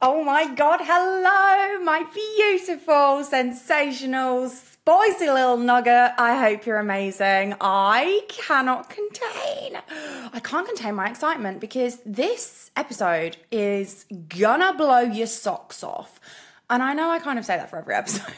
Oh 0.00 0.22
my 0.22 0.46
God, 0.54 0.78
hello, 0.80 1.82
my 1.82 2.06
beautiful, 2.14 3.24
sensational, 3.24 4.48
spicy 4.48 5.28
little 5.28 5.56
nugget. 5.56 6.12
I 6.16 6.38
hope 6.38 6.66
you're 6.66 6.78
amazing. 6.78 7.56
I 7.60 8.22
cannot 8.28 8.90
contain, 8.90 9.76
I 10.32 10.38
can't 10.38 10.68
contain 10.68 10.94
my 10.94 11.10
excitement 11.10 11.58
because 11.58 11.98
this 12.06 12.70
episode 12.76 13.38
is 13.50 14.06
gonna 14.28 14.72
blow 14.74 15.00
your 15.00 15.26
socks 15.26 15.82
off. 15.82 16.20
And 16.70 16.80
I 16.80 16.94
know 16.94 17.10
I 17.10 17.18
kind 17.18 17.36
of 17.36 17.44
say 17.44 17.56
that 17.56 17.68
for 17.68 17.80
every 17.80 17.96
episode. 17.96 18.32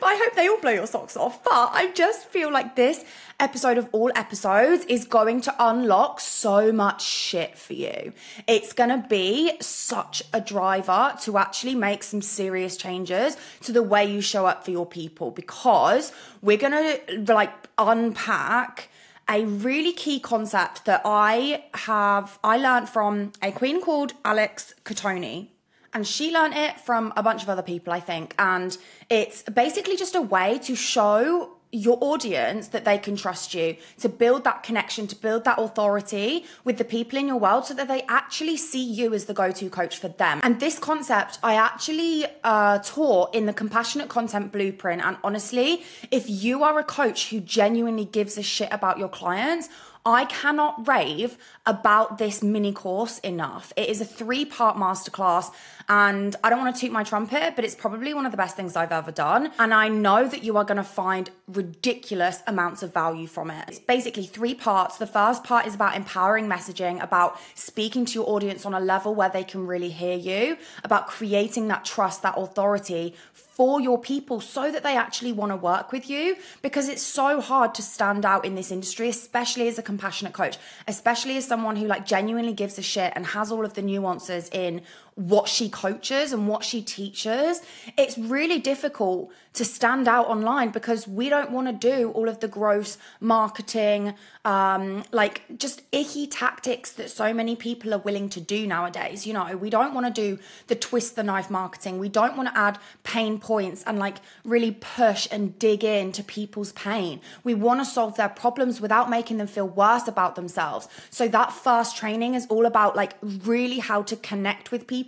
But 0.00 0.08
I 0.08 0.16
hope 0.16 0.34
they 0.34 0.48
all 0.48 0.60
blow 0.60 0.72
your 0.72 0.86
socks 0.88 1.16
off. 1.16 1.44
But 1.44 1.70
I 1.72 1.92
just 1.92 2.26
feel 2.26 2.52
like 2.52 2.74
this 2.74 3.04
episode 3.38 3.78
of 3.78 3.88
all 3.92 4.10
episodes 4.16 4.84
is 4.86 5.04
going 5.04 5.40
to 5.42 5.54
unlock 5.58 6.18
so 6.20 6.72
much 6.72 7.02
shit 7.02 7.56
for 7.56 7.74
you. 7.74 8.12
It's 8.48 8.72
going 8.72 8.90
to 8.90 9.06
be 9.08 9.52
such 9.60 10.24
a 10.32 10.40
driver 10.40 11.14
to 11.22 11.38
actually 11.38 11.76
make 11.76 12.02
some 12.02 12.22
serious 12.22 12.76
changes 12.76 13.36
to 13.62 13.70
the 13.70 13.82
way 13.82 14.04
you 14.04 14.20
show 14.20 14.46
up 14.46 14.64
for 14.64 14.72
your 14.72 14.86
people 14.86 15.30
because 15.30 16.12
we're 16.40 16.58
going 16.58 16.72
to 16.72 17.32
like 17.32 17.52
unpack 17.78 18.88
a 19.28 19.44
really 19.44 19.92
key 19.92 20.18
concept 20.18 20.84
that 20.84 21.02
I 21.04 21.64
have 21.74 22.38
I 22.42 22.56
learned 22.56 22.88
from 22.88 23.32
a 23.40 23.52
queen 23.52 23.80
called 23.80 24.14
Alex 24.24 24.74
Cattoni 24.84 25.51
and 25.92 26.06
she 26.06 26.32
learned 26.32 26.54
it 26.54 26.80
from 26.80 27.12
a 27.16 27.22
bunch 27.22 27.42
of 27.42 27.48
other 27.48 27.62
people, 27.62 27.92
I 27.92 28.00
think. 28.00 28.34
And 28.38 28.76
it's 29.10 29.42
basically 29.42 29.96
just 29.96 30.14
a 30.14 30.22
way 30.22 30.58
to 30.60 30.74
show 30.74 31.56
your 31.74 31.96
audience 32.02 32.68
that 32.68 32.84
they 32.84 32.98
can 32.98 33.16
trust 33.16 33.54
you, 33.54 33.74
to 33.98 34.06
build 34.06 34.44
that 34.44 34.62
connection, 34.62 35.06
to 35.06 35.16
build 35.16 35.44
that 35.44 35.58
authority 35.58 36.44
with 36.64 36.76
the 36.76 36.84
people 36.84 37.18
in 37.18 37.26
your 37.26 37.38
world 37.38 37.64
so 37.64 37.72
that 37.72 37.88
they 37.88 38.02
actually 38.08 38.58
see 38.58 38.84
you 38.84 39.14
as 39.14 39.24
the 39.24 39.32
go 39.32 39.50
to 39.50 39.70
coach 39.70 39.96
for 39.96 40.08
them. 40.08 40.38
And 40.42 40.60
this 40.60 40.78
concept 40.78 41.38
I 41.42 41.54
actually 41.54 42.26
uh, 42.44 42.78
taught 42.80 43.34
in 43.34 43.46
the 43.46 43.54
Compassionate 43.54 44.10
Content 44.10 44.52
Blueprint. 44.52 45.02
And 45.02 45.16
honestly, 45.24 45.82
if 46.10 46.28
you 46.28 46.62
are 46.62 46.78
a 46.78 46.84
coach 46.84 47.30
who 47.30 47.40
genuinely 47.40 48.04
gives 48.04 48.36
a 48.36 48.42
shit 48.42 48.68
about 48.70 48.98
your 48.98 49.08
clients, 49.08 49.70
I 50.04 50.24
cannot 50.24 50.88
rave 50.88 51.38
about 51.64 52.18
this 52.18 52.42
mini 52.42 52.72
course 52.72 53.18
enough. 53.18 53.72
It 53.76 53.88
is 53.88 54.00
a 54.00 54.04
three 54.04 54.44
part 54.44 54.76
masterclass, 54.76 55.52
and 55.88 56.34
I 56.42 56.50
don't 56.50 56.58
want 56.58 56.74
to 56.74 56.80
toot 56.80 56.90
my 56.90 57.04
trumpet, 57.04 57.54
but 57.54 57.64
it's 57.64 57.76
probably 57.76 58.12
one 58.12 58.26
of 58.26 58.32
the 58.32 58.36
best 58.36 58.56
things 58.56 58.74
I've 58.74 58.90
ever 58.90 59.12
done. 59.12 59.52
And 59.60 59.72
I 59.72 59.88
know 59.88 60.26
that 60.26 60.42
you 60.42 60.56
are 60.56 60.64
going 60.64 60.78
to 60.78 60.82
find 60.82 61.30
ridiculous 61.46 62.42
amounts 62.48 62.82
of 62.82 62.92
value 62.92 63.28
from 63.28 63.50
it. 63.52 63.64
It's 63.68 63.78
basically 63.78 64.26
three 64.26 64.54
parts. 64.54 64.96
The 64.96 65.06
first 65.06 65.44
part 65.44 65.66
is 65.66 65.74
about 65.74 65.94
empowering 65.94 66.48
messaging, 66.48 67.00
about 67.00 67.38
speaking 67.54 68.04
to 68.06 68.14
your 68.14 68.28
audience 68.28 68.66
on 68.66 68.74
a 68.74 68.80
level 68.80 69.14
where 69.14 69.28
they 69.28 69.44
can 69.44 69.68
really 69.68 69.90
hear 69.90 70.16
you, 70.16 70.56
about 70.82 71.06
creating 71.06 71.68
that 71.68 71.84
trust, 71.84 72.22
that 72.22 72.34
authority 72.36 73.14
for 73.62 73.80
your 73.80 73.96
people 73.96 74.40
so 74.40 74.72
that 74.72 74.82
they 74.82 74.96
actually 74.96 75.30
want 75.30 75.52
to 75.52 75.56
work 75.56 75.92
with 75.92 76.10
you 76.10 76.34
because 76.62 76.88
it's 76.88 77.00
so 77.00 77.40
hard 77.40 77.72
to 77.72 77.80
stand 77.80 78.26
out 78.26 78.44
in 78.44 78.56
this 78.56 78.72
industry 78.72 79.08
especially 79.08 79.68
as 79.68 79.78
a 79.78 79.82
compassionate 79.82 80.32
coach 80.32 80.58
especially 80.88 81.36
as 81.36 81.46
someone 81.46 81.76
who 81.76 81.86
like 81.86 82.04
genuinely 82.04 82.52
gives 82.52 82.76
a 82.76 82.82
shit 82.82 83.12
and 83.14 83.24
has 83.24 83.52
all 83.52 83.64
of 83.64 83.74
the 83.74 83.82
nuances 83.82 84.48
in 84.48 84.82
what 85.14 85.48
she 85.48 85.68
coaches 85.68 86.32
and 86.32 86.48
what 86.48 86.64
she 86.64 86.82
teaches 86.82 87.60
it's 87.98 88.16
really 88.18 88.58
difficult 88.58 89.30
to 89.52 89.64
stand 89.64 90.08
out 90.08 90.26
online 90.28 90.70
because 90.70 91.06
we 91.06 91.28
don't 91.28 91.50
want 91.50 91.66
to 91.66 91.72
do 91.72 92.10
all 92.12 92.28
of 92.28 92.40
the 92.40 92.48
gross 92.48 92.96
marketing 93.20 94.14
um 94.44 95.04
like 95.12 95.42
just 95.58 95.82
icky 95.92 96.26
tactics 96.26 96.92
that 96.92 97.10
so 97.10 97.34
many 97.34 97.54
people 97.54 97.92
are 97.92 97.98
willing 97.98 98.28
to 98.28 98.40
do 98.40 98.66
nowadays 98.66 99.26
you 99.26 99.32
know 99.32 99.56
we 99.56 99.68
don't 99.70 99.94
want 99.94 100.06
to 100.06 100.12
do 100.12 100.38
the 100.68 100.74
twist 100.74 101.16
the 101.16 101.22
knife 101.22 101.50
marketing 101.50 101.98
we 101.98 102.08
don't 102.08 102.36
want 102.36 102.48
to 102.48 102.58
add 102.58 102.78
pain 103.02 103.38
points 103.38 103.82
and 103.84 103.98
like 103.98 104.16
really 104.44 104.72
push 104.72 105.28
and 105.30 105.58
dig 105.58 105.84
into 105.84 106.22
people's 106.24 106.72
pain. 106.72 107.20
We 107.44 107.54
want 107.54 107.80
to 107.80 107.84
solve 107.84 108.16
their 108.16 108.28
problems 108.28 108.80
without 108.80 109.08
making 109.10 109.38
them 109.38 109.46
feel 109.46 109.68
worse 109.68 110.08
about 110.08 110.34
themselves. 110.34 110.88
So 111.10 111.28
that 111.28 111.52
first 111.52 111.96
training 111.96 112.34
is 112.34 112.46
all 112.48 112.66
about 112.66 112.96
like 112.96 113.14
really 113.22 113.78
how 113.78 114.02
to 114.02 114.16
connect 114.16 114.70
with 114.70 114.86
people 114.86 115.01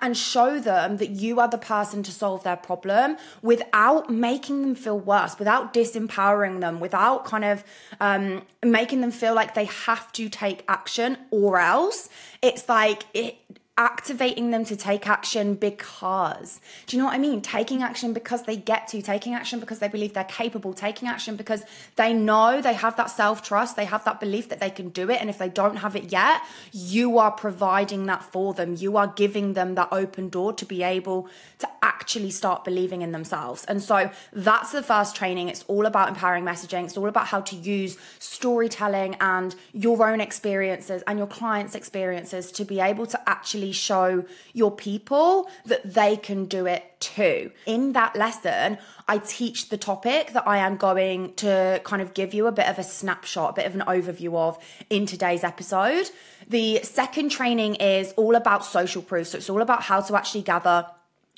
and 0.00 0.16
show 0.16 0.58
them 0.58 0.96
that 0.98 1.10
you 1.10 1.40
are 1.40 1.48
the 1.48 1.58
person 1.58 2.02
to 2.02 2.12
solve 2.12 2.42
their 2.42 2.56
problem 2.56 3.16
without 3.42 4.10
making 4.10 4.62
them 4.62 4.74
feel 4.74 4.98
worse, 4.98 5.38
without 5.38 5.72
disempowering 5.72 6.60
them, 6.60 6.80
without 6.80 7.24
kind 7.24 7.44
of 7.44 7.64
um, 8.00 8.42
making 8.62 9.00
them 9.00 9.10
feel 9.10 9.34
like 9.34 9.54
they 9.54 9.66
have 9.66 10.10
to 10.12 10.28
take 10.28 10.64
action 10.68 11.16
or 11.30 11.58
else. 11.58 12.08
It's 12.42 12.68
like 12.68 13.04
it 13.14 13.36
activating 13.80 14.50
them 14.50 14.62
to 14.62 14.76
take 14.76 15.08
action 15.08 15.54
because 15.54 16.60
do 16.86 16.94
you 16.94 17.02
know 17.02 17.06
what 17.06 17.14
I 17.14 17.18
mean? 17.18 17.40
Taking 17.40 17.82
action 17.82 18.12
because 18.12 18.42
they 18.42 18.56
get 18.56 18.88
to, 18.88 19.00
taking 19.00 19.32
action 19.32 19.58
because 19.58 19.78
they 19.78 19.88
believe 19.88 20.12
they're 20.12 20.24
capable, 20.24 20.74
taking 20.74 21.08
action 21.08 21.34
because 21.34 21.62
they 21.96 22.12
know 22.12 22.60
they 22.60 22.74
have 22.74 22.96
that 22.96 23.08
self 23.10 23.42
trust, 23.42 23.76
they 23.76 23.86
have 23.86 24.04
that 24.04 24.20
belief 24.20 24.50
that 24.50 24.60
they 24.60 24.68
can 24.68 24.90
do 24.90 25.10
it. 25.10 25.18
And 25.18 25.30
if 25.30 25.38
they 25.38 25.48
don't 25.48 25.76
have 25.76 25.96
it 25.96 26.12
yet, 26.12 26.42
you 26.72 27.16
are 27.18 27.30
providing 27.30 28.04
that 28.04 28.22
for 28.22 28.52
them. 28.52 28.74
You 28.74 28.98
are 28.98 29.06
giving 29.06 29.54
them 29.54 29.76
that 29.76 29.88
open 29.90 30.28
door 30.28 30.52
to 30.52 30.66
be 30.66 30.82
able 30.82 31.28
to 31.60 31.68
actually 31.82 32.30
start 32.30 32.64
believing 32.64 33.00
in 33.00 33.12
themselves. 33.12 33.64
And 33.64 33.82
so 33.82 34.10
that's 34.30 34.72
the 34.72 34.82
first 34.82 35.16
training. 35.16 35.48
It's 35.48 35.64
all 35.68 35.86
about 35.86 36.10
empowering 36.10 36.44
messaging, 36.44 36.84
it's 36.84 36.98
all 36.98 37.08
about 37.08 37.28
how 37.28 37.40
to 37.40 37.56
use 37.56 37.96
storytelling 38.18 39.16
and 39.20 39.54
your 39.72 40.06
own 40.06 40.20
experiences 40.20 41.02
and 41.06 41.18
your 41.18 41.26
clients' 41.26 41.74
experiences 41.74 42.52
to 42.52 42.66
be 42.66 42.78
able 42.80 43.06
to 43.06 43.28
actually 43.28 43.69
show 43.72 44.24
your 44.52 44.70
people 44.70 45.48
that 45.66 45.94
they 45.94 46.16
can 46.16 46.46
do 46.46 46.66
it 46.66 46.84
too. 47.00 47.50
In 47.66 47.92
that 47.92 48.16
lesson, 48.16 48.78
I 49.08 49.18
teach 49.18 49.68
the 49.68 49.76
topic 49.76 50.32
that 50.32 50.46
I 50.46 50.58
am 50.58 50.76
going 50.76 51.34
to 51.36 51.80
kind 51.84 52.02
of 52.02 52.14
give 52.14 52.34
you 52.34 52.46
a 52.46 52.52
bit 52.52 52.68
of 52.68 52.78
a 52.78 52.82
snapshot, 52.82 53.50
a 53.50 53.52
bit 53.54 53.66
of 53.66 53.74
an 53.74 53.82
overview 53.82 54.34
of 54.36 54.58
in 54.88 55.06
today's 55.06 55.44
episode. 55.44 56.10
The 56.48 56.80
second 56.82 57.30
training 57.30 57.76
is 57.76 58.12
all 58.16 58.34
about 58.34 58.64
social 58.64 59.02
proof. 59.02 59.28
So 59.28 59.38
it's 59.38 59.50
all 59.50 59.62
about 59.62 59.82
how 59.82 60.00
to 60.00 60.16
actually 60.16 60.42
gather 60.42 60.86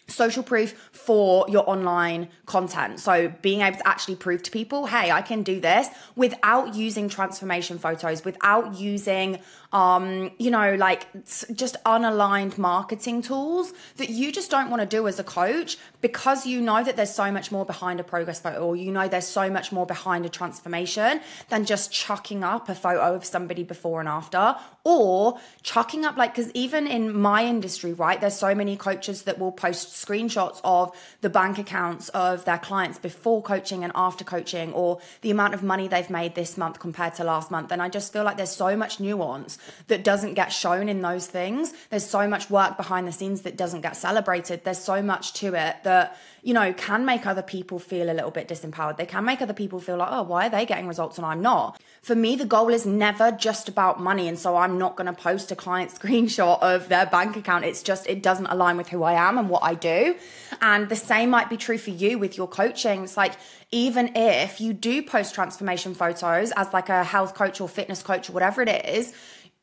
social 0.08 0.42
proof 0.42 0.72
for 0.92 1.46
your 1.48 1.68
online 1.68 2.28
content. 2.46 3.00
So 3.00 3.32
being 3.40 3.60
able 3.60 3.78
to 3.78 3.86
actually 3.86 4.16
prove 4.16 4.42
to 4.42 4.50
people, 4.50 4.86
hey, 4.86 5.10
I 5.10 5.22
can 5.22 5.42
do 5.42 5.60
this 5.60 5.88
without 6.16 6.74
using 6.74 7.08
transformation 7.08 7.78
photos, 7.78 8.24
without 8.24 8.74
using 8.78 9.38
um, 9.72 10.30
you 10.38 10.50
know, 10.50 10.74
like 10.74 11.06
just 11.54 11.82
unaligned 11.84 12.58
marketing 12.58 13.22
tools 13.22 13.72
that 13.96 14.10
you 14.10 14.30
just 14.30 14.50
don't 14.50 14.68
want 14.68 14.80
to 14.82 14.86
do 14.86 15.08
as 15.08 15.18
a 15.18 15.24
coach 15.24 15.78
because 16.02 16.46
you 16.46 16.60
know 16.60 16.84
that 16.84 16.96
there's 16.96 17.14
so 17.14 17.32
much 17.32 17.50
more 17.50 17.64
behind 17.64 17.98
a 17.98 18.04
progress 18.04 18.40
photo 18.40 18.58
or 18.58 18.76
you 18.76 18.92
know 18.92 19.08
there's 19.08 19.26
so 19.26 19.48
much 19.48 19.72
more 19.72 19.86
behind 19.86 20.26
a 20.26 20.28
transformation 20.28 21.20
than 21.48 21.64
just 21.64 21.90
chucking 21.90 22.44
up 22.44 22.68
a 22.68 22.74
photo 22.74 23.14
of 23.14 23.24
somebody 23.24 23.62
before 23.62 24.00
and 24.00 24.08
after 24.08 24.56
or 24.84 25.38
chucking 25.62 26.04
up 26.04 26.16
like 26.16 26.34
because 26.34 26.50
even 26.52 26.86
in 26.86 27.16
my 27.16 27.44
industry 27.46 27.92
right 27.92 28.20
there's 28.20 28.36
so 28.36 28.54
many 28.54 28.76
coaches 28.76 29.22
that 29.22 29.38
will 29.38 29.52
post 29.52 29.88
screenshots 30.06 30.60
of 30.64 30.94
the 31.20 31.30
bank 31.30 31.58
accounts 31.58 32.08
of 32.10 32.44
their 32.44 32.58
clients 32.58 32.98
before 32.98 33.40
coaching 33.40 33.84
and 33.84 33.92
after 33.94 34.24
coaching 34.24 34.72
or 34.72 34.98
the 35.22 35.30
amount 35.30 35.54
of 35.54 35.62
money 35.62 35.88
they've 35.88 36.10
made 36.10 36.34
this 36.34 36.58
month 36.58 36.78
compared 36.80 37.14
to 37.14 37.24
last 37.24 37.50
month 37.50 37.70
and 37.70 37.80
i 37.80 37.88
just 37.88 38.12
feel 38.12 38.24
like 38.24 38.36
there's 38.36 38.50
so 38.50 38.76
much 38.76 38.98
nuance 38.98 39.56
that 39.88 40.04
doesn't 40.04 40.34
get 40.34 40.52
shown 40.52 40.88
in 40.88 41.02
those 41.02 41.26
things. 41.26 41.72
There's 41.90 42.06
so 42.06 42.28
much 42.28 42.50
work 42.50 42.76
behind 42.76 43.06
the 43.06 43.12
scenes 43.12 43.42
that 43.42 43.56
doesn't 43.56 43.80
get 43.80 43.96
celebrated. 43.96 44.64
There's 44.64 44.78
so 44.78 45.02
much 45.02 45.34
to 45.34 45.54
it 45.54 45.76
that, 45.84 46.16
you 46.42 46.54
know, 46.54 46.72
can 46.72 47.04
make 47.04 47.26
other 47.26 47.42
people 47.42 47.78
feel 47.78 48.10
a 48.10 48.14
little 48.14 48.30
bit 48.30 48.48
disempowered. 48.48 48.96
They 48.96 49.06
can 49.06 49.24
make 49.24 49.42
other 49.42 49.54
people 49.54 49.80
feel 49.80 49.96
like, 49.96 50.08
oh, 50.10 50.22
why 50.22 50.46
are 50.46 50.50
they 50.50 50.66
getting 50.66 50.86
results 50.86 51.18
and 51.18 51.26
I'm 51.26 51.42
not? 51.42 51.80
For 52.02 52.14
me, 52.14 52.36
the 52.36 52.46
goal 52.46 52.70
is 52.70 52.84
never 52.84 53.30
just 53.30 53.68
about 53.68 54.00
money. 54.00 54.28
And 54.28 54.38
so 54.38 54.56
I'm 54.56 54.78
not 54.78 54.96
going 54.96 55.06
to 55.06 55.12
post 55.12 55.52
a 55.52 55.56
client 55.56 55.90
screenshot 55.98 56.60
of 56.60 56.88
their 56.88 57.06
bank 57.06 57.36
account. 57.36 57.64
It's 57.64 57.82
just, 57.82 58.08
it 58.08 58.22
doesn't 58.22 58.46
align 58.46 58.76
with 58.76 58.88
who 58.88 59.02
I 59.02 59.14
am 59.14 59.38
and 59.38 59.48
what 59.48 59.62
I 59.62 59.74
do. 59.74 60.16
And 60.60 60.88
the 60.88 60.96
same 60.96 61.30
might 61.30 61.48
be 61.48 61.56
true 61.56 61.78
for 61.78 61.90
you 61.90 62.18
with 62.18 62.36
your 62.36 62.48
coaching. 62.48 63.04
It's 63.04 63.16
like, 63.16 63.34
even 63.72 64.14
if 64.16 64.60
you 64.60 64.74
do 64.74 65.02
post 65.02 65.34
transformation 65.34 65.94
photos 65.94 66.52
as 66.52 66.72
like 66.74 66.90
a 66.90 67.02
health 67.02 67.34
coach 67.34 67.60
or 67.60 67.68
fitness 67.68 68.02
coach 68.02 68.28
or 68.28 68.32
whatever 68.34 68.60
it 68.60 68.84
is, 68.86 69.14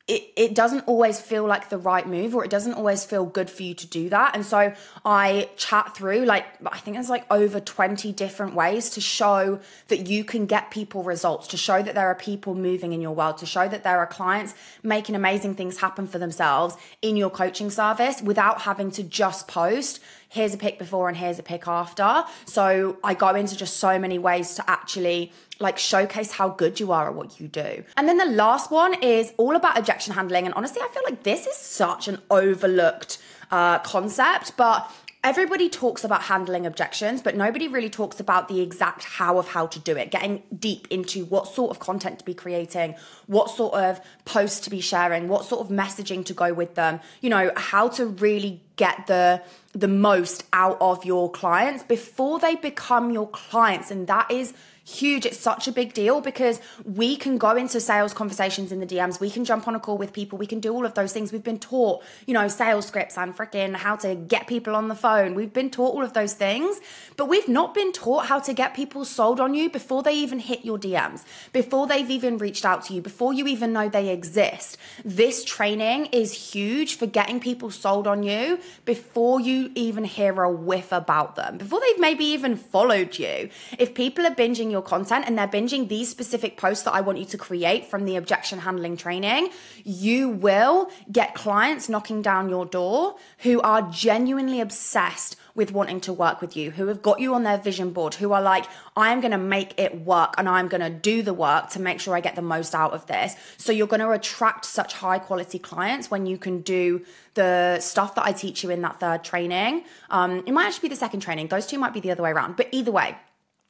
it, 0.10 0.34
it 0.36 0.56
doesn't 0.56 0.82
always 0.88 1.22
feel 1.22 1.46
like 1.46 1.70
the 1.70 1.78
right 1.78 2.08
move 2.08 2.34
or 2.34 2.44
it 2.44 2.50
doesn't 2.50 2.74
always 2.74 3.06
feel 3.06 3.26
good 3.28 3.48
for 3.48 3.62
you 3.62 3.76
to 3.76 3.86
do 3.86 4.10
that. 4.10 4.36
And 4.36 4.44
so 4.44 4.74
I 5.06 5.50
chat 5.56 5.96
through 5.96 6.26
like, 6.26 6.46
I 6.66 6.80
think 6.80 6.96
there's 6.96 7.12
like 7.12 7.32
over 7.32 7.60
20 7.60 8.12
different 8.14 8.56
ways 8.56 8.90
to 8.92 9.02
show 9.02 9.60
that 9.88 10.08
you 10.08 10.24
can 10.24 10.48
get 10.48 10.72
people 10.72 11.04
results, 11.04 11.48
to 11.50 11.58
show 11.58 11.84
that 11.84 11.94
there 11.94 12.08
are 12.08 12.16
people 12.16 12.56
moving 12.56 12.92
in 12.92 13.02
your 13.02 13.12
world, 13.12 13.38
to 13.38 13.46
show 13.46 13.68
that 13.68 13.84
there 13.84 14.00
are 14.00 14.08
clients 14.08 14.56
making 14.82 15.14
amazing 15.14 15.54
things 15.54 15.78
happen 15.78 16.08
for 16.08 16.18
themselves 16.18 16.76
in 17.04 17.16
your 17.16 17.30
coaching 17.30 17.70
service 17.70 18.20
without 18.24 18.62
having 18.62 18.90
to 18.90 19.04
just 19.04 19.48
post 19.48 20.00
here's 20.30 20.54
a 20.54 20.58
pic 20.58 20.80
before 20.80 21.10
and 21.10 21.18
here's 21.18 21.40
a 21.40 21.44
pic 21.44 21.68
after. 21.68 22.24
So 22.46 22.98
I 23.04 23.14
go 23.16 23.36
into 23.36 23.58
just 23.58 23.78
so 23.78 24.00
many 24.00 24.18
ways 24.20 24.56
to 24.56 24.70
actually 24.70 25.34
like 25.60 25.78
showcase 25.78 26.32
how 26.32 26.50
good 26.50 26.80
you 26.80 26.92
are 26.92 27.10
at 27.10 27.16
what 27.16 27.40
you 27.40 27.48
do. 27.48 27.84
And 27.98 28.08
then 28.08 28.18
the 28.18 28.26
last 28.26 28.72
one 28.72 28.94
is 29.04 29.34
all 29.38 29.56
about 29.56 29.78
objection 29.78 30.14
handling. 30.14 30.46
And 30.46 30.54
honestly, 30.54 30.82
I 30.82 30.88
feel 30.88 31.04
like 31.04 31.24
this 31.24 31.48
is 31.48 31.56
such 31.56 32.08
an 32.08 32.20
overlooked 32.32 33.18
uh, 33.52 33.80
concept, 33.80 34.56
but 34.56 34.90
Everybody 35.22 35.68
talks 35.68 36.06
about 36.06 36.24
handling 36.24 36.66
objections, 36.66 37.22
but 37.22 37.36
nobody 37.36 37.68
really 37.68 37.90
talks 37.90 38.22
about 38.22 38.48
the 38.48 38.62
exact 38.62 39.04
how 39.04 39.38
of 39.38 39.50
how 39.50 39.68
to 39.68 39.78
do 39.78 39.98
it, 39.98 40.12
getting 40.12 40.44
deep 40.58 40.88
into 40.90 41.26
what 41.26 41.46
sort 41.46 41.72
of 41.72 41.80
content 41.80 42.20
to 42.20 42.26
be 42.26 42.34
creating, 42.34 42.96
what 43.28 43.50
sort 43.50 43.74
of 43.74 44.00
posts 44.24 44.62
to 44.62 44.70
be 44.70 44.80
sharing, 44.80 45.28
what 45.28 45.44
sort 45.44 45.60
of 45.60 45.76
messaging 45.76 46.24
to 46.24 46.34
go 46.34 46.54
with 46.54 46.76
them, 46.76 47.02
you 47.20 47.30
know, 47.30 47.52
how 47.58 47.90
to 47.90 48.06
really 48.06 48.62
get 48.78 49.08
the 49.08 49.42
the 49.74 49.90
most 49.90 50.46
out 50.54 50.78
of 50.80 51.04
your 51.04 51.30
clients 51.30 51.84
before 51.84 52.40
they 52.40 52.56
become 52.56 53.12
your 53.12 53.28
clients. 53.28 53.92
And 53.92 54.08
that 54.08 54.32
is 54.32 54.54
huge. 54.90 55.26
It's 55.26 55.40
such 55.40 55.68
a 55.68 55.72
big 55.72 55.94
deal 55.94 56.22
because 56.22 56.60
we 56.84 57.16
can 57.16 57.38
go 57.38 57.56
into 57.56 57.80
sales 57.80 58.14
conversations 58.14 58.72
in 58.72 58.80
the 58.80 58.86
DMs. 58.86 59.20
We 59.20 59.30
can 59.30 59.46
jump 59.46 59.68
on 59.68 59.76
a 59.76 59.80
call 59.80 59.98
with 59.98 60.14
people. 60.14 60.38
We 60.38 60.48
can 60.48 60.60
do 60.60 60.74
all 60.74 60.86
of 60.86 60.94
those 60.96 61.14
things. 61.14 61.32
We've 61.32 61.44
been 61.44 61.60
taught, 61.60 62.04
you 62.26 62.34
know, 62.34 62.48
sales 62.48 62.88
scripts 62.88 63.18
and 63.18 63.36
freaking 63.36 63.76
how 63.76 63.96
to 63.98 64.16
get 64.16 64.48
people 64.48 64.76
on 64.76 64.88
the 64.88 64.96
phone. 64.96 65.36
We've 65.36 65.54
been 65.54 65.70
taught 65.70 65.94
all 65.94 66.04
of 66.04 66.14
those 66.14 66.34
things, 66.34 66.80
but 67.18 67.30
we've 67.30 67.48
not 67.48 67.74
been 67.74 67.92
taught 67.92 68.26
how 68.26 68.40
to 68.40 68.54
get 68.54 68.74
people 68.74 69.06
sold 69.06 69.40
on 69.40 69.54
you 69.54 69.70
before 69.70 70.04
they 70.04 70.14
even 70.16 70.40
hit 70.40 70.66
your 70.66 70.78
DMs, 70.78 71.24
before 71.54 71.88
they've 71.88 72.10
even 72.10 72.38
reached 72.38 72.66
out 72.66 72.84
to 72.86 72.94
you, 72.94 73.02
before 73.02 73.34
you 73.34 73.48
even 73.48 73.74
know 73.74 73.90
they 73.90 74.10
exist. 74.10 74.78
This 75.06 75.44
training 75.44 76.08
is 76.08 76.54
huge 76.54 76.96
for 76.96 77.06
getting 77.06 77.40
people 77.40 77.72
sold 77.72 78.08
on 78.08 78.24
you 78.24 78.60
before 78.86 79.40
you 79.40 79.72
even 79.76 80.04
hear 80.04 80.42
a 80.42 80.52
whiff 80.52 80.92
about 80.92 81.36
them, 81.36 81.58
before 81.58 81.80
they've 81.80 82.00
maybe 82.00 82.26
even 82.26 82.56
followed 82.56 83.18
you. 83.18 83.50
If 83.78 83.94
people 83.94 84.26
are 84.26 84.36
binging 84.36 84.72
your 84.72 84.79
your 84.80 84.88
content 84.88 85.26
and 85.28 85.38
they're 85.38 85.48
binging 85.48 85.88
these 85.88 86.10
specific 86.10 86.58
posts 86.58 86.84
that 86.86 86.94
I 86.94 87.02
want 87.02 87.18
you 87.18 87.26
to 87.26 87.38
create 87.38 87.86
from 87.86 88.06
the 88.06 88.16
objection 88.16 88.60
handling 88.60 88.96
training, 88.96 89.50
you 89.84 90.30
will 90.30 90.90
get 91.12 91.36
clients 91.36 91.90
knocking 91.90 92.22
down 92.22 92.50
your 92.50 92.66
door 92.66 93.16
who 93.40 93.60
are 93.62 93.82
genuinely 93.92 94.62
obsessed 94.62 95.36
with 95.56 95.74
wanting 95.74 96.00
to 96.00 96.14
work 96.14 96.40
with 96.40 96.56
you, 96.56 96.72
who 96.72 96.88
have 96.88 97.02
got 97.02 97.20
you 97.20 97.34
on 97.34 97.44
their 97.44 97.58
vision 97.58 97.92
board, 97.92 98.16
who 98.16 98.32
are 98.32 98.42
like, 98.42 98.66
I 98.96 99.12
am 99.12 99.20
going 99.20 99.32
to 99.32 99.38
make 99.38 99.78
it 99.78 100.02
work 100.02 100.36
and 100.38 100.48
I'm 100.48 100.70
going 100.70 100.82
to 100.82 100.90
do 100.90 101.22
the 101.22 101.34
work 101.34 101.70
to 101.72 101.82
make 101.82 102.00
sure 102.00 102.16
I 102.16 102.22
get 102.22 102.36
the 102.36 102.42
most 102.42 102.74
out 102.74 102.94
of 102.94 103.06
this. 103.08 103.36
So 103.58 103.74
you're 103.74 103.88
going 103.88 104.00
to 104.00 104.12
attract 104.12 104.64
such 104.64 104.94
high 104.94 105.20
quality 105.20 105.60
clients 105.60 106.10
when 106.10 106.26
you 106.26 106.38
can 106.38 106.62
do 106.62 107.06
the 107.34 107.80
stuff 107.82 108.16
that 108.16 108.26
I 108.26 108.32
teach 108.32 108.64
you 108.64 108.70
in 108.70 108.82
that 108.84 109.02
third 109.02 109.26
training. 109.26 109.84
Um, 110.10 110.44
it 110.48 110.52
might 110.54 110.68
actually 110.68 110.88
be 110.88 110.96
the 110.96 111.00
second 111.00 111.20
training. 111.20 111.48
Those 111.48 111.68
two 111.68 111.78
might 111.78 111.94
be 111.94 112.00
the 112.00 112.12
other 112.12 112.24
way 112.24 112.32
around. 112.32 112.56
But 112.56 112.70
either 112.72 112.92
way, 112.92 113.18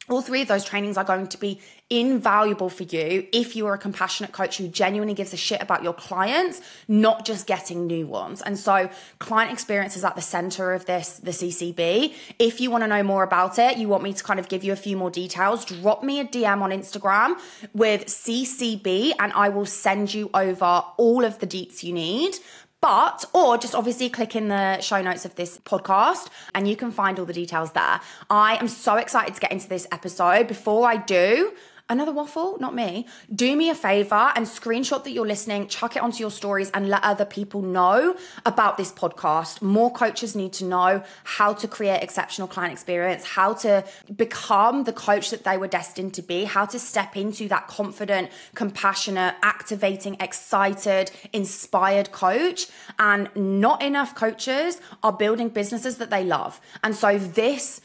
all 0.09 0.21
three 0.21 0.41
of 0.41 0.47
those 0.47 0.65
trainings 0.65 0.97
are 0.97 1.03
going 1.03 1.27
to 1.27 1.37
be 1.37 1.59
invaluable 1.89 2.69
for 2.69 2.83
you 2.83 3.27
if 3.31 3.55
you 3.55 3.65
are 3.65 3.73
a 3.73 3.77
compassionate 3.77 4.31
coach 4.31 4.57
who 4.57 4.67
genuinely 4.67 5.13
gives 5.13 5.33
a 5.33 5.37
shit 5.37 5.61
about 5.61 5.83
your 5.83 5.93
clients, 5.93 6.61
not 6.87 7.25
just 7.25 7.47
getting 7.47 7.87
new 7.87 8.05
ones. 8.05 8.41
And 8.41 8.57
so, 8.57 8.89
client 9.17 9.51
experience 9.51 9.95
is 9.95 10.03
at 10.03 10.15
the 10.15 10.21
center 10.21 10.73
of 10.73 10.85
this, 10.85 11.17
the 11.19 11.31
CCB. 11.31 12.13
If 12.37 12.61
you 12.61 12.69
want 12.69 12.83
to 12.83 12.87
know 12.87 13.03
more 13.03 13.23
about 13.23 13.57
it, 13.57 13.77
you 13.77 13.87
want 13.87 14.03
me 14.03 14.13
to 14.13 14.23
kind 14.23 14.39
of 14.39 14.49
give 14.49 14.63
you 14.63 14.71
a 14.71 14.75
few 14.75 14.97
more 14.97 15.09
details, 15.09 15.65
drop 15.65 16.03
me 16.03 16.19
a 16.19 16.25
DM 16.25 16.61
on 16.61 16.71
Instagram 16.71 17.35
with 17.73 18.05
CCB 18.05 19.13
and 19.19 19.33
I 19.33 19.49
will 19.49 19.65
send 19.65 20.13
you 20.13 20.29
over 20.33 20.83
all 20.97 21.23
of 21.23 21.39
the 21.39 21.47
deets 21.47 21.83
you 21.83 21.93
need. 21.93 22.35
But, 22.81 23.25
or 23.33 23.57
just 23.57 23.75
obviously 23.75 24.09
click 24.09 24.35
in 24.35 24.47
the 24.47 24.79
show 24.79 25.01
notes 25.01 25.25
of 25.25 25.35
this 25.35 25.57
podcast 25.59 26.29
and 26.55 26.67
you 26.67 26.77
can 26.77 26.91
find 26.91 27.19
all 27.19 27.25
the 27.25 27.33
details 27.33 27.71
there. 27.73 27.99
I 28.29 28.55
am 28.55 28.69
so 28.69 28.95
excited 28.95 29.35
to 29.35 29.41
get 29.41 29.51
into 29.51 29.67
this 29.67 29.85
episode. 29.91 30.47
Before 30.47 30.87
I 30.87 30.95
do, 30.95 31.51
another 31.89 32.11
waffle, 32.11 32.57
not 32.59 32.75
me. 32.75 33.07
Do 33.33 33.55
me 33.55 33.69
a 33.69 33.75
favor 33.75 34.31
and 34.35 34.45
screenshot 34.45 35.03
that 35.03 35.11
you're 35.11 35.25
listening, 35.25 35.67
chuck 35.67 35.95
it 35.95 36.03
onto 36.03 36.19
your 36.19 36.31
stories 36.31 36.69
and 36.71 36.87
let 36.87 37.03
other 37.03 37.25
people 37.25 37.61
know 37.61 38.15
about 38.45 38.77
this 38.77 38.91
podcast. 38.91 39.61
More 39.61 39.91
coaches 39.91 40.35
need 40.35 40.53
to 40.53 40.65
know 40.65 41.03
how 41.23 41.53
to 41.53 41.67
create 41.67 42.03
exceptional 42.03 42.47
client 42.47 42.73
experience, 42.73 43.23
how 43.23 43.53
to 43.53 43.83
become 44.15 44.83
the 44.83 44.93
coach 44.93 45.31
that 45.31 45.43
they 45.43 45.57
were 45.57 45.67
destined 45.67 46.13
to 46.13 46.21
be, 46.21 46.43
how 46.43 46.65
to 46.67 46.79
step 46.79 47.17
into 47.17 47.47
that 47.47 47.67
confident, 47.67 48.29
compassionate, 48.53 49.35
activating, 49.41 50.15
excited, 50.19 51.11
inspired 51.33 52.11
coach. 52.11 52.67
And 52.99 53.29
not 53.35 53.81
enough 53.81 54.13
coaches 54.13 54.79
are 55.01 55.13
building 55.13 55.49
businesses 55.49 55.97
that 55.97 56.09
they 56.09 56.23
love. 56.23 56.61
And 56.83 56.95
so 56.95 57.17
this 57.17 57.81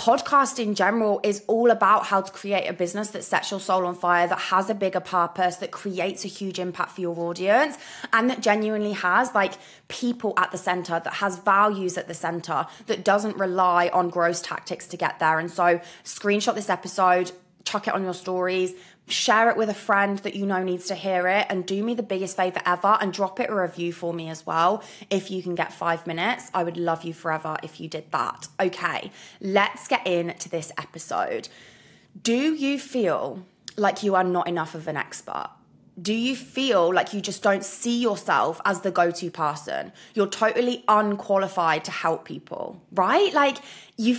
podcast 0.00 0.58
in 0.58 0.74
general 0.74 1.20
is 1.22 1.44
all 1.46 1.70
about 1.70 2.06
how 2.06 2.22
to 2.22 2.32
create 2.32 2.66
a 2.66 2.72
business 2.72 3.10
that 3.10 3.22
sets 3.22 3.50
your 3.50 3.60
soul 3.60 3.84
on 3.84 3.94
fire, 3.94 4.26
that 4.26 4.38
has 4.38 4.70
a 4.70 4.74
bigger 4.74 4.98
purpose, 4.98 5.56
that 5.56 5.70
creates 5.70 6.24
a 6.24 6.28
huge 6.28 6.58
impact 6.58 6.92
for 6.92 7.02
your 7.02 7.18
audience, 7.20 7.76
and 8.14 8.30
that 8.30 8.40
genuinely 8.40 8.92
has 8.92 9.34
like 9.34 9.52
people 9.88 10.32
at 10.38 10.50
the 10.52 10.58
center, 10.58 10.98
that 11.04 11.12
has 11.12 11.38
values 11.40 11.98
at 11.98 12.08
the 12.08 12.14
center, 12.14 12.66
that 12.86 13.04
doesn't 13.04 13.36
rely 13.36 13.90
on 13.92 14.08
gross 14.08 14.40
tactics 14.40 14.86
to 14.86 14.96
get 14.96 15.18
there. 15.18 15.38
And 15.38 15.50
so, 15.50 15.80
screenshot 16.02 16.54
this 16.54 16.70
episode, 16.70 17.30
chuck 17.64 17.86
it 17.86 17.92
on 17.94 18.02
your 18.02 18.14
stories, 18.14 18.72
share 19.10 19.50
it 19.50 19.56
with 19.56 19.68
a 19.68 19.74
friend 19.74 20.18
that 20.20 20.34
you 20.34 20.46
know 20.46 20.62
needs 20.62 20.86
to 20.86 20.94
hear 20.94 21.26
it, 21.28 21.46
and 21.48 21.66
do 21.66 21.82
me 21.82 21.94
the 21.94 22.02
biggest 22.02 22.36
favor 22.36 22.60
ever 22.64 22.98
and 23.00 23.12
drop 23.12 23.40
it 23.40 23.50
a 23.50 23.54
review 23.54 23.92
for 23.92 24.12
me 24.12 24.28
as 24.28 24.46
well. 24.46 24.82
If 25.10 25.30
you 25.30 25.42
can 25.42 25.54
get 25.54 25.72
five 25.72 26.06
minutes, 26.06 26.50
I 26.54 26.64
would 26.64 26.76
love 26.76 27.04
you 27.04 27.12
forever 27.12 27.56
if 27.62 27.80
you 27.80 27.88
did 27.88 28.10
that. 28.12 28.48
Okay, 28.58 29.10
let's 29.40 29.88
get 29.88 30.06
into 30.06 30.48
this 30.48 30.72
episode. 30.78 31.48
Do 32.22 32.54
you 32.54 32.78
feel 32.78 33.44
like 33.76 34.02
you 34.02 34.14
are 34.14 34.24
not 34.24 34.48
enough 34.48 34.74
of 34.74 34.88
an 34.88 34.96
expert? 34.96 35.50
Do 36.00 36.12
you 36.12 36.36
feel 36.36 36.92
like 36.92 37.12
you 37.12 37.20
just 37.20 37.42
don't 37.42 37.64
see 37.64 38.00
yourself 38.00 38.60
as 38.64 38.80
the 38.80 38.90
go 38.90 39.10
to 39.10 39.30
person? 39.30 39.92
You're 40.14 40.28
totally 40.28 40.84
unqualified 40.88 41.84
to 41.84 41.90
help 41.90 42.24
people, 42.24 42.82
right? 42.92 43.32
Like, 43.32 43.58
you 43.96 44.18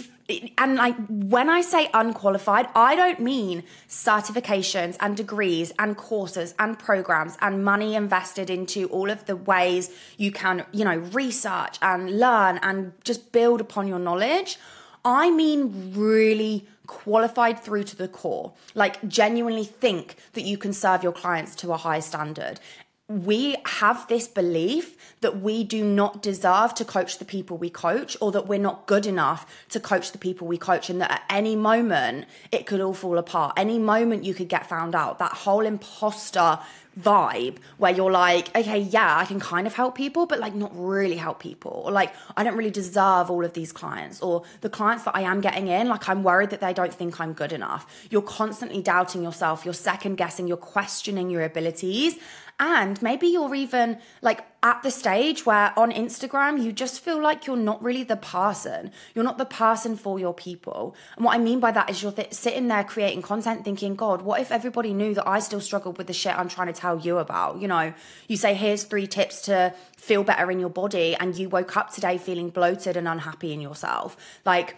and 0.57 0.75
like 0.75 0.95
when 1.09 1.49
I 1.49 1.61
say 1.61 1.89
unqualified, 1.93 2.67
I 2.75 2.95
don't 2.95 3.19
mean 3.19 3.63
certifications 3.87 4.95
and 4.99 5.17
degrees 5.17 5.73
and 5.77 5.97
courses 5.97 6.53
and 6.57 6.77
programs 6.77 7.37
and 7.41 7.63
money 7.65 7.95
invested 7.95 8.49
into 8.49 8.87
all 8.87 9.09
of 9.09 9.25
the 9.25 9.35
ways 9.35 9.89
you 10.17 10.31
can, 10.31 10.65
you 10.71 10.85
know, 10.85 10.97
research 10.97 11.77
and 11.81 12.19
learn 12.19 12.59
and 12.61 12.93
just 13.03 13.31
build 13.31 13.59
upon 13.61 13.87
your 13.87 13.99
knowledge. 13.99 14.57
I 15.03 15.31
mean 15.31 15.93
really 15.95 16.67
qualified 16.91 17.57
through 17.57 17.85
to 17.85 17.95
the 17.95 18.09
core. 18.09 18.51
Like 18.75 19.07
genuinely 19.07 19.63
think 19.63 20.17
that 20.33 20.41
you 20.41 20.57
can 20.57 20.73
serve 20.73 21.03
your 21.03 21.13
clients 21.13 21.55
to 21.55 21.71
a 21.71 21.77
high 21.77 22.01
standard 22.01 22.59
we 23.11 23.57
have 23.65 24.07
this 24.07 24.27
belief 24.27 24.95
that 25.19 25.41
we 25.41 25.63
do 25.63 25.83
not 25.83 26.21
deserve 26.21 26.73
to 26.75 26.85
coach 26.85 27.19
the 27.19 27.25
people 27.25 27.57
we 27.57 27.69
coach 27.69 28.15
or 28.21 28.31
that 28.31 28.47
we're 28.47 28.59
not 28.59 28.87
good 28.87 29.05
enough 29.05 29.45
to 29.69 29.79
coach 29.79 30.11
the 30.11 30.17
people 30.17 30.47
we 30.47 30.57
coach 30.57 30.89
and 30.89 31.01
that 31.01 31.11
at 31.11 31.23
any 31.29 31.55
moment 31.55 32.25
it 32.51 32.65
could 32.65 32.79
all 32.79 32.93
fall 32.93 33.17
apart. 33.17 33.53
Any 33.57 33.79
moment 33.79 34.23
you 34.23 34.33
could 34.33 34.47
get 34.47 34.67
found 34.67 34.95
out. 34.95 35.19
That 35.19 35.33
whole 35.33 35.65
imposter 35.65 36.59
vibe 36.99 37.55
where 37.77 37.93
you're 37.93 38.11
like 38.11 38.53
okay 38.53 38.77
yeah 38.77 39.17
i 39.17 39.23
can 39.23 39.39
kind 39.39 39.65
of 39.65 39.73
help 39.73 39.95
people 39.95 40.25
but 40.25 40.39
like 40.39 40.53
not 40.53 40.71
really 40.73 41.15
help 41.15 41.39
people. 41.39 41.83
Or 41.85 41.91
like 41.91 42.13
i 42.35 42.43
don't 42.43 42.57
really 42.57 42.71
deserve 42.71 43.29
all 43.29 43.45
of 43.45 43.53
these 43.53 43.71
clients 43.71 44.21
or 44.21 44.43
the 44.59 44.69
clients 44.69 45.05
that 45.05 45.15
i 45.15 45.21
am 45.21 45.39
getting 45.39 45.67
in 45.67 45.87
like 45.87 46.09
i'm 46.09 46.23
worried 46.23 46.49
that 46.49 46.59
they 46.59 46.73
don't 46.73 46.93
think 46.93 47.19
i'm 47.19 47.33
good 47.33 47.53
enough. 47.53 48.07
You're 48.09 48.21
constantly 48.21 48.81
doubting 48.81 49.23
yourself. 49.23 49.65
You're 49.65 49.73
second 49.73 50.15
guessing. 50.15 50.47
You're 50.47 50.57
questioning 50.57 51.29
your 51.29 51.43
abilities 51.43 52.17
and 52.61 53.01
maybe 53.01 53.25
you're 53.27 53.55
even 53.55 53.97
like 54.21 54.45
at 54.61 54.83
the 54.83 54.91
stage 54.91 55.47
where 55.47 55.73
on 55.77 55.91
Instagram, 55.91 56.63
you 56.63 56.71
just 56.71 56.99
feel 56.99 57.19
like 57.19 57.47
you're 57.47 57.57
not 57.57 57.81
really 57.81 58.03
the 58.03 58.15
person. 58.15 58.91
You're 59.15 59.23
not 59.23 59.39
the 59.39 59.45
person 59.45 59.97
for 59.97 60.19
your 60.19 60.35
people. 60.35 60.95
And 61.15 61.25
what 61.25 61.33
I 61.33 61.39
mean 61.39 61.59
by 61.59 61.71
that 61.71 61.89
is 61.89 62.03
you're 62.03 62.11
th- 62.11 62.31
sitting 62.31 62.67
there 62.67 62.83
creating 62.83 63.23
content 63.23 63.65
thinking, 63.65 63.95
God, 63.95 64.21
what 64.21 64.39
if 64.39 64.51
everybody 64.51 64.93
knew 64.93 65.15
that 65.15 65.27
I 65.27 65.39
still 65.39 65.59
struggled 65.59 65.97
with 65.97 66.05
the 66.05 66.13
shit 66.13 66.37
I'm 66.37 66.49
trying 66.49 66.67
to 66.67 66.79
tell 66.79 66.99
you 66.99 67.17
about? 67.17 67.59
You 67.59 67.67
know, 67.67 67.95
you 68.27 68.37
say, 68.37 68.53
here's 68.53 68.83
three 68.83 69.07
tips 69.07 69.41
to 69.43 69.73
feel 69.97 70.23
better 70.23 70.51
in 70.51 70.59
your 70.59 70.69
body. 70.69 71.15
And 71.19 71.35
you 71.35 71.49
woke 71.49 71.75
up 71.75 71.91
today 71.91 72.19
feeling 72.19 72.51
bloated 72.51 72.95
and 72.95 73.07
unhappy 73.07 73.53
in 73.53 73.61
yourself. 73.61 74.15
Like, 74.45 74.77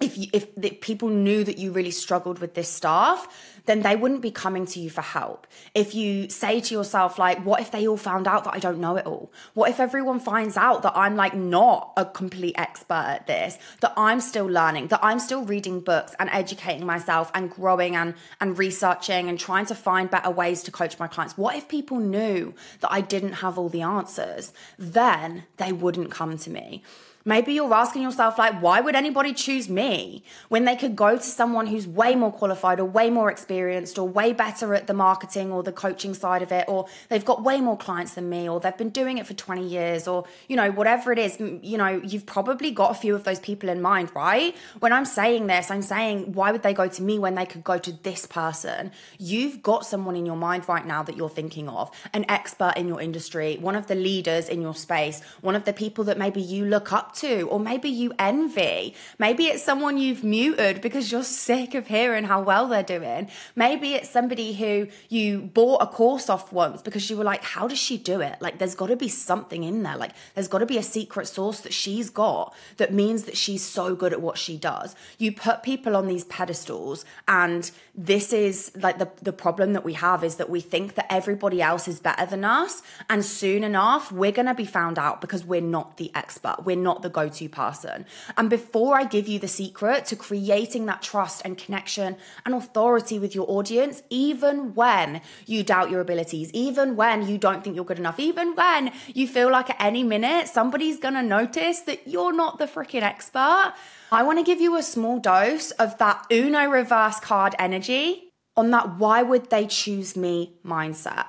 if 0.00 0.16
you, 0.16 0.28
if 0.32 0.54
the 0.54 0.70
people 0.70 1.08
knew 1.08 1.42
that 1.42 1.58
you 1.58 1.72
really 1.72 1.90
struggled 1.90 2.38
with 2.38 2.54
this 2.54 2.68
stuff, 2.68 3.26
then 3.66 3.82
they 3.82 3.96
wouldn't 3.96 4.22
be 4.22 4.30
coming 4.30 4.64
to 4.64 4.78
you 4.78 4.88
for 4.88 5.02
help. 5.02 5.46
If 5.74 5.94
you 5.94 6.30
say 6.30 6.60
to 6.60 6.74
yourself, 6.74 7.18
like, 7.18 7.44
what 7.44 7.60
if 7.60 7.72
they 7.72 7.88
all 7.88 7.96
found 7.96 8.28
out 8.28 8.44
that 8.44 8.54
I 8.54 8.60
don't 8.60 8.78
know 8.78 8.96
it 8.96 9.06
all? 9.06 9.32
What 9.54 9.70
if 9.70 9.80
everyone 9.80 10.20
finds 10.20 10.56
out 10.56 10.82
that 10.82 10.96
I'm 10.96 11.16
like 11.16 11.34
not 11.34 11.92
a 11.96 12.04
complete 12.04 12.54
expert 12.56 12.94
at 12.94 13.26
this, 13.26 13.58
that 13.80 13.92
I'm 13.96 14.20
still 14.20 14.46
learning, 14.46 14.86
that 14.88 15.00
I'm 15.02 15.18
still 15.18 15.44
reading 15.44 15.80
books 15.80 16.14
and 16.20 16.30
educating 16.30 16.86
myself 16.86 17.32
and 17.34 17.50
growing 17.50 17.96
and, 17.96 18.14
and 18.40 18.56
researching 18.56 19.28
and 19.28 19.38
trying 19.38 19.66
to 19.66 19.74
find 19.74 20.08
better 20.08 20.30
ways 20.30 20.62
to 20.62 20.70
coach 20.70 20.96
my 21.00 21.08
clients? 21.08 21.36
What 21.36 21.56
if 21.56 21.68
people 21.68 21.98
knew 21.98 22.54
that 22.80 22.92
I 22.92 23.00
didn't 23.00 23.34
have 23.34 23.58
all 23.58 23.68
the 23.68 23.82
answers? 23.82 24.52
Then 24.78 25.42
they 25.56 25.72
wouldn't 25.72 26.12
come 26.12 26.38
to 26.38 26.50
me. 26.50 26.84
Maybe 27.24 27.52
you're 27.52 27.72
asking 27.74 28.02
yourself, 28.02 28.38
like, 28.38 28.60
why 28.62 28.80
would 28.80 28.94
anybody 28.94 29.34
choose 29.34 29.68
me 29.68 30.22
when 30.48 30.64
they 30.64 30.76
could 30.76 30.96
go 30.96 31.16
to 31.16 31.22
someone 31.22 31.66
who's 31.66 31.86
way 31.86 32.14
more 32.14 32.32
qualified 32.32 32.80
or 32.80 32.84
way 32.84 33.10
more 33.10 33.30
experienced? 33.30 33.98
or 33.98 34.08
way 34.08 34.32
better 34.32 34.74
at 34.74 34.86
the 34.86 34.94
marketing 34.94 35.52
or 35.52 35.62
the 35.62 35.72
coaching 35.72 36.14
side 36.14 36.42
of 36.42 36.52
it, 36.52 36.64
or 36.68 36.86
they've 37.08 37.24
got 37.24 37.42
way 37.42 37.60
more 37.60 37.76
clients 37.76 38.14
than 38.14 38.28
me, 38.28 38.48
or 38.48 38.60
they've 38.60 38.76
been 38.76 38.90
doing 38.90 39.18
it 39.18 39.26
for 39.26 39.34
20 39.34 39.66
years, 39.66 40.08
or, 40.08 40.24
you 40.48 40.56
know, 40.56 40.70
whatever 40.70 41.12
it 41.12 41.18
is, 41.18 41.38
you 41.62 41.78
know, 41.78 42.00
you've 42.04 42.26
probably 42.26 42.70
got 42.70 42.90
a 42.90 42.94
few 42.94 43.14
of 43.14 43.24
those 43.24 43.38
people 43.38 43.68
in 43.68 43.80
mind, 43.80 44.10
right? 44.14 44.56
When 44.80 44.92
I'm 44.92 45.04
saying 45.04 45.46
this, 45.46 45.70
I'm 45.70 45.82
saying, 45.82 46.32
why 46.32 46.52
would 46.52 46.62
they 46.62 46.74
go 46.74 46.88
to 46.88 47.02
me 47.02 47.18
when 47.18 47.34
they 47.34 47.46
could 47.46 47.64
go 47.64 47.78
to 47.78 47.92
this 48.02 48.26
person? 48.26 48.90
You've 49.18 49.62
got 49.62 49.86
someone 49.86 50.16
in 50.16 50.26
your 50.26 50.36
mind 50.36 50.68
right 50.68 50.86
now 50.86 51.02
that 51.02 51.16
you're 51.16 51.28
thinking 51.28 51.68
of, 51.68 51.90
an 52.12 52.24
expert 52.28 52.74
in 52.76 52.88
your 52.88 53.00
industry, 53.00 53.56
one 53.60 53.76
of 53.76 53.86
the 53.86 53.94
leaders 53.94 54.48
in 54.48 54.60
your 54.60 54.74
space, 54.74 55.22
one 55.40 55.54
of 55.54 55.64
the 55.64 55.72
people 55.72 56.04
that 56.04 56.18
maybe 56.18 56.40
you 56.40 56.64
look 56.64 56.92
up 56.92 57.14
to, 57.16 57.17
or 57.24 57.60
maybe 57.60 57.88
you 57.88 58.12
envy. 58.18 58.94
Maybe 59.18 59.46
it's 59.46 59.62
someone 59.62 59.98
you've 59.98 60.24
muted 60.24 60.80
because 60.80 61.10
you're 61.10 61.22
sick 61.22 61.74
of 61.74 61.86
hearing 61.86 62.24
how 62.24 62.42
well 62.42 62.68
they're 62.68 62.82
doing. 62.82 63.28
Maybe 63.56 63.94
it's 63.94 64.10
somebody 64.10 64.52
who 64.54 64.88
you 65.08 65.40
bought 65.40 65.82
a 65.82 65.86
course 65.86 66.28
off 66.28 66.52
once 66.52 66.82
because 66.82 67.08
you 67.10 67.16
were 67.16 67.24
like, 67.24 67.42
how 67.42 67.68
does 67.68 67.78
she 67.78 67.98
do 67.98 68.20
it? 68.20 68.36
Like, 68.40 68.58
there's 68.58 68.74
got 68.74 68.86
to 68.88 68.96
be 68.96 69.08
something 69.08 69.64
in 69.64 69.82
there. 69.82 69.96
Like, 69.96 70.12
there's 70.34 70.48
got 70.48 70.58
to 70.58 70.66
be 70.66 70.78
a 70.78 70.82
secret 70.82 71.26
sauce 71.26 71.60
that 71.60 71.72
she's 71.72 72.10
got 72.10 72.54
that 72.76 72.92
means 72.92 73.24
that 73.24 73.36
she's 73.36 73.64
so 73.64 73.94
good 73.94 74.12
at 74.12 74.20
what 74.20 74.38
she 74.38 74.56
does. 74.56 74.94
You 75.18 75.32
put 75.32 75.62
people 75.62 75.96
on 75.96 76.06
these 76.06 76.24
pedestals, 76.24 77.04
and 77.26 77.70
this 78.00 78.32
is 78.32 78.70
like 78.80 78.98
the, 78.98 79.10
the 79.22 79.32
problem 79.32 79.72
that 79.72 79.84
we 79.84 79.94
have 79.94 80.22
is 80.22 80.36
that 80.36 80.48
we 80.48 80.60
think 80.60 80.94
that 80.94 81.12
everybody 81.12 81.60
else 81.60 81.88
is 81.88 81.98
better 81.98 82.24
than 82.26 82.44
us. 82.44 82.80
And 83.10 83.24
soon 83.24 83.64
enough, 83.64 84.12
we're 84.12 84.30
going 84.30 84.46
to 84.46 84.54
be 84.54 84.66
found 84.66 85.00
out 85.00 85.20
because 85.20 85.44
we're 85.44 85.60
not 85.60 85.96
the 85.96 86.12
expert. 86.14 86.58
We're 86.64 86.76
not 86.76 87.02
the 87.02 87.08
go 87.08 87.28
to 87.28 87.48
person. 87.48 88.06
And 88.36 88.48
before 88.48 88.96
I 88.96 89.02
give 89.02 89.26
you 89.26 89.40
the 89.40 89.48
secret 89.48 90.06
to 90.06 90.16
creating 90.16 90.86
that 90.86 91.02
trust 91.02 91.42
and 91.44 91.58
connection 91.58 92.16
and 92.46 92.54
authority 92.54 93.18
with 93.18 93.34
your 93.34 93.50
audience, 93.50 94.04
even 94.10 94.74
when 94.74 95.20
you 95.46 95.64
doubt 95.64 95.90
your 95.90 96.00
abilities, 96.00 96.52
even 96.52 96.94
when 96.94 97.26
you 97.26 97.36
don't 97.36 97.64
think 97.64 97.74
you're 97.74 97.84
good 97.84 97.98
enough, 97.98 98.20
even 98.20 98.54
when 98.54 98.92
you 99.12 99.26
feel 99.26 99.50
like 99.50 99.70
at 99.70 99.76
any 99.80 100.04
minute 100.04 100.46
somebody's 100.46 101.00
gonna 101.00 101.22
notice 101.22 101.80
that 101.80 102.06
you're 102.06 102.32
not 102.32 102.60
the 102.60 102.66
freaking 102.66 103.02
expert, 103.02 103.74
I 104.10 104.22
wanna 104.22 104.42
give 104.42 104.60
you 104.60 104.76
a 104.76 104.82
small 104.82 105.18
dose 105.18 105.70
of 105.72 105.98
that 105.98 106.24
Uno 106.30 106.66
reverse 106.66 107.20
card 107.20 107.54
energy 107.58 108.32
on 108.56 108.70
that 108.70 108.96
why 108.96 109.22
would 109.22 109.50
they 109.50 109.66
choose 109.66 110.16
me 110.16 110.54
mindset. 110.64 111.26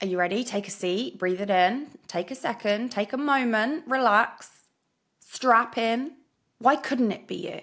Are 0.00 0.06
you 0.06 0.18
ready? 0.18 0.42
Take 0.42 0.66
a 0.66 0.70
seat, 0.70 1.18
breathe 1.18 1.40
it 1.40 1.50
in, 1.50 1.88
take 2.08 2.30
a 2.30 2.34
second, 2.34 2.90
take 2.90 3.12
a 3.12 3.18
moment, 3.18 3.84
relax, 3.86 4.50
strap 5.20 5.76
in. 5.76 6.12
Why 6.58 6.76
couldn't 6.76 7.12
it 7.12 7.26
be 7.26 7.36
you? 7.36 7.60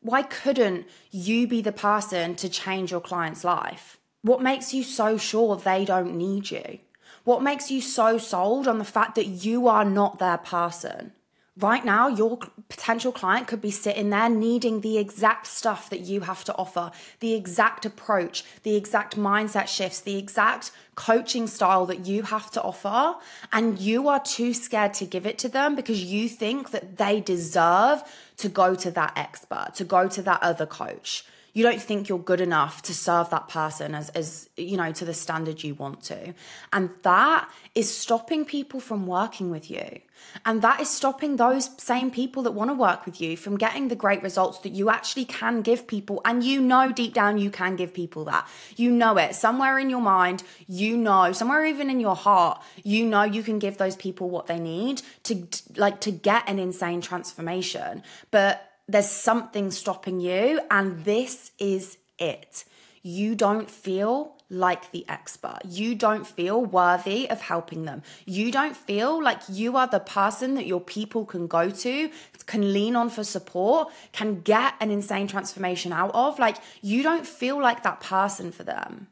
Why 0.00 0.22
couldn't 0.22 0.86
you 1.10 1.48
be 1.48 1.60
the 1.60 1.72
person 1.72 2.36
to 2.36 2.48
change 2.48 2.92
your 2.92 3.00
client's 3.00 3.42
life? 3.42 3.98
What 4.22 4.42
makes 4.42 4.72
you 4.72 4.84
so 4.84 5.18
sure 5.18 5.56
they 5.56 5.84
don't 5.84 6.14
need 6.14 6.50
you? 6.50 6.78
What 7.24 7.42
makes 7.42 7.70
you 7.70 7.80
so 7.80 8.18
sold 8.18 8.68
on 8.68 8.78
the 8.78 8.84
fact 8.84 9.16
that 9.16 9.26
you 9.26 9.66
are 9.66 9.84
not 9.84 10.18
their 10.18 10.38
person? 10.38 11.13
Right 11.56 11.84
now, 11.84 12.08
your 12.08 12.38
potential 12.68 13.12
client 13.12 13.46
could 13.46 13.60
be 13.60 13.70
sitting 13.70 14.10
there 14.10 14.28
needing 14.28 14.80
the 14.80 14.98
exact 14.98 15.46
stuff 15.46 15.88
that 15.90 16.00
you 16.00 16.22
have 16.22 16.42
to 16.44 16.56
offer, 16.56 16.90
the 17.20 17.34
exact 17.34 17.86
approach, 17.86 18.42
the 18.64 18.74
exact 18.74 19.16
mindset 19.16 19.68
shifts, 19.68 20.00
the 20.00 20.18
exact 20.18 20.72
coaching 20.96 21.46
style 21.46 21.86
that 21.86 22.06
you 22.06 22.24
have 22.24 22.50
to 22.50 22.62
offer. 22.62 23.14
And 23.52 23.78
you 23.78 24.08
are 24.08 24.18
too 24.18 24.52
scared 24.52 24.94
to 24.94 25.04
give 25.04 25.26
it 25.26 25.38
to 25.38 25.48
them 25.48 25.76
because 25.76 26.02
you 26.02 26.28
think 26.28 26.72
that 26.72 26.96
they 26.96 27.20
deserve 27.20 28.02
to 28.38 28.48
go 28.48 28.74
to 28.74 28.90
that 28.90 29.12
expert, 29.16 29.74
to 29.76 29.84
go 29.84 30.08
to 30.08 30.22
that 30.22 30.42
other 30.42 30.66
coach 30.66 31.24
you 31.54 31.62
don't 31.62 31.80
think 31.80 32.08
you're 32.08 32.18
good 32.18 32.40
enough 32.40 32.82
to 32.82 32.92
serve 32.92 33.30
that 33.30 33.48
person 33.48 33.94
as 33.94 34.10
as 34.10 34.50
you 34.56 34.76
know 34.76 34.92
to 34.92 35.04
the 35.04 35.14
standard 35.14 35.62
you 35.62 35.74
want 35.74 36.02
to. 36.02 36.34
And 36.72 36.90
that 37.02 37.48
is 37.74 37.96
stopping 37.96 38.44
people 38.44 38.80
from 38.80 39.06
working 39.06 39.50
with 39.50 39.70
you. 39.70 40.00
And 40.44 40.62
that 40.62 40.80
is 40.80 40.88
stopping 40.90 41.36
those 41.36 41.70
same 41.80 42.10
people 42.10 42.42
that 42.44 42.52
want 42.52 42.70
to 42.70 42.74
work 42.74 43.06
with 43.06 43.20
you 43.20 43.36
from 43.36 43.56
getting 43.56 43.88
the 43.88 43.94
great 43.94 44.22
results 44.22 44.58
that 44.60 44.70
you 44.70 44.90
actually 44.90 45.26
can 45.26 45.62
give 45.62 45.86
people. 45.86 46.20
And 46.24 46.42
you 46.42 46.60
know 46.60 46.90
deep 46.90 47.14
down 47.14 47.38
you 47.38 47.50
can 47.50 47.76
give 47.76 47.94
people 47.94 48.24
that. 48.24 48.48
You 48.76 48.90
know 48.90 49.16
it. 49.16 49.34
Somewhere 49.34 49.78
in 49.78 49.88
your 49.90 50.02
mind 50.02 50.42
you 50.66 50.96
know 50.96 51.32
somewhere 51.32 51.64
even 51.64 51.88
in 51.88 52.00
your 52.00 52.16
heart 52.16 52.60
you 52.82 53.04
know 53.04 53.22
you 53.22 53.42
can 53.42 53.60
give 53.60 53.78
those 53.78 53.94
people 53.94 54.28
what 54.28 54.46
they 54.46 54.58
need 54.58 55.02
to 55.22 55.46
like 55.76 56.00
to 56.00 56.10
get 56.10 56.48
an 56.48 56.58
insane 56.58 57.00
transformation. 57.00 58.02
But 58.32 58.73
there's 58.86 59.08
something 59.08 59.70
stopping 59.70 60.20
you, 60.20 60.60
and 60.70 61.04
this 61.04 61.52
is 61.58 61.98
it. 62.18 62.64
You 63.02 63.34
don't 63.34 63.70
feel 63.70 64.34
like 64.50 64.92
the 64.92 65.04
expert. 65.08 65.60
You 65.64 65.94
don't 65.94 66.26
feel 66.26 66.64
worthy 66.64 67.28
of 67.28 67.40
helping 67.40 67.84
them. 67.84 68.02
You 68.24 68.52
don't 68.52 68.76
feel 68.76 69.22
like 69.22 69.40
you 69.48 69.76
are 69.76 69.86
the 69.86 70.00
person 70.00 70.54
that 70.54 70.66
your 70.66 70.80
people 70.80 71.24
can 71.24 71.46
go 71.46 71.70
to, 71.70 72.10
can 72.46 72.72
lean 72.72 72.94
on 72.94 73.10
for 73.10 73.24
support, 73.24 73.88
can 74.12 74.40
get 74.40 74.74
an 74.80 74.90
insane 74.90 75.26
transformation 75.26 75.92
out 75.92 76.10
of. 76.14 76.38
Like, 76.38 76.58
you 76.82 77.02
don't 77.02 77.26
feel 77.26 77.60
like 77.60 77.82
that 77.82 78.00
person 78.00 78.52
for 78.52 78.64
them. 78.64 79.08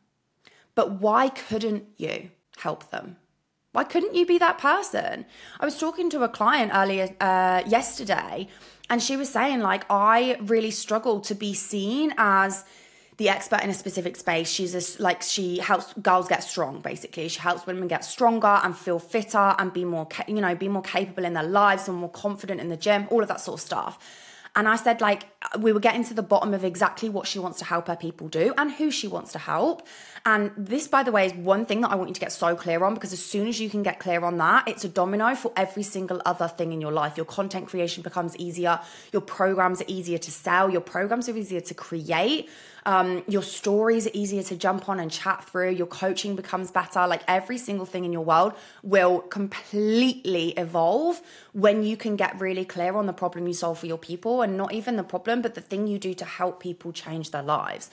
But 0.74 1.00
why 1.00 1.28
couldn't 1.28 1.84
you 1.96 2.30
help 2.58 2.90
them? 2.90 3.16
Why 3.72 3.84
couldn't 3.84 4.14
you 4.14 4.26
be 4.26 4.38
that 4.38 4.58
person? 4.58 5.24
I 5.58 5.64
was 5.64 5.78
talking 5.78 6.10
to 6.10 6.22
a 6.22 6.28
client 6.28 6.72
earlier 6.74 7.08
uh, 7.20 7.62
yesterday 7.66 8.48
and 8.92 9.02
she 9.02 9.16
was 9.16 9.30
saying, 9.30 9.60
like, 9.60 9.86
I 9.88 10.36
really 10.42 10.70
struggle 10.70 11.20
to 11.22 11.34
be 11.34 11.54
seen 11.54 12.12
as 12.18 12.62
the 13.16 13.30
expert 13.30 13.62
in 13.62 13.70
a 13.70 13.74
specific 13.74 14.16
space. 14.16 14.50
She's 14.50 14.74
a, 14.74 15.02
like, 15.02 15.22
she 15.22 15.60
helps 15.60 15.94
girls 15.94 16.28
get 16.28 16.44
strong, 16.44 16.82
basically. 16.82 17.28
She 17.28 17.40
helps 17.40 17.66
women 17.66 17.88
get 17.88 18.04
stronger 18.04 18.60
and 18.62 18.76
feel 18.76 18.98
fitter 18.98 19.54
and 19.58 19.72
be 19.72 19.86
more, 19.86 20.06
you 20.28 20.42
know, 20.42 20.54
be 20.54 20.68
more 20.68 20.82
capable 20.82 21.24
in 21.24 21.32
their 21.32 21.42
lives 21.42 21.88
and 21.88 21.96
more 21.96 22.10
confident 22.10 22.60
in 22.60 22.68
the 22.68 22.76
gym, 22.76 23.08
all 23.10 23.22
of 23.22 23.28
that 23.28 23.40
sort 23.40 23.60
of 23.60 23.64
stuff. 23.64 23.98
And 24.54 24.68
I 24.68 24.76
said, 24.76 25.00
like, 25.00 25.24
we 25.58 25.72
were 25.72 25.80
getting 25.80 26.04
to 26.04 26.12
the 26.12 26.22
bottom 26.22 26.52
of 26.52 26.62
exactly 26.62 27.08
what 27.08 27.26
she 27.26 27.38
wants 27.38 27.58
to 27.60 27.64
help 27.64 27.88
her 27.88 27.96
people 27.96 28.28
do 28.28 28.52
and 28.58 28.70
who 28.70 28.90
she 28.90 29.08
wants 29.08 29.32
to 29.32 29.38
help. 29.38 29.86
And 30.24 30.52
this, 30.56 30.86
by 30.86 31.02
the 31.02 31.10
way, 31.10 31.26
is 31.26 31.34
one 31.34 31.66
thing 31.66 31.80
that 31.80 31.90
I 31.90 31.96
want 31.96 32.10
you 32.10 32.14
to 32.14 32.20
get 32.20 32.30
so 32.30 32.54
clear 32.54 32.84
on 32.84 32.94
because 32.94 33.12
as 33.12 33.24
soon 33.24 33.48
as 33.48 33.60
you 33.60 33.68
can 33.68 33.82
get 33.82 33.98
clear 33.98 34.24
on 34.24 34.36
that, 34.36 34.68
it's 34.68 34.84
a 34.84 34.88
domino 34.88 35.34
for 35.34 35.52
every 35.56 35.82
single 35.82 36.22
other 36.24 36.46
thing 36.46 36.72
in 36.72 36.80
your 36.80 36.92
life. 36.92 37.16
Your 37.16 37.26
content 37.26 37.66
creation 37.66 38.02
becomes 38.02 38.36
easier, 38.36 38.78
your 39.12 39.22
programs 39.22 39.80
are 39.80 39.86
easier 39.88 40.18
to 40.18 40.30
sell, 40.30 40.70
your 40.70 40.80
programs 40.80 41.28
are 41.28 41.36
easier 41.36 41.60
to 41.60 41.74
create. 41.74 42.48
Um, 42.84 43.22
your 43.28 43.42
stories 43.42 44.08
are 44.08 44.12
easier 44.12 44.42
to 44.44 44.56
jump 44.56 44.88
on 44.88 44.98
and 44.98 45.10
chat 45.10 45.44
through. 45.44 45.70
Your 45.70 45.86
coaching 45.86 46.34
becomes 46.34 46.72
better. 46.72 47.06
Like 47.06 47.22
every 47.28 47.58
single 47.58 47.86
thing 47.86 48.04
in 48.04 48.12
your 48.12 48.24
world 48.24 48.54
will 48.82 49.20
completely 49.20 50.50
evolve 50.50 51.20
when 51.52 51.84
you 51.84 51.96
can 51.96 52.16
get 52.16 52.40
really 52.40 52.64
clear 52.64 52.96
on 52.96 53.06
the 53.06 53.12
problem 53.12 53.46
you 53.46 53.54
solve 53.54 53.78
for 53.78 53.86
your 53.86 53.98
people 53.98 54.42
and 54.42 54.56
not 54.56 54.72
even 54.72 54.96
the 54.96 55.04
problem, 55.04 55.42
but 55.42 55.54
the 55.54 55.60
thing 55.60 55.86
you 55.86 55.98
do 55.98 56.12
to 56.14 56.24
help 56.24 56.60
people 56.60 56.92
change 56.92 57.30
their 57.30 57.42
lives. 57.42 57.88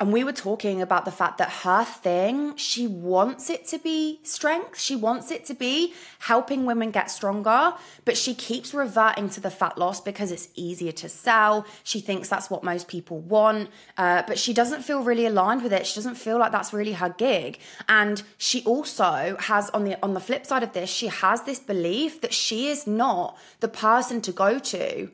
And 0.00 0.12
we 0.12 0.22
were 0.22 0.32
talking 0.32 0.80
about 0.80 1.04
the 1.04 1.10
fact 1.10 1.38
that 1.38 1.50
her 1.64 1.84
thing, 1.84 2.54
she 2.54 2.86
wants 2.86 3.50
it 3.50 3.66
to 3.68 3.78
be 3.78 4.20
strength. 4.22 4.78
She 4.78 4.94
wants 4.94 5.32
it 5.32 5.44
to 5.46 5.54
be 5.54 5.92
helping 6.20 6.64
women 6.64 6.92
get 6.92 7.10
stronger, 7.10 7.74
but 8.04 8.16
she 8.16 8.32
keeps 8.32 8.72
reverting 8.72 9.28
to 9.30 9.40
the 9.40 9.50
fat 9.50 9.76
loss 9.76 10.00
because 10.00 10.30
it's 10.30 10.50
easier 10.54 10.92
to 10.92 11.08
sell. 11.08 11.66
She 11.82 11.98
thinks 11.98 12.28
that's 12.28 12.48
what 12.48 12.62
most 12.62 12.86
people 12.86 13.18
want, 13.18 13.70
uh, 13.96 14.22
but 14.28 14.38
she 14.38 14.54
doesn't 14.54 14.82
feel 14.82 15.02
really 15.02 15.26
aligned 15.26 15.64
with 15.64 15.72
it. 15.72 15.84
She 15.84 15.96
doesn't 15.96 16.14
feel 16.14 16.38
like 16.38 16.52
that's 16.52 16.72
really 16.72 16.92
her 16.92 17.08
gig. 17.08 17.58
And 17.88 18.22
she 18.36 18.62
also 18.64 19.36
has 19.40 19.68
on 19.70 19.82
the 19.82 20.00
on 20.00 20.14
the 20.14 20.20
flip 20.20 20.46
side 20.46 20.62
of 20.62 20.74
this, 20.74 20.88
she 20.88 21.08
has 21.08 21.42
this 21.42 21.58
belief 21.58 22.20
that 22.20 22.32
she 22.32 22.68
is 22.68 22.86
not 22.86 23.36
the 23.58 23.68
person 23.68 24.20
to 24.20 24.30
go 24.30 24.60
to 24.60 25.10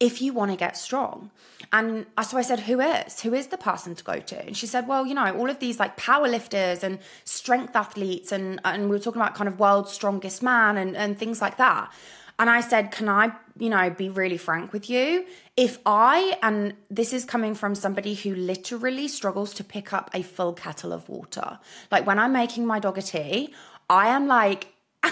if 0.00 0.22
you 0.22 0.32
want 0.32 0.50
to 0.50 0.56
get 0.56 0.76
strong. 0.76 1.30
And 1.72 2.06
so 2.22 2.38
I 2.38 2.42
said, 2.42 2.60
Who 2.60 2.80
is? 2.80 3.20
Who 3.20 3.34
is 3.34 3.48
the 3.48 3.58
person 3.58 3.94
to 3.94 4.04
go 4.04 4.20
to? 4.20 4.46
And 4.46 4.56
she 4.56 4.66
said, 4.66 4.86
Well, 4.86 5.06
you 5.06 5.14
know, 5.14 5.36
all 5.36 5.50
of 5.50 5.58
these 5.58 5.78
like 5.78 5.96
power 5.96 6.28
lifters 6.28 6.84
and 6.84 6.98
strength 7.24 7.74
athletes, 7.74 8.32
and, 8.32 8.60
and 8.64 8.84
we 8.84 8.90
were 8.90 9.00
talking 9.00 9.20
about 9.20 9.34
kind 9.34 9.48
of 9.48 9.58
world's 9.58 9.92
strongest 9.92 10.42
man 10.42 10.76
and, 10.76 10.96
and 10.96 11.18
things 11.18 11.40
like 11.40 11.56
that. 11.56 11.92
And 12.38 12.48
I 12.48 12.60
said, 12.60 12.92
Can 12.92 13.08
I, 13.08 13.32
you 13.58 13.68
know, 13.68 13.90
be 13.90 14.08
really 14.08 14.38
frank 14.38 14.72
with 14.72 14.88
you? 14.88 15.26
If 15.56 15.78
I, 15.84 16.38
and 16.42 16.74
this 16.88 17.12
is 17.12 17.24
coming 17.24 17.54
from 17.54 17.74
somebody 17.74 18.14
who 18.14 18.34
literally 18.34 19.08
struggles 19.08 19.52
to 19.54 19.64
pick 19.64 19.92
up 19.92 20.10
a 20.14 20.22
full 20.22 20.52
kettle 20.52 20.92
of 20.92 21.08
water, 21.08 21.58
like 21.90 22.06
when 22.06 22.18
I'm 22.20 22.32
making 22.32 22.64
my 22.64 22.78
dog 22.78 22.98
a 22.98 23.02
tea, 23.02 23.52
I 23.90 24.08
am 24.08 24.28
like, 24.28 24.68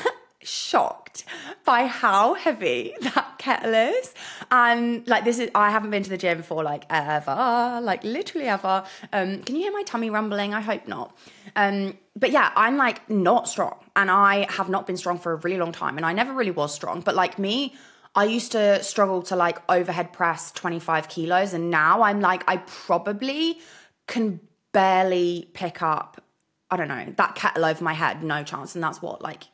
shocked 0.46 1.24
by 1.64 1.86
how 1.86 2.34
heavy 2.34 2.94
that 3.00 3.34
kettle 3.38 3.74
is. 3.74 4.14
And 4.50 5.06
like 5.08 5.24
this 5.24 5.38
is 5.38 5.50
I 5.54 5.70
haven't 5.70 5.90
been 5.90 6.02
to 6.02 6.10
the 6.10 6.16
gym 6.16 6.42
for 6.42 6.62
like 6.62 6.84
ever, 6.90 7.80
like 7.82 8.04
literally 8.04 8.46
ever. 8.46 8.84
Um, 9.12 9.42
can 9.42 9.56
you 9.56 9.62
hear 9.62 9.72
my 9.72 9.82
tummy 9.82 10.10
rumbling? 10.10 10.54
I 10.54 10.60
hope 10.60 10.86
not. 10.86 11.16
Um, 11.54 11.96
but 12.14 12.30
yeah, 12.30 12.52
I'm 12.56 12.76
like 12.76 13.08
not 13.10 13.48
strong 13.48 13.76
and 13.94 14.10
I 14.10 14.50
have 14.52 14.68
not 14.68 14.86
been 14.86 14.96
strong 14.96 15.18
for 15.18 15.32
a 15.32 15.36
really 15.36 15.58
long 15.58 15.72
time 15.72 15.96
and 15.96 16.06
I 16.06 16.12
never 16.12 16.32
really 16.32 16.50
was 16.50 16.74
strong. 16.74 17.00
But 17.00 17.14
like 17.14 17.38
me, 17.38 17.74
I 18.14 18.24
used 18.24 18.52
to 18.52 18.82
struggle 18.82 19.22
to 19.24 19.36
like 19.36 19.58
overhead 19.68 20.12
press 20.12 20.52
25 20.52 21.08
kilos 21.08 21.52
and 21.52 21.70
now 21.70 22.02
I'm 22.02 22.20
like 22.20 22.44
I 22.48 22.58
probably 22.58 23.58
can 24.06 24.40
barely 24.72 25.50
pick 25.54 25.82
up, 25.82 26.22
I 26.70 26.76
don't 26.76 26.88
know, 26.88 27.12
that 27.16 27.34
kettle 27.34 27.64
over 27.64 27.82
my 27.82 27.94
head, 27.94 28.22
no 28.22 28.42
chance. 28.42 28.74
And 28.74 28.84
that's 28.84 29.00
what, 29.00 29.22
like, 29.22 29.44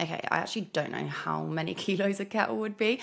okay, 0.00 0.20
I 0.30 0.38
actually 0.38 0.70
don't 0.72 0.92
know 0.92 1.06
how 1.06 1.44
many 1.44 1.74
kilos 1.84 2.20
a 2.20 2.24
kettle 2.24 2.56
would 2.58 2.76
be, 2.76 3.00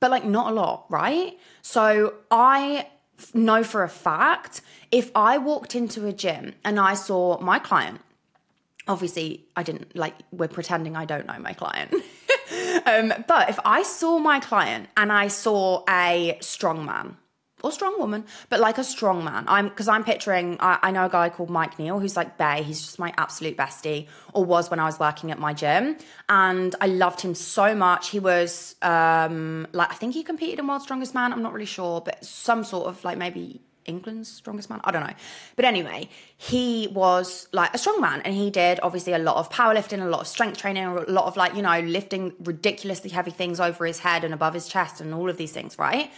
but 0.00 0.10
like 0.10 0.24
not 0.24 0.50
a 0.50 0.54
lot, 0.54 0.86
right? 0.88 1.38
So 1.62 2.14
I 2.30 2.88
know 3.32 3.64
for 3.64 3.82
a 3.82 3.88
fact 3.88 4.60
if 4.90 5.10
I 5.14 5.38
walked 5.38 5.74
into 5.74 6.06
a 6.06 6.12
gym 6.12 6.54
and 6.64 6.78
I 6.78 6.94
saw 6.94 7.40
my 7.40 7.58
client, 7.58 8.00
obviously 8.86 9.46
I 9.56 9.62
didn't 9.62 9.96
like, 9.96 10.14
we're 10.32 10.48
pretending 10.48 10.96
I 10.96 11.04
don't 11.04 11.26
know 11.26 11.38
my 11.38 11.52
client. 11.52 11.94
um, 12.86 13.12
but 13.26 13.50
if 13.50 13.58
I 13.64 13.82
saw 13.82 14.18
my 14.18 14.40
client 14.40 14.88
and 14.96 15.12
I 15.12 15.28
saw 15.28 15.84
a 15.88 16.38
strong 16.40 16.84
man, 16.84 17.16
or 17.62 17.72
strong 17.72 17.98
woman, 17.98 18.24
but 18.50 18.60
like 18.60 18.78
a 18.78 18.84
strong 18.84 19.24
man. 19.24 19.44
I'm 19.48 19.68
because 19.68 19.88
I'm 19.88 20.04
picturing. 20.04 20.58
I, 20.60 20.78
I, 20.82 20.90
know 20.90 21.06
a 21.06 21.08
guy 21.08 21.30
called 21.30 21.50
Mike 21.50 21.78
Neal 21.78 21.98
who's 21.98 22.16
like 22.16 22.36
Bay. 22.36 22.62
He's 22.62 22.80
just 22.80 22.98
my 22.98 23.14
absolute 23.16 23.56
bestie, 23.56 24.08
or 24.34 24.44
was 24.44 24.70
when 24.70 24.78
I 24.78 24.84
was 24.84 24.98
working 24.98 25.30
at 25.30 25.38
my 25.38 25.54
gym, 25.54 25.96
and 26.28 26.74
I 26.80 26.86
loved 26.86 27.20
him 27.20 27.34
so 27.34 27.74
much. 27.74 28.10
He 28.10 28.18
was 28.18 28.76
um 28.82 29.66
like 29.72 29.90
I 29.90 29.94
think 29.94 30.14
he 30.14 30.22
competed 30.22 30.58
in 30.58 30.66
World's 30.66 30.84
Strongest 30.84 31.14
Man. 31.14 31.32
I'm 31.32 31.42
not 31.42 31.52
really 31.52 31.66
sure, 31.66 32.00
but 32.00 32.24
some 32.24 32.62
sort 32.62 32.88
of 32.88 33.02
like 33.04 33.16
maybe 33.16 33.60
England's 33.86 34.28
strongest 34.28 34.68
man. 34.68 34.80
I 34.84 34.90
don't 34.90 35.06
know. 35.06 35.14
But 35.54 35.64
anyway, 35.64 36.08
he 36.36 36.88
was 36.92 37.48
like 37.52 37.72
a 37.74 37.78
strong 37.78 38.00
man 38.00 38.20
and 38.22 38.34
he 38.34 38.50
did 38.50 38.80
obviously 38.82 39.12
a 39.12 39.18
lot 39.18 39.36
of 39.36 39.48
powerlifting, 39.50 40.02
a 40.02 40.06
lot 40.06 40.20
of 40.20 40.26
strength 40.26 40.58
training, 40.58 40.84
a 40.84 41.10
lot 41.10 41.26
of 41.26 41.36
like, 41.36 41.54
you 41.54 41.62
know, 41.62 41.80
lifting 41.80 42.32
ridiculously 42.40 43.10
heavy 43.10 43.30
things 43.30 43.60
over 43.60 43.86
his 43.86 44.00
head 44.00 44.24
and 44.24 44.34
above 44.34 44.54
his 44.54 44.68
chest 44.68 45.00
and 45.00 45.14
all 45.14 45.30
of 45.30 45.36
these 45.36 45.52
things, 45.52 45.78
right? 45.78 46.10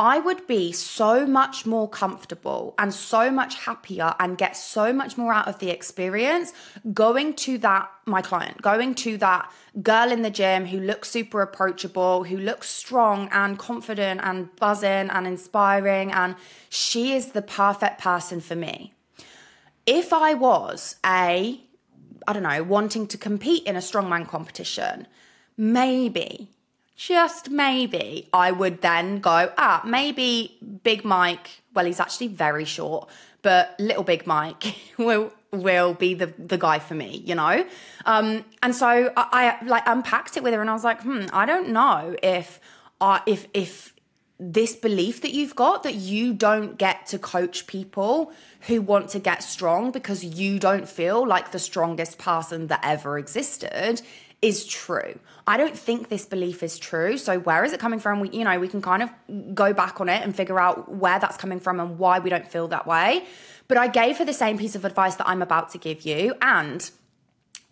I 0.00 0.18
would 0.18 0.46
be 0.46 0.72
so 0.72 1.26
much 1.26 1.66
more 1.66 1.86
comfortable 1.86 2.74
and 2.78 2.94
so 2.94 3.30
much 3.30 3.56
happier 3.66 4.14
and 4.18 4.38
get 4.38 4.56
so 4.56 4.94
much 4.94 5.18
more 5.18 5.30
out 5.30 5.46
of 5.46 5.58
the 5.58 5.68
experience 5.68 6.54
going 6.94 7.34
to 7.34 7.58
that, 7.58 7.90
my 8.06 8.22
client, 8.22 8.62
going 8.62 8.94
to 8.94 9.18
that 9.18 9.52
girl 9.82 10.10
in 10.10 10.22
the 10.22 10.30
gym 10.30 10.64
who 10.64 10.80
looks 10.80 11.10
super 11.10 11.42
approachable, 11.42 12.24
who 12.24 12.38
looks 12.38 12.70
strong 12.70 13.28
and 13.30 13.58
confident 13.58 14.22
and 14.24 14.56
buzzing 14.56 15.10
and 15.10 15.26
inspiring. 15.26 16.12
And 16.12 16.34
she 16.70 17.12
is 17.12 17.32
the 17.32 17.42
perfect 17.42 18.00
person 18.00 18.40
for 18.40 18.56
me. 18.56 18.94
If 19.84 20.14
I 20.14 20.32
was 20.32 20.96
a, 21.04 21.60
I 22.26 22.32
don't 22.32 22.42
know, 22.42 22.62
wanting 22.62 23.06
to 23.08 23.18
compete 23.18 23.64
in 23.64 23.76
a 23.76 23.80
strongman 23.80 24.26
competition, 24.26 25.06
maybe 25.58 26.52
just 27.00 27.48
maybe 27.48 28.28
I 28.30 28.52
would 28.52 28.82
then 28.82 29.20
go, 29.20 29.50
ah, 29.56 29.80
maybe 29.86 30.58
Big 30.82 31.02
Mike, 31.02 31.62
well, 31.72 31.86
he's 31.86 31.98
actually 31.98 32.28
very 32.28 32.66
short, 32.66 33.08
but 33.40 33.74
little 33.78 34.02
Big 34.02 34.26
Mike 34.26 34.76
will 34.98 35.32
will 35.50 35.94
be 35.94 36.12
the 36.12 36.26
the 36.26 36.58
guy 36.58 36.78
for 36.78 36.94
me, 36.94 37.22
you 37.24 37.34
know? 37.34 37.64
Um, 38.04 38.44
and 38.62 38.74
so 38.74 39.12
I, 39.16 39.58
I 39.62 39.64
like 39.64 39.84
unpacked 39.86 40.36
it 40.36 40.42
with 40.42 40.52
her 40.52 40.60
and 40.60 40.68
I 40.68 40.74
was 40.74 40.84
like, 40.84 41.00
hmm, 41.00 41.24
I 41.32 41.46
don't 41.46 41.70
know 41.70 42.14
if 42.22 42.60
uh, 43.00 43.20
if 43.24 43.46
if 43.54 43.94
this 44.38 44.76
belief 44.76 45.22
that 45.22 45.32
you've 45.32 45.56
got 45.56 45.82
that 45.84 45.94
you 45.94 46.34
don't 46.34 46.76
get 46.76 47.06
to 47.06 47.18
coach 47.18 47.66
people 47.66 48.32
who 48.62 48.82
want 48.82 49.08
to 49.10 49.18
get 49.18 49.42
strong 49.42 49.90
because 49.90 50.22
you 50.22 50.58
don't 50.58 50.88
feel 50.88 51.26
like 51.26 51.50
the 51.50 51.58
strongest 51.58 52.18
person 52.18 52.66
that 52.66 52.80
ever 52.82 53.18
existed 53.18 54.02
is 54.42 54.64
true. 54.64 55.18
I 55.46 55.56
don't 55.56 55.76
think 55.76 56.08
this 56.08 56.24
belief 56.24 56.62
is 56.62 56.78
true. 56.78 57.18
So 57.18 57.38
where 57.38 57.64
is 57.64 57.72
it 57.72 57.80
coming 57.80 58.00
from? 58.00 58.20
We, 58.20 58.30
you 58.30 58.44
know, 58.44 58.58
we 58.58 58.68
can 58.68 58.80
kind 58.80 59.02
of 59.02 59.54
go 59.54 59.72
back 59.72 60.00
on 60.00 60.08
it 60.08 60.22
and 60.22 60.34
figure 60.34 60.58
out 60.58 60.90
where 60.90 61.18
that's 61.18 61.36
coming 61.36 61.60
from 61.60 61.78
and 61.80 61.98
why 61.98 62.18
we 62.18 62.30
don't 62.30 62.46
feel 62.46 62.68
that 62.68 62.86
way. 62.86 63.24
But 63.68 63.76
I 63.76 63.88
gave 63.88 64.18
her 64.18 64.24
the 64.24 64.32
same 64.32 64.58
piece 64.58 64.74
of 64.74 64.84
advice 64.84 65.16
that 65.16 65.28
I'm 65.28 65.42
about 65.42 65.70
to 65.72 65.78
give 65.78 66.02
you 66.02 66.34
and 66.40 66.90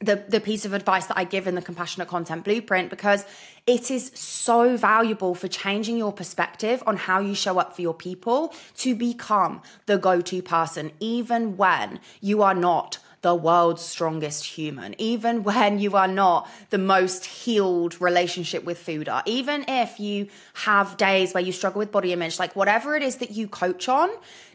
the 0.01 0.23
the 0.29 0.41
piece 0.41 0.65
of 0.65 0.73
advice 0.75 1.07
that 1.07 1.19
I 1.19 1.25
give 1.25 1.47
in 1.47 1.55
the 1.57 1.63
compassionate 1.63 2.09
content 2.09 2.45
blueprint 2.45 2.89
because 2.89 3.25
it 3.67 3.91
is 3.91 4.13
so 4.15 4.77
valuable 4.77 5.35
for 5.35 5.49
changing 5.49 5.97
your 5.97 6.13
perspective 6.13 6.83
on 6.87 6.97
how 6.97 7.19
you 7.19 7.35
show 7.35 7.59
up 7.59 7.75
for 7.75 7.83
your 7.83 7.95
people 7.95 8.55
to 8.77 8.95
become 8.95 9.61
the 9.87 9.99
go-to 9.99 10.40
person 10.40 10.92
even 11.01 11.57
when 11.57 11.99
you 12.21 12.42
are 12.42 12.55
not 12.55 12.99
the 13.29 13.35
world's 13.35 13.83
strongest 13.83 14.43
human, 14.43 14.95
even 14.97 15.43
when 15.51 15.79
you 15.79 15.97
are 15.97 16.09
not 16.09 16.49
the 16.71 16.79
most 16.79 17.27
healed 17.27 18.01
relationship 18.01 18.64
with 18.64 18.79
food 18.79 19.07
are, 19.07 19.23
even 19.27 19.67
if 19.69 20.01
you 20.01 20.29
have 20.64 20.97
days 20.97 21.33
where 21.35 21.42
you 21.42 21.53
struggle 21.53 21.79
with 21.79 21.92
body 21.92 22.12
image, 22.12 22.38
like 22.38 22.57
whatever 22.57 22.97
it 22.97 23.03
is 23.03 23.16
that 23.16 23.31
you 23.31 23.47
coach 23.47 23.88
on, 23.88 24.11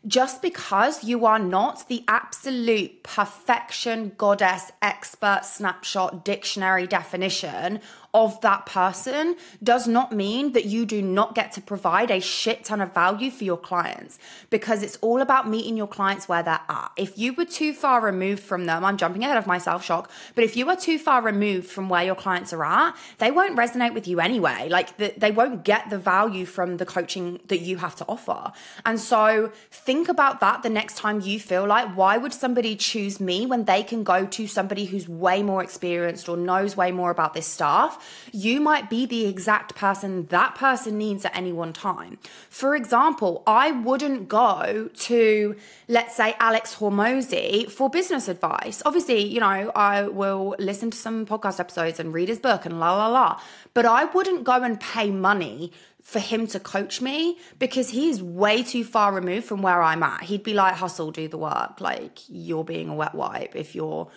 just 0.06 0.42
because 0.42 1.04
you 1.04 1.26
are 1.26 1.39
not 1.39 1.88
the 1.88 2.04
absolute 2.10 3.04
perfection 3.04 4.12
goddess 4.18 4.72
expert 4.82 5.46
snapshot 5.46 6.26
dictionary 6.26 6.86
definition 6.86 7.80
of 8.13 8.39
that 8.42 8.66
person 8.68 9.36
does 9.63 9.88
not 9.88 10.12
mean 10.12 10.52
that 10.52 10.66
you 10.66 10.86
do 10.86 11.02
not 11.02 11.34
get 11.34 11.52
to 11.52 11.62
provide 11.62 12.12
a 12.12 12.20
shit 12.20 12.63
ton 12.63 12.80
of 12.80 12.94
value 12.94 13.32
for 13.32 13.44
your 13.44 13.58
clients 13.58 14.20
because 14.52 14.84
it's 14.84 14.98
all 14.98 15.20
about 15.20 15.50
meeting 15.50 15.76
your 15.76 15.88
clients 15.88 16.30
where 16.30 16.44
they're 16.44 16.60
at. 16.70 16.92
If 16.96 17.18
you 17.18 17.34
were 17.34 17.46
too 17.46 17.74
far 17.74 18.02
removed 18.02 18.44
from 18.44 18.66
them, 18.66 18.86
I'm 18.86 18.98
jumping 18.98 19.24
ahead 19.24 19.38
of 19.38 19.48
myself, 19.48 19.84
shock, 19.84 20.12
but 20.36 20.44
if 20.44 20.56
you 20.56 20.70
are 20.70 20.76
too 20.76 21.00
far 21.00 21.24
removed 21.24 21.68
from 21.68 21.89
where 21.89 22.04
your 22.04 22.13
clients 22.13 22.54
are 22.54 22.63
at, 22.63 22.96
they 23.18 23.32
won't 23.32 23.58
resonate 23.58 23.96
with 23.96 24.08
you 24.08 24.20
anyway. 24.20 24.68
Like 24.70 24.98
the, 24.98 25.13
they 25.18 25.32
won't 25.32 25.63
get 25.63 25.89
the 25.94 25.98
value 26.16 26.46
from 26.56 26.78
the 26.82 26.88
coaching 26.96 27.26
that 27.52 27.62
you 27.68 27.76
have 27.78 27.96
to 28.02 28.06
offer. 28.16 28.52
And 28.86 28.98
so 29.00 29.52
think 29.72 30.06
about 30.16 30.40
that 30.46 30.64
the 30.68 30.74
next 30.80 30.98
time 30.98 31.22
you 31.22 31.40
feel 31.40 31.66
like, 31.76 31.88
why 32.02 32.14
would 32.22 32.34
somebody 32.34 32.76
choose 32.76 33.16
me 33.30 33.46
when 33.46 33.66
they 33.72 33.82
can 33.92 34.04
go 34.04 34.20
to 34.38 34.48
somebody 34.58 34.86
who's 34.86 35.08
way 35.08 35.38
more 35.44 35.62
experienced 35.68 36.28
or 36.30 36.36
knows 36.50 36.76
way 36.76 36.92
more 36.92 37.12
about 37.12 37.34
this 37.34 37.48
stuff? 37.48 37.92
you 38.34 38.60
might 38.60 38.90
be 38.90 39.06
the 39.06 39.26
exact 39.28 39.76
person 39.76 40.26
that 40.28 40.56
person 40.56 40.98
needs 40.98 41.24
at 41.24 41.36
any 41.36 41.54
one 41.54 41.72
time. 41.72 42.18
For 42.50 42.76
example, 42.76 43.44
I 43.46 43.72
wouldn't 43.72 44.28
go 44.28 44.90
to, 44.92 45.56
let's 45.88 46.16
say, 46.16 46.36
Alex 46.40 46.76
Hormozi 46.76 47.70
for 47.70 47.90
business 47.92 48.28
advice. 48.28 48.82
Obviously, 48.86 49.24
you 49.24 49.40
know, 49.40 49.72
I 49.76 50.08
will 50.08 50.56
listen 50.58 50.90
to 50.92 50.98
some 50.98 51.28
podcast 51.28 51.60
episodes 51.60 52.00
and 52.00 52.12
read 52.12 52.28
his 52.28 52.40
book 52.40 52.66
and 52.66 52.80
la 52.80 52.96
la 52.98 53.08
la, 53.08 53.40
but 53.74 53.86
I 53.86 54.06
wouldn't 54.06 54.44
go 54.44 54.64
and 54.64 54.80
pay 54.80 55.10
money 55.10 55.72
for 56.02 56.20
him 56.20 56.48
to 56.48 56.60
coach 56.60 57.02
me 57.02 57.38
because 57.60 57.90
he's 57.90 58.22
way 58.22 58.62
too 58.62 58.84
far 58.84 59.14
removed 59.14 59.46
from 59.46 59.62
where 59.62 59.82
I'm 59.82 60.04
at. 60.04 60.24
He'd 60.24 60.44
be 60.44 60.54
like, 60.54 60.76
hustle, 60.76 61.12
do 61.12 61.28
the 61.28 61.38
work. 61.38 61.80
Like, 61.80 62.20
you're 62.28 62.66
being 62.66 62.90
a 62.90 62.94
wet 62.94 63.16
wipe 63.16 63.56
if 63.56 63.74
you're, 63.74 64.12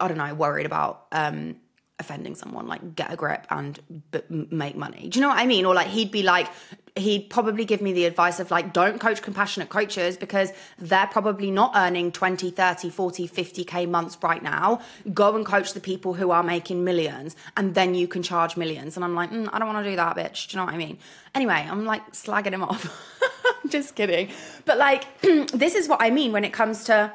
I 0.00 0.08
don't 0.08 0.18
know, 0.18 0.34
worried 0.34 0.66
about 0.66 1.06
um, 1.12 1.56
offending 2.00 2.34
someone 2.34 2.66
like 2.66 2.94
get 2.94 3.12
a 3.12 3.16
grip 3.16 3.46
and 3.50 3.78
b- 4.10 4.22
make 4.28 4.76
money. 4.76 5.08
Do 5.08 5.18
you 5.18 5.22
know 5.22 5.28
what 5.28 5.38
i 5.38 5.46
mean? 5.46 5.64
Or 5.64 5.74
like 5.74 5.88
he'd 5.88 6.10
be 6.10 6.22
like 6.22 6.48
he'd 6.96 7.30
probably 7.30 7.64
give 7.64 7.80
me 7.80 7.92
the 7.92 8.04
advice 8.04 8.40
of 8.40 8.50
like 8.50 8.72
don't 8.72 8.98
coach 9.00 9.22
compassionate 9.22 9.68
coaches 9.68 10.16
because 10.16 10.52
they're 10.78 11.06
probably 11.06 11.50
not 11.50 11.72
earning 11.76 12.10
20 12.10 12.50
30 12.50 12.90
40 12.90 13.28
50k 13.28 13.88
months 13.88 14.16
right 14.22 14.42
now. 14.42 14.80
Go 15.12 15.36
and 15.36 15.46
coach 15.46 15.72
the 15.72 15.80
people 15.80 16.14
who 16.14 16.30
are 16.30 16.42
making 16.42 16.82
millions 16.82 17.36
and 17.56 17.74
then 17.74 17.94
you 17.94 18.08
can 18.08 18.22
charge 18.22 18.56
millions. 18.56 18.96
And 18.96 19.04
i'm 19.04 19.14
like 19.14 19.30
mm, 19.30 19.48
i 19.52 19.58
don't 19.58 19.68
want 19.68 19.84
to 19.84 19.90
do 19.90 19.96
that 19.96 20.16
bitch. 20.16 20.48
Do 20.48 20.56
you 20.56 20.60
know 20.60 20.66
what 20.66 20.74
i 20.74 20.78
mean? 20.78 20.98
Anyway 21.34 21.66
i'm 21.70 21.84
like 21.84 22.12
slagging 22.12 22.52
him 22.52 22.62
off. 22.62 22.90
Just 23.68 23.94
kidding. 23.94 24.30
But 24.64 24.78
like 24.78 25.04
this 25.52 25.74
is 25.74 25.88
what 25.88 26.00
i 26.02 26.10
mean 26.10 26.32
when 26.32 26.44
it 26.44 26.52
comes 26.52 26.84
to 26.84 27.12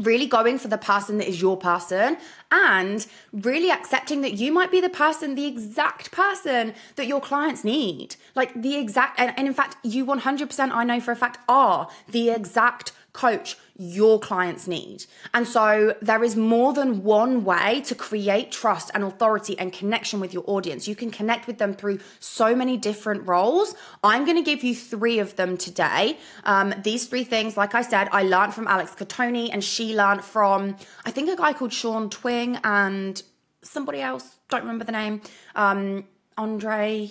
really 0.00 0.26
going 0.26 0.58
for 0.58 0.68
the 0.68 0.78
person 0.78 1.18
that 1.18 1.28
is 1.28 1.40
your 1.40 1.56
person 1.56 2.16
and 2.50 3.06
really 3.32 3.70
accepting 3.70 4.22
that 4.22 4.34
you 4.34 4.52
might 4.52 4.70
be 4.70 4.80
the 4.80 4.88
person, 4.88 5.34
the 5.34 5.46
exact 5.46 6.10
person 6.10 6.74
that 6.96 7.06
your 7.06 7.20
clients 7.20 7.64
need. 7.64 8.16
Like 8.34 8.60
the 8.60 8.76
exact, 8.76 9.20
and, 9.20 9.32
and 9.36 9.46
in 9.46 9.54
fact, 9.54 9.76
you 9.82 10.04
100%, 10.04 10.70
I 10.72 10.84
know 10.84 11.00
for 11.00 11.12
a 11.12 11.16
fact, 11.16 11.38
are 11.48 11.88
the 12.08 12.30
exact 12.30 12.92
coach 13.12 13.56
your 13.76 14.20
clients 14.20 14.68
need. 14.68 15.06
And 15.32 15.46
so 15.48 15.94
there 16.02 16.22
is 16.22 16.36
more 16.36 16.72
than 16.72 17.02
one 17.02 17.44
way 17.44 17.80
to 17.86 17.94
create 17.94 18.52
trust 18.52 18.90
and 18.92 19.02
authority 19.02 19.58
and 19.58 19.72
connection 19.72 20.20
with 20.20 20.34
your 20.34 20.44
audience. 20.46 20.86
You 20.86 20.94
can 20.94 21.10
connect 21.10 21.46
with 21.46 21.58
them 21.58 21.74
through 21.74 22.00
so 22.18 22.54
many 22.54 22.76
different 22.76 23.26
roles. 23.26 23.74
I'm 24.04 24.24
going 24.24 24.36
to 24.36 24.42
give 24.42 24.62
you 24.62 24.74
three 24.74 25.18
of 25.18 25.36
them 25.36 25.56
today. 25.56 26.18
Um, 26.44 26.74
these 26.82 27.06
three 27.06 27.24
things, 27.24 27.56
like 27.56 27.74
I 27.74 27.82
said, 27.82 28.08
I 28.12 28.22
learned 28.22 28.54
from 28.54 28.68
Alex 28.68 28.94
Cattoni 28.94 29.48
and 29.50 29.64
she 29.64 29.96
learned 29.96 30.24
from, 30.24 30.76
I 31.06 31.10
think, 31.10 31.30
a 31.30 31.36
guy 31.36 31.52
called 31.54 31.72
Sean 31.72 32.10
Twing 32.10 32.60
and 32.62 33.22
somebody 33.62 34.00
else, 34.00 34.36
don't 34.48 34.60
remember 34.62 34.84
the 34.84 34.92
name, 34.92 35.22
um, 35.54 36.04
Andre 36.36 37.10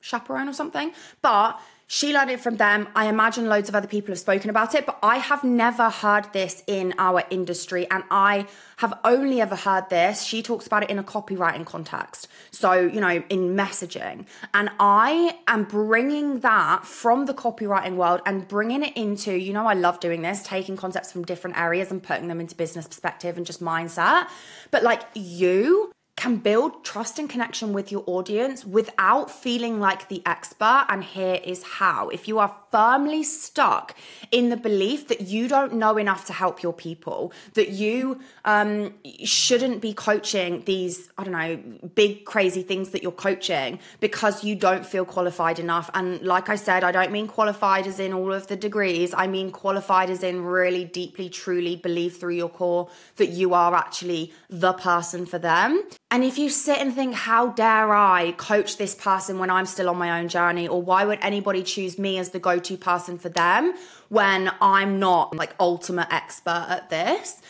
Chaperon 0.00 0.48
or 0.48 0.52
something. 0.52 0.92
But 1.22 1.60
she 1.86 2.12
learned 2.12 2.30
it 2.30 2.40
from 2.40 2.56
them. 2.56 2.88
I 2.94 3.08
imagine 3.08 3.46
loads 3.46 3.68
of 3.68 3.74
other 3.74 3.86
people 3.86 4.12
have 4.12 4.18
spoken 4.18 4.50
about 4.50 4.74
it, 4.74 4.86
but 4.86 4.98
I 5.02 5.18
have 5.18 5.44
never 5.44 5.90
heard 5.90 6.32
this 6.32 6.62
in 6.66 6.94
our 6.98 7.24
industry. 7.30 7.88
And 7.90 8.04
I 8.10 8.46
have 8.78 8.98
only 9.04 9.40
ever 9.40 9.54
heard 9.54 9.90
this. 9.90 10.22
She 10.22 10.42
talks 10.42 10.66
about 10.66 10.82
it 10.82 10.90
in 10.90 10.98
a 10.98 11.04
copywriting 11.04 11.66
context. 11.66 12.28
So, 12.50 12.72
you 12.72 13.00
know, 13.00 13.22
in 13.28 13.54
messaging. 13.54 14.26
And 14.52 14.70
I 14.80 15.38
am 15.46 15.64
bringing 15.64 16.40
that 16.40 16.86
from 16.86 17.26
the 17.26 17.34
copywriting 17.34 17.96
world 17.96 18.20
and 18.26 18.48
bringing 18.48 18.82
it 18.82 18.96
into, 18.96 19.32
you 19.32 19.52
know, 19.52 19.66
I 19.66 19.74
love 19.74 20.00
doing 20.00 20.22
this, 20.22 20.42
taking 20.42 20.76
concepts 20.76 21.12
from 21.12 21.24
different 21.24 21.58
areas 21.58 21.90
and 21.90 22.02
putting 22.02 22.28
them 22.28 22.40
into 22.40 22.54
business 22.54 22.86
perspective 22.86 23.36
and 23.36 23.44
just 23.44 23.62
mindset. 23.62 24.28
But 24.70 24.82
like 24.82 25.02
you, 25.14 25.92
can 26.16 26.36
build 26.36 26.84
trust 26.84 27.18
and 27.18 27.28
connection 27.28 27.72
with 27.72 27.90
your 27.90 28.04
audience 28.06 28.64
without 28.64 29.30
feeling 29.30 29.80
like 29.80 30.08
the 30.08 30.22
expert. 30.24 30.86
And 30.88 31.02
here 31.02 31.40
is 31.42 31.62
how. 31.62 32.08
If 32.08 32.28
you 32.28 32.38
are 32.38 32.54
firmly 32.70 33.22
stuck 33.24 33.94
in 34.30 34.48
the 34.48 34.56
belief 34.56 35.08
that 35.08 35.22
you 35.22 35.48
don't 35.48 35.74
know 35.74 35.96
enough 35.96 36.24
to 36.26 36.32
help 36.32 36.62
your 36.62 36.72
people, 36.72 37.32
that 37.54 37.70
you 37.70 38.20
um, 38.44 38.94
shouldn't 39.24 39.80
be 39.80 39.92
coaching 39.92 40.62
these, 40.64 41.10
I 41.18 41.24
don't 41.24 41.32
know, 41.32 41.88
big 41.94 42.24
crazy 42.24 42.62
things 42.62 42.90
that 42.90 43.02
you're 43.02 43.12
coaching 43.12 43.80
because 44.00 44.44
you 44.44 44.54
don't 44.54 44.86
feel 44.86 45.04
qualified 45.04 45.58
enough. 45.58 45.90
And 45.94 46.22
like 46.22 46.48
I 46.48 46.56
said, 46.56 46.84
I 46.84 46.92
don't 46.92 47.12
mean 47.12 47.26
qualified 47.26 47.86
as 47.86 47.98
in 47.98 48.12
all 48.12 48.32
of 48.32 48.46
the 48.46 48.56
degrees, 48.56 49.12
I 49.16 49.26
mean 49.26 49.50
qualified 49.50 50.10
as 50.10 50.22
in 50.22 50.44
really 50.44 50.84
deeply, 50.84 51.28
truly 51.28 51.76
believe 51.76 52.16
through 52.16 52.34
your 52.34 52.48
core 52.48 52.88
that 53.16 53.30
you 53.30 53.52
are 53.52 53.74
actually 53.74 54.32
the 54.48 54.72
person 54.72 55.26
for 55.26 55.38
them. 55.38 55.82
And 56.10 56.22
if 56.22 56.38
you 56.38 56.48
sit 56.48 56.78
and 56.78 56.94
think, 56.94 57.14
how 57.14 57.48
dare 57.48 57.92
I 57.92 58.32
coach 58.32 58.76
this 58.76 58.94
person 58.94 59.38
when 59.38 59.50
I'm 59.50 59.66
still 59.66 59.88
on 59.88 59.96
my 59.96 60.20
own 60.20 60.28
journey? 60.28 60.68
Or 60.68 60.80
why 60.80 61.04
would 61.04 61.18
anybody 61.22 61.62
choose 61.62 61.98
me 61.98 62.18
as 62.18 62.30
the 62.30 62.38
go 62.38 62.58
to 62.58 62.76
person 62.76 63.18
for 63.18 63.28
them 63.28 63.74
when 64.10 64.52
I'm 64.60 65.00
not 65.00 65.34
like 65.34 65.54
ultimate 65.58 66.12
expert 66.12 66.66
at 66.68 66.90
this? 66.90 67.42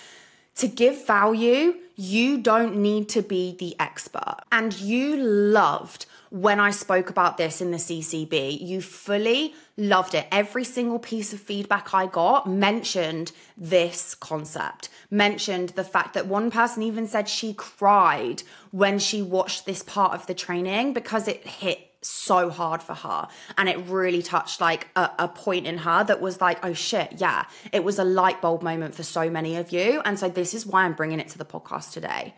To 0.57 0.69
give 0.69 1.07
value, 1.07 1.75
you 1.97 2.39
don't 2.39 2.77
need 2.77 3.09
to 3.11 3.23
be 3.23 3.57
the 3.59 3.77
expert. 3.79 4.37
And 4.51 4.79
you 4.79 5.17
loved 5.17 6.07
when 6.31 6.59
I 6.59 6.71
spoke 6.71 7.11
about 7.11 7.37
this 7.37 7.61
in 7.61 7.71
the 7.71 7.77
CCB. 7.77 8.61
You 8.61 8.81
fully 8.83 9.55
loved 9.77 10.15
it. 10.15 10.27
Every 10.33 10.65
single 10.65 10.99
piece 10.99 11.33
of 11.33 11.41
feedback 11.41 11.95
I 11.95 12.07
got 12.07 12.49
mentioned 12.49 13.31
this 13.57 14.15
concept, 14.17 14.89
mentioned 15.11 15.71
the 15.71 15.85
fact 15.85 16.15
that 16.15 16.27
one 16.27 16.51
person 16.51 16.83
even 16.83 17.07
said 17.07 17.29
she 17.29 17.55
cried 17.55 18.43
when 18.73 18.99
she 18.99 19.23
watched 19.23 19.65
this 19.65 19.83
part 19.83 20.13
of 20.13 20.27
the 20.27 20.35
training 20.35 20.93
because 20.93 21.29
it 21.29 21.47
hit 21.47 21.94
so 22.05 22.51
hard 22.51 22.83
for 22.83 22.95
her. 22.95 23.29
And 23.57 23.69
it 23.69 23.79
really 23.87 24.23
touched 24.23 24.61
like 24.61 24.89
a, 24.97 25.11
a, 25.19 25.29
point 25.29 25.67
in 25.67 25.79
her 25.79 26.05
that 26.05 26.21
was 26.21 26.41
like 26.41 26.65
oh 26.65 26.75
shit 26.75 27.15
yeah 27.17 27.45
it 27.73 27.83
was 27.83 27.99
a 27.99 28.05
light 28.05 28.41
bulb 28.41 28.63
moment 28.63 28.95
for 28.95 29.03
so 29.03 29.29
many 29.31 29.57
of 29.57 29.73
you. 29.73 30.01
And 30.05 30.19
so 30.19 30.29
this 30.29 30.55
is 30.55 30.67
why 30.67 30.85
i'm 30.85 30.95
bringing 30.95 31.21
it 31.21 31.29
to 31.29 31.39
the 31.39 31.45
podcast 31.45 31.93
today. 31.93 32.35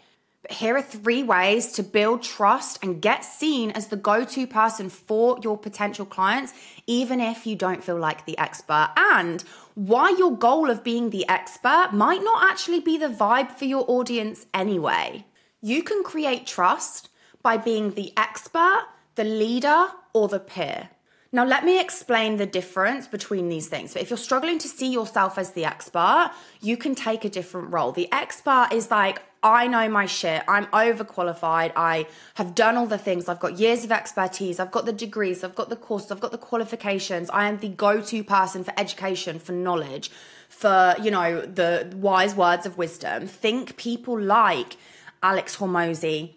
But 0.46 0.52
here 0.52 0.76
are 0.76 0.82
three 0.82 1.24
ways 1.24 1.72
to 1.72 1.82
build 1.82 2.22
trust 2.22 2.78
and 2.80 3.02
get 3.02 3.24
seen 3.24 3.72
as 3.72 3.88
the 3.88 3.96
go 3.96 4.24
to 4.24 4.46
person 4.46 4.88
for 4.88 5.38
your 5.42 5.58
potential 5.58 6.06
clients, 6.06 6.52
even 6.86 7.20
if 7.20 7.46
you 7.48 7.56
don't 7.56 7.82
feel 7.82 7.98
like 7.98 8.26
the 8.26 8.38
expert, 8.38 8.90
and 8.96 9.42
why 9.74 10.14
your 10.16 10.36
goal 10.36 10.70
of 10.70 10.84
being 10.84 11.10
the 11.10 11.28
expert 11.28 11.90
might 11.92 12.22
not 12.22 12.48
actually 12.48 12.78
be 12.78 12.96
the 12.96 13.08
vibe 13.08 13.50
for 13.50 13.64
your 13.64 13.84
audience 13.88 14.46
anyway. 14.54 15.24
You 15.60 15.82
can 15.82 16.04
create 16.04 16.46
trust 16.46 17.08
by 17.42 17.56
being 17.56 17.94
the 17.94 18.12
expert, 18.16 18.84
the 19.16 19.24
leader, 19.24 19.88
or 20.12 20.28
the 20.28 20.40
peer. 20.40 20.90
Now, 21.32 21.44
let 21.44 21.64
me 21.64 21.80
explain 21.80 22.36
the 22.36 22.46
difference 22.46 23.06
between 23.06 23.48
these 23.48 23.68
things. 23.68 23.90
So, 23.90 24.00
if 24.00 24.08
you're 24.08 24.16
struggling 24.16 24.58
to 24.60 24.68
see 24.68 24.90
yourself 24.90 25.36
as 25.36 25.50
the 25.50 25.64
expert, 25.64 26.30
you 26.62 26.76
can 26.76 26.94
take 26.94 27.24
a 27.24 27.28
different 27.28 27.72
role. 27.72 27.92
The 27.92 28.10
expert 28.12 28.68
is 28.72 28.90
like, 28.90 29.20
I 29.42 29.66
know 29.66 29.88
my 29.88 30.06
shit. 30.06 30.42
I'm 30.48 30.66
overqualified. 30.66 31.72
I 31.76 32.06
have 32.34 32.54
done 32.54 32.76
all 32.76 32.86
the 32.86 32.98
things. 32.98 33.28
I've 33.28 33.38
got 33.40 33.58
years 33.58 33.84
of 33.84 33.92
expertise. 33.92 34.58
I've 34.58 34.70
got 34.70 34.86
the 34.86 34.92
degrees. 34.92 35.44
I've 35.44 35.54
got 35.54 35.68
the 35.68 35.76
courses. 35.76 36.10
I've 36.10 36.20
got 36.20 36.32
the 36.32 36.38
qualifications. 36.38 37.28
I 37.30 37.48
am 37.48 37.58
the 37.58 37.68
go 37.68 38.00
to 38.00 38.24
person 38.24 38.64
for 38.64 38.72
education, 38.78 39.38
for 39.38 39.52
knowledge, 39.52 40.10
for, 40.48 40.94
you 41.02 41.10
know, 41.10 41.42
the 41.42 41.92
wise 41.96 42.34
words 42.34 42.66
of 42.66 42.78
wisdom. 42.78 43.26
Think 43.26 43.76
people 43.76 44.18
like 44.18 44.76
Alex 45.22 45.56
Hormozi, 45.56 46.34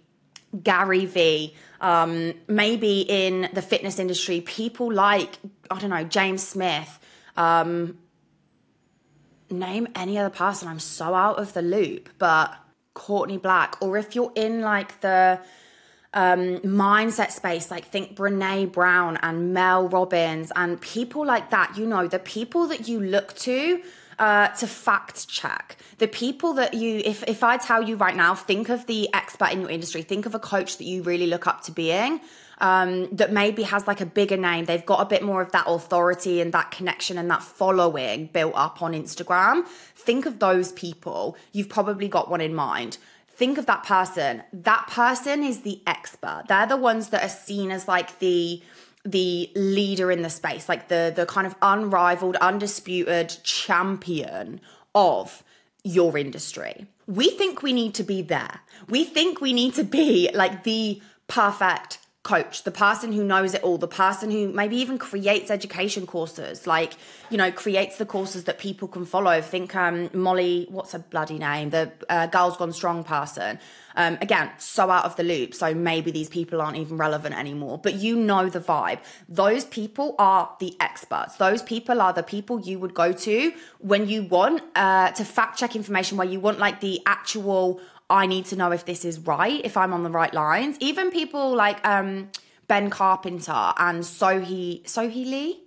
Gary 0.62 1.06
Vee, 1.06 1.56
um, 1.82 2.34
maybe 2.48 3.02
in 3.02 3.50
the 3.54 3.62
fitness 3.62 4.00
industry, 4.00 4.42
people 4.42 4.92
like, 4.92 5.38
I 5.70 5.80
don't 5.80 5.90
know, 5.90 6.04
James 6.04 6.46
Smith. 6.46 7.00
Um, 7.38 7.98
name 9.50 9.88
any 9.96 10.18
other 10.18 10.30
person. 10.30 10.68
I'm 10.68 10.80
so 10.80 11.14
out 11.14 11.40
of 11.40 11.54
the 11.54 11.62
loop, 11.62 12.10
but 12.18 12.54
Courtney 12.94 13.38
Black. 13.38 13.78
Or 13.82 13.98
if 13.98 14.16
you're 14.16 14.32
in 14.36 14.62
like 14.62 15.02
the 15.02 15.40
um, 16.14 16.60
mindset 16.60 17.32
space, 17.32 17.72
like 17.72 17.86
think 17.86 18.16
Brene 18.16 18.72
Brown 18.72 19.18
and 19.22 19.54
Mel 19.54 19.88
Robbins 19.88 20.52
and 20.56 20.80
people 20.82 21.26
like 21.26 21.50
that, 21.52 21.78
you 21.78 21.86
know, 21.86 22.08
the 22.08 22.20
people 22.20 22.68
that 22.68 22.88
you 22.88 23.00
look 23.00 23.36
to 23.38 23.82
uh, 24.20 24.50
to 24.50 24.68
fact 24.68 25.28
check. 25.28 25.78
The 25.98 26.08
people 26.08 26.54
that 26.54 26.74
you, 26.74 27.02
if, 27.04 27.24
if 27.24 27.44
I 27.44 27.58
tell 27.58 27.82
you 27.82 27.96
right 27.96 28.16
now, 28.16 28.36
think 28.36 28.70
of 28.70 28.86
the 28.86 29.12
expert 29.14 29.52
in 29.52 29.62
your 29.62 29.70
industry, 29.70 30.02
think 30.02 30.26
of 30.26 30.36
a 30.36 30.40
coach 30.40 30.78
that 30.78 30.84
you 30.84 31.02
really 31.04 31.28
look 31.28 31.48
up 31.48 31.62
to 31.64 31.72
being. 31.72 32.22
Um, 32.62 33.08
that 33.16 33.32
maybe 33.32 33.64
has 33.64 33.88
like 33.88 34.02
a 34.02 34.06
bigger 34.06 34.36
name. 34.36 34.66
They've 34.66 34.86
got 34.86 35.00
a 35.00 35.06
bit 35.06 35.24
more 35.24 35.42
of 35.42 35.54
that 35.54 35.64
authority 35.66 36.42
and 36.42 36.54
that 36.54 36.72
connection 36.72 37.18
and 37.18 37.32
that 37.32 37.42
following 37.42 38.26
built 38.34 38.52
up 38.54 38.82
on 38.82 38.92
Instagram. 38.92 39.66
Think 39.96 40.26
of 40.26 40.40
those 40.40 40.74
people. 40.74 41.38
You've 41.54 41.70
probably 41.70 42.10
got 42.10 42.30
one 42.30 42.42
in 42.42 42.54
mind 42.54 42.98
think 43.40 43.58
of 43.58 43.66
that 43.68 43.84
person. 43.86 44.44
That 44.52 44.88
person 44.88 45.44
is 45.44 45.62
the 45.62 45.82
expert. 45.88 46.44
They're 46.50 46.68
the 46.68 46.76
ones 46.76 47.12
that 47.12 47.24
are 47.24 47.30
seen 47.30 47.72
as 47.72 47.88
like 47.88 48.20
the 48.20 48.62
the 49.06 49.52
leader 49.56 50.12
in 50.12 50.22
the 50.22 50.30
space, 50.30 50.68
like 50.68 50.88
the 50.88 51.12
the 51.16 51.26
kind 51.26 51.48
of 51.48 51.56
unrivaled, 51.62 52.36
undisputed 52.38 53.38
champion 53.44 54.62
of 54.94 55.44
your 55.84 56.18
industry. 56.18 56.86
We 57.08 57.30
think 57.30 57.64
we 57.64 57.74
need 57.74 57.94
to 57.96 58.04
be 58.04 58.22
there. 58.22 58.60
We 58.88 59.04
think 59.04 59.42
we 59.42 59.54
need 59.54 59.74
to 59.76 59.84
be 59.84 60.30
like 60.34 60.64
the 60.64 61.02
perfect 61.28 62.00
coach, 62.30 62.62
the 62.64 62.72
person 62.72 63.12
who 63.12 63.24
knows 63.24 63.56
it 63.56 63.64
all, 63.64 63.80
the 63.80 63.88
person 63.88 64.30
who 64.30 64.50
maybe 64.50 64.76
even 64.78 65.00
creates 65.00 65.50
education 65.50 66.06
courses, 66.06 66.68
like, 66.68 66.94
you 67.32 67.38
know, 67.38 67.52
creates 67.52 67.98
the 67.98 68.06
courses 68.06 68.44
that 68.44 68.60
people 68.60 68.88
can 68.88 69.04
follow. 69.04 69.42
Think 69.42 69.76
um, 69.76 70.12
Molly, 70.14 70.68
what's 70.70 70.92
her 70.92 71.00
bloody 71.00 71.40
name? 71.40 71.72
The 71.72 71.92
uh, 72.08 72.28
Girls 72.28 72.56
Gone 72.56 72.72
Strong 72.72 73.06
person. 73.06 73.58
Um, 73.96 74.20
again, 74.22 74.52
so 74.60 74.92
out 74.92 75.06
of 75.06 75.16
the 75.16 75.24
loop. 75.24 75.56
So 75.56 75.74
maybe 75.74 76.12
these 76.12 76.30
people 76.30 76.62
aren't 76.62 76.78
even 76.78 76.98
relevant 76.98 77.36
anymore, 77.36 77.80
but 77.82 77.96
you 77.96 78.16
know 78.16 78.48
the 78.48 78.60
vibe. 78.60 79.00
Those 79.28 79.66
people 79.66 80.16
are 80.20 80.56
the 80.60 80.76
experts. 80.80 81.38
Those 81.38 81.64
people 81.64 82.00
are 82.00 82.14
the 82.14 82.24
people 82.24 82.62
you 82.62 82.78
would 82.78 82.94
go 82.94 83.12
to 83.12 83.52
when 83.80 84.08
you 84.08 84.24
want 84.24 84.62
uh, 84.76 85.12
to 85.14 85.26
fact 85.26 85.58
check 85.58 85.76
information, 85.76 86.18
where 86.18 86.28
you 86.28 86.40
want 86.40 86.60
like 86.60 86.80
the 86.80 87.02
actual 87.08 87.82
I 88.10 88.26
need 88.26 88.46
to 88.46 88.56
know 88.56 88.72
if 88.72 88.86
this 88.86 89.06
is 89.06 89.20
right, 89.20 89.62
if 89.64 89.78
I'm 89.78 89.94
on 89.94 90.04
the 90.04 90.10
right 90.10 90.34
lines. 90.34 90.78
Even 90.80 91.12
people 91.12 91.56
like 91.56 91.86
um, 91.88 92.30
Ben 92.68 92.90
Carpenter 92.90 93.74
and 93.78 94.04
Sohee 94.04 94.84
Sohee 94.84 95.26
Lee, 95.26 95.64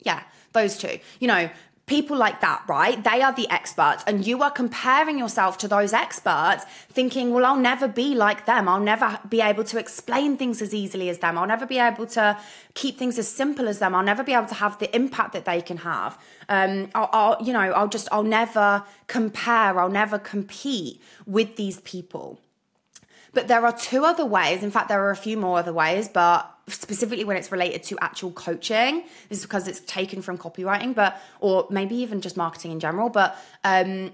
yeah, 0.00 0.22
those 0.52 0.78
two. 0.78 0.98
You 1.18 1.28
know, 1.28 1.50
people 1.86 2.16
like 2.16 2.40
that, 2.40 2.62
right? 2.66 3.02
They 3.02 3.20
are 3.20 3.32
the 3.32 3.48
experts, 3.50 4.02
and 4.06 4.26
you 4.26 4.42
are 4.42 4.50
comparing 4.50 5.18
yourself 5.18 5.58
to 5.58 5.68
those 5.68 5.92
experts, 5.92 6.64
thinking, 6.88 7.32
well, 7.32 7.44
I'll 7.44 7.56
never 7.56 7.86
be 7.86 8.14
like 8.14 8.46
them. 8.46 8.68
I'll 8.68 8.80
never 8.80 9.18
be 9.28 9.42
able 9.42 9.64
to 9.64 9.78
explain 9.78 10.36
things 10.36 10.62
as 10.62 10.72
easily 10.72 11.10
as 11.10 11.18
them. 11.18 11.36
I'll 11.36 11.46
never 11.46 11.66
be 11.66 11.78
able 11.78 12.06
to 12.06 12.38
keep 12.72 12.98
things 12.98 13.18
as 13.18 13.28
simple 13.28 13.68
as 13.68 13.80
them. 13.80 13.94
I'll 13.94 14.02
never 14.02 14.24
be 14.24 14.32
able 14.32 14.46
to 14.46 14.54
have 14.54 14.78
the 14.78 14.94
impact 14.96 15.34
that 15.34 15.44
they 15.44 15.60
can 15.60 15.78
have. 15.78 16.18
Um, 16.48 16.88
I'll, 16.94 17.10
I'll 17.12 17.36
you 17.42 17.52
know, 17.52 17.72
I'll 17.72 17.88
just, 17.88 18.08
I'll 18.10 18.22
never 18.22 18.82
compare. 19.06 19.78
I'll 19.78 19.90
never 19.90 20.18
compete 20.18 21.02
with 21.26 21.56
these 21.56 21.80
people. 21.80 22.40
But 23.34 23.48
there 23.48 23.66
are 23.66 23.76
two 23.76 24.04
other 24.04 24.24
ways. 24.24 24.62
In 24.62 24.70
fact, 24.70 24.88
there 24.88 25.02
are 25.04 25.10
a 25.10 25.16
few 25.16 25.36
more 25.36 25.58
other 25.58 25.72
ways, 25.72 26.08
but 26.08 26.53
specifically 26.68 27.24
when 27.24 27.36
it's 27.36 27.52
related 27.52 27.82
to 27.84 27.98
actual 28.00 28.30
coaching, 28.32 29.04
this 29.28 29.38
is 29.38 29.44
because 29.44 29.68
it's 29.68 29.80
taken 29.80 30.22
from 30.22 30.38
copywriting, 30.38 30.94
but 30.94 31.20
or 31.40 31.66
maybe 31.70 31.96
even 31.96 32.20
just 32.20 32.36
marketing 32.36 32.72
in 32.72 32.80
general. 32.80 33.10
But 33.10 33.36
um, 33.64 34.12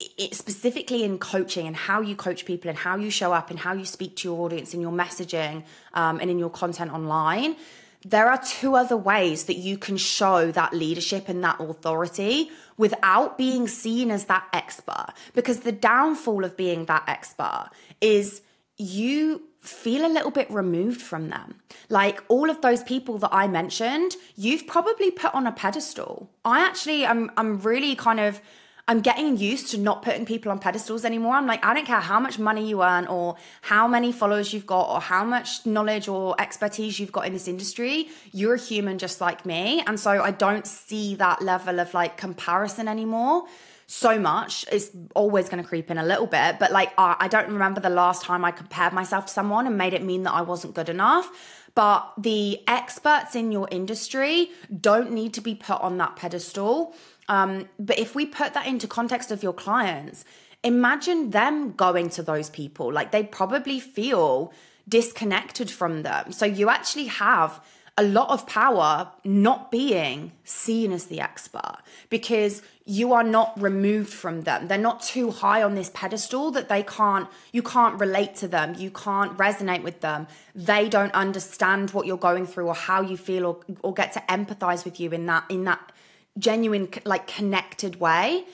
it 0.00 0.34
specifically 0.34 1.04
in 1.04 1.18
coaching 1.18 1.66
and 1.66 1.76
how 1.76 2.00
you 2.00 2.16
coach 2.16 2.46
people 2.46 2.70
and 2.70 2.78
how 2.78 2.96
you 2.96 3.10
show 3.10 3.32
up 3.32 3.50
and 3.50 3.58
how 3.58 3.74
you 3.74 3.84
speak 3.84 4.16
to 4.16 4.28
your 4.28 4.40
audience 4.40 4.72
in 4.72 4.80
your 4.80 4.92
messaging 4.92 5.62
um, 5.92 6.20
and 6.20 6.30
in 6.30 6.38
your 6.38 6.50
content 6.50 6.92
online. 6.92 7.56
There 8.02 8.30
are 8.30 8.40
two 8.42 8.76
other 8.76 8.96
ways 8.96 9.44
that 9.44 9.56
you 9.56 9.76
can 9.76 9.98
show 9.98 10.50
that 10.52 10.72
leadership 10.72 11.28
and 11.28 11.44
that 11.44 11.60
authority 11.60 12.50
without 12.78 13.36
being 13.36 13.68
seen 13.68 14.10
as 14.10 14.24
that 14.24 14.44
expert. 14.54 15.08
Because 15.34 15.60
the 15.60 15.72
downfall 15.72 16.44
of 16.44 16.56
being 16.56 16.86
that 16.86 17.04
expert 17.06 17.68
is 18.00 18.40
you 18.78 19.42
feel 19.60 20.06
a 20.06 20.08
little 20.08 20.30
bit 20.30 20.50
removed 20.50 21.00
from 21.00 21.28
them. 21.28 21.56
Like 21.88 22.22
all 22.28 22.50
of 22.50 22.60
those 22.62 22.82
people 22.82 23.18
that 23.18 23.30
I 23.32 23.46
mentioned, 23.46 24.16
you've 24.36 24.66
probably 24.66 25.10
put 25.10 25.34
on 25.34 25.46
a 25.46 25.52
pedestal. 25.52 26.30
I 26.44 26.60
actually 26.60 27.06
I'm 27.06 27.30
I'm 27.36 27.60
really 27.60 27.94
kind 27.94 28.20
of 28.20 28.40
I'm 28.88 29.02
getting 29.02 29.36
used 29.36 29.70
to 29.70 29.78
not 29.78 30.02
putting 30.02 30.26
people 30.26 30.50
on 30.50 30.58
pedestals 30.58 31.04
anymore. 31.04 31.34
I'm 31.34 31.46
like, 31.46 31.64
I 31.64 31.74
don't 31.74 31.86
care 31.86 32.00
how 32.00 32.18
much 32.18 32.40
money 32.40 32.68
you 32.68 32.82
earn 32.82 33.06
or 33.06 33.36
how 33.60 33.86
many 33.86 34.10
followers 34.10 34.52
you've 34.52 34.66
got 34.66 34.90
or 34.90 35.00
how 35.00 35.24
much 35.24 35.64
knowledge 35.64 36.08
or 36.08 36.34
expertise 36.40 36.98
you've 36.98 37.12
got 37.12 37.24
in 37.24 37.32
this 37.32 37.46
industry. 37.46 38.08
You're 38.32 38.54
a 38.54 38.58
human 38.58 38.98
just 38.98 39.20
like 39.20 39.46
me. 39.46 39.84
And 39.86 40.00
so 40.00 40.10
I 40.10 40.32
don't 40.32 40.66
see 40.66 41.14
that 41.16 41.40
level 41.40 41.78
of 41.78 41.94
like 41.94 42.16
comparison 42.16 42.88
anymore 42.88 43.44
so 43.90 44.20
much. 44.20 44.64
It's 44.70 44.90
always 45.16 45.48
going 45.48 45.60
to 45.60 45.68
creep 45.68 45.90
in 45.90 45.98
a 45.98 46.04
little 46.04 46.28
bit. 46.28 46.60
But 46.60 46.70
like, 46.70 46.92
I 46.96 47.26
don't 47.26 47.48
remember 47.48 47.80
the 47.80 47.90
last 47.90 48.22
time 48.22 48.44
I 48.44 48.52
compared 48.52 48.92
myself 48.92 49.26
to 49.26 49.32
someone 49.32 49.66
and 49.66 49.76
made 49.76 49.94
it 49.94 50.04
mean 50.04 50.22
that 50.22 50.32
I 50.32 50.42
wasn't 50.42 50.74
good 50.74 50.88
enough. 50.88 51.28
But 51.74 52.12
the 52.16 52.60
experts 52.68 53.34
in 53.34 53.50
your 53.50 53.66
industry 53.68 54.50
don't 54.80 55.10
need 55.10 55.34
to 55.34 55.40
be 55.40 55.56
put 55.56 55.80
on 55.80 55.98
that 55.98 56.14
pedestal. 56.14 56.94
Um, 57.28 57.68
but 57.80 57.98
if 57.98 58.14
we 58.14 58.26
put 58.26 58.54
that 58.54 58.68
into 58.68 58.86
context 58.86 59.32
of 59.32 59.42
your 59.42 59.52
clients, 59.52 60.24
imagine 60.62 61.30
them 61.30 61.72
going 61.72 62.10
to 62.10 62.22
those 62.22 62.48
people. 62.48 62.92
Like 62.92 63.10
they 63.10 63.24
probably 63.24 63.80
feel 63.80 64.52
disconnected 64.88 65.68
from 65.68 66.04
them. 66.04 66.30
So 66.30 66.46
you 66.46 66.68
actually 66.68 67.06
have 67.06 67.60
a 67.96 68.04
lot 68.04 68.30
of 68.30 68.46
power 68.46 69.10
not 69.24 69.70
being 69.70 70.32
seen 70.44 70.92
as 70.92 71.06
the 71.06 71.20
expert 71.20 71.76
because 72.08 72.62
you 72.90 73.12
are 73.12 73.22
not 73.22 73.52
removed 73.62 74.12
from 74.12 74.40
them. 74.40 74.66
They're 74.66 74.76
not 74.76 75.00
too 75.00 75.30
high 75.30 75.62
on 75.62 75.76
this 75.76 75.92
pedestal 75.94 76.50
that 76.50 76.68
they 76.68 76.82
can't, 76.82 77.28
you 77.52 77.62
can't 77.62 78.00
relate 78.00 78.34
to 78.36 78.48
them. 78.48 78.74
You 78.76 78.90
can't 78.90 79.36
resonate 79.38 79.84
with 79.84 80.00
them. 80.00 80.26
They 80.56 80.88
don't 80.88 81.14
understand 81.14 81.92
what 81.92 82.06
you're 82.06 82.16
going 82.16 82.48
through 82.48 82.66
or 82.66 82.74
how 82.74 83.00
you 83.00 83.16
feel 83.16 83.46
or, 83.46 83.60
or 83.84 83.94
get 83.94 84.12
to 84.14 84.20
empathize 84.28 84.84
with 84.84 84.98
you 84.98 85.10
in 85.12 85.26
that, 85.26 85.44
in 85.48 85.62
that 85.64 85.92
genuine, 86.36 86.88
like 87.04 87.28
connected 87.28 88.00
way. 88.00 88.44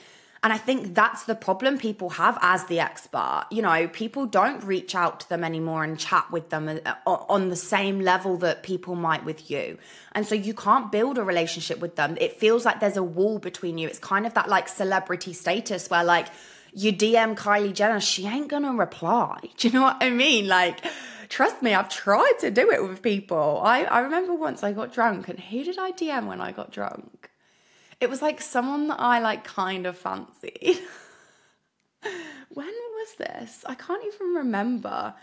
And 0.47 0.53
I 0.53 0.57
think 0.57 0.95
that's 0.95 1.25
the 1.25 1.35
problem 1.35 1.77
people 1.77 2.11
have 2.11 2.37
as 2.41 2.63
the 2.67 2.79
expert. 2.79 3.47
You 3.51 3.61
know, 3.61 3.89
people 3.89 4.25
don't 4.25 4.63
reach 4.63 4.95
out 4.95 5.19
to 5.19 5.27
them 5.27 5.43
anymore 5.43 5.83
and 5.83 5.99
chat 5.99 6.31
with 6.31 6.51
them 6.51 6.69
uh, 6.69 6.93
on 7.05 7.49
the 7.49 7.57
same 7.57 7.99
level 7.99 8.37
that 8.37 8.63
people 8.63 8.95
might 8.95 9.25
with 9.25 9.51
you. 9.51 9.77
And 10.13 10.25
so 10.25 10.35
you 10.35 10.53
can't 10.53 10.89
build 10.89 11.17
a 11.17 11.23
relationship 11.25 11.79
with 11.79 11.97
them. 11.97 12.17
It 12.21 12.39
feels 12.39 12.63
like 12.63 12.79
there's 12.79 12.95
a 12.95 13.03
wall 13.03 13.39
between 13.39 13.77
you. 13.77 13.89
It's 13.89 13.99
kind 13.99 14.25
of 14.25 14.35
that 14.35 14.47
like 14.47 14.69
celebrity 14.69 15.33
status 15.33 15.89
where 15.89 16.05
like 16.05 16.27
you 16.71 16.93
DM 16.93 17.35
Kylie 17.35 17.73
Jenner, 17.73 17.99
she 17.99 18.25
ain't 18.25 18.47
gonna 18.47 18.71
reply. 18.71 19.39
Do 19.57 19.67
you 19.67 19.73
know 19.73 19.81
what 19.81 19.97
I 19.99 20.11
mean? 20.11 20.47
Like, 20.47 20.79
trust 21.27 21.61
me, 21.61 21.73
I've 21.73 21.89
tried 21.89 22.35
to 22.39 22.51
do 22.51 22.71
it 22.71 22.87
with 22.87 23.01
people. 23.01 23.59
I, 23.65 23.83
I 23.83 23.99
remember 23.99 24.33
once 24.33 24.63
I 24.63 24.71
got 24.71 24.93
drunk, 24.93 25.27
and 25.27 25.41
who 25.41 25.65
did 25.65 25.77
I 25.77 25.91
DM 25.91 26.25
when 26.25 26.39
I 26.39 26.53
got 26.53 26.71
drunk? 26.71 27.26
It 27.99 28.09
was 28.09 28.21
like 28.21 28.41
someone 28.41 28.87
that 28.89 28.99
I 28.99 29.19
like 29.19 29.43
kind 29.43 29.85
of 29.85 29.97
fancied. 29.97 30.79
when 32.53 32.67
was 32.67 33.15
this? 33.17 33.63
I 33.67 33.75
can't 33.75 34.03
even 34.05 34.35
remember. 34.35 35.13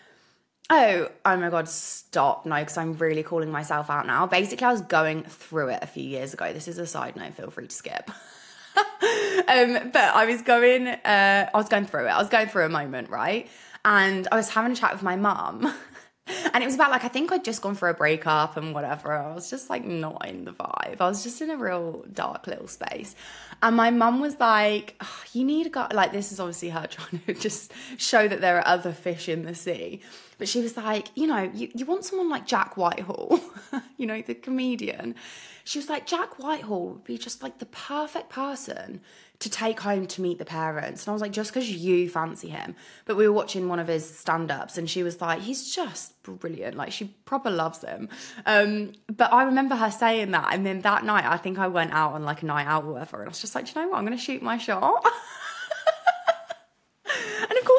Oh, 0.70 1.08
oh 1.24 1.36
my 1.36 1.50
god, 1.50 1.68
stop. 1.68 2.46
No, 2.46 2.56
because 2.56 2.78
I'm 2.78 2.94
really 2.94 3.22
calling 3.22 3.50
myself 3.50 3.90
out 3.90 4.06
now. 4.06 4.26
Basically, 4.26 4.66
I 4.66 4.72
was 4.72 4.80
going 4.80 5.22
through 5.24 5.68
it 5.68 5.80
a 5.82 5.86
few 5.86 6.02
years 6.02 6.32
ago. 6.32 6.52
This 6.52 6.68
is 6.68 6.78
a 6.78 6.86
side 6.86 7.16
note, 7.16 7.34
feel 7.34 7.50
free 7.50 7.68
to 7.68 7.74
skip. 7.74 8.10
um, 8.76 9.90
but 9.92 10.14
I 10.14 10.26
was 10.26 10.42
going, 10.42 10.88
uh, 10.88 11.50
I 11.52 11.56
was 11.56 11.68
going 11.68 11.86
through 11.86 12.06
it. 12.06 12.10
I 12.10 12.18
was 12.18 12.28
going 12.28 12.48
through 12.48 12.64
a 12.64 12.70
moment, 12.70 13.10
right? 13.10 13.48
And 13.84 14.26
I 14.32 14.36
was 14.36 14.48
having 14.48 14.72
a 14.72 14.74
chat 14.74 14.92
with 14.94 15.02
my 15.02 15.16
mum. 15.16 15.72
And 16.26 16.62
it 16.62 16.66
was 16.66 16.74
about 16.74 16.90
like 16.90 17.04
I 17.04 17.08
think 17.08 17.32
I'd 17.32 17.44
just 17.44 17.60
gone 17.60 17.74
for 17.74 17.88
a 17.88 17.94
breakup 17.94 18.56
and 18.56 18.72
whatever. 18.74 19.12
I 19.12 19.34
was 19.34 19.50
just 19.50 19.68
like 19.68 19.84
not 19.84 20.26
in 20.26 20.44
the 20.44 20.52
vibe. 20.52 21.00
I 21.00 21.08
was 21.08 21.22
just 21.22 21.42
in 21.42 21.50
a 21.50 21.56
real 21.56 22.04
dark 22.12 22.46
little 22.46 22.68
space. 22.68 23.14
And 23.62 23.76
my 23.76 23.90
mum 23.90 24.20
was 24.20 24.38
like, 24.40 24.96
oh, 25.02 25.22
"You 25.32 25.44
need 25.44 25.64
to 25.64 25.70
go." 25.70 25.86
Like 25.92 26.12
this 26.12 26.32
is 26.32 26.40
obviously 26.40 26.70
her 26.70 26.86
trying 26.90 27.20
to 27.26 27.34
just 27.34 27.72
show 27.98 28.26
that 28.26 28.40
there 28.40 28.58
are 28.58 28.66
other 28.66 28.92
fish 28.92 29.28
in 29.28 29.44
the 29.44 29.54
sea. 29.54 30.00
But 30.38 30.48
she 30.48 30.60
was 30.60 30.76
like, 30.76 31.08
"You 31.14 31.26
know, 31.26 31.50
you, 31.54 31.70
you 31.74 31.86
want 31.86 32.04
someone 32.04 32.28
like 32.28 32.46
Jack 32.46 32.76
Whitehall, 32.76 33.40
you 33.96 34.06
know, 34.06 34.22
the 34.22 34.34
comedian." 34.34 35.14
She 35.64 35.78
was 35.78 35.88
like, 35.88 36.06
"Jack 36.06 36.38
Whitehall 36.38 36.88
would 36.88 37.04
be 37.04 37.18
just 37.18 37.42
like 37.42 37.58
the 37.58 37.66
perfect 37.66 38.28
person 38.28 39.00
to 39.40 39.50
take 39.50 39.80
home 39.80 40.06
to 40.06 40.22
meet 40.22 40.38
the 40.38 40.44
parents. 40.44 41.04
And 41.04 41.10
I 41.10 41.12
was 41.12 41.20
like, 41.20 41.32
just 41.32 41.52
because 41.52 41.70
you 41.70 42.08
fancy 42.08 42.48
him. 42.48 42.74
But 43.04 43.16
we 43.16 43.26
were 43.26 43.32
watching 43.32 43.68
one 43.68 43.78
of 43.78 43.88
his 43.88 44.08
stand 44.08 44.50
ups 44.50 44.78
and 44.78 44.88
she 44.88 45.02
was 45.02 45.20
like, 45.20 45.40
he's 45.40 45.74
just 45.74 46.22
brilliant. 46.22 46.76
Like, 46.76 46.92
she 46.92 47.06
proper 47.24 47.50
loves 47.50 47.82
him. 47.82 48.08
Um, 48.46 48.92
but 49.08 49.32
I 49.32 49.42
remember 49.42 49.74
her 49.74 49.90
saying 49.90 50.30
that. 50.30 50.54
And 50.54 50.64
then 50.64 50.80
that 50.82 51.04
night, 51.04 51.24
I 51.26 51.36
think 51.36 51.58
I 51.58 51.66
went 51.66 51.92
out 51.92 52.12
on 52.12 52.24
like 52.24 52.42
a 52.42 52.46
night 52.46 52.66
out 52.66 52.84
or 52.84 52.92
whatever. 52.92 53.18
And 53.18 53.28
I 53.28 53.30
was 53.30 53.40
just 53.40 53.54
like, 53.54 53.74
you 53.74 53.80
know 53.80 53.88
what? 53.88 53.98
I'm 53.98 54.06
going 54.06 54.16
to 54.16 54.22
shoot 54.22 54.40
my 54.40 54.56
shot. 54.56 55.04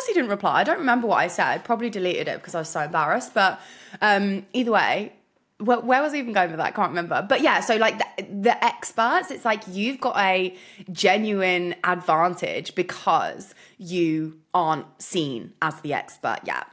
he 0.08 0.14
didn't 0.14 0.30
reply. 0.30 0.62
I 0.62 0.64
don't 0.64 0.80
remember 0.80 1.08
what 1.08 1.18
I 1.18 1.28
said. 1.28 1.48
I 1.48 1.58
probably 1.58 1.90
deleted 1.90 2.28
it 2.28 2.38
because 2.38 2.56
I 2.56 2.60
was 2.60 2.70
so 2.70 2.82
embarrassed. 2.82 3.34
But 3.34 3.60
um, 4.02 4.46
either 4.54 4.72
way, 4.72 5.14
where, 5.60 5.80
where 5.80 6.02
was 6.02 6.14
I 6.14 6.18
even 6.18 6.34
going 6.34 6.50
with 6.50 6.58
that? 6.58 6.68
I 6.68 6.72
can't 6.72 6.90
remember. 6.90 7.26
But 7.28 7.42
yeah, 7.42 7.62
so 7.62 7.78
like 7.78 7.98
the, 7.98 8.24
the 8.24 8.64
experts, 8.64 9.32
it's 9.32 9.46
like 9.46 9.64
you've 9.68 10.02
got 10.02 10.18
a 10.18 10.56
genuine 10.92 11.76
advantage 11.84 12.76
because 12.76 13.56
you 13.78 14.40
aren't 14.54 14.86
seen 15.02 15.54
as 15.62 15.80
the 15.82 15.94
expert 15.94 16.40
yet. 16.44 16.68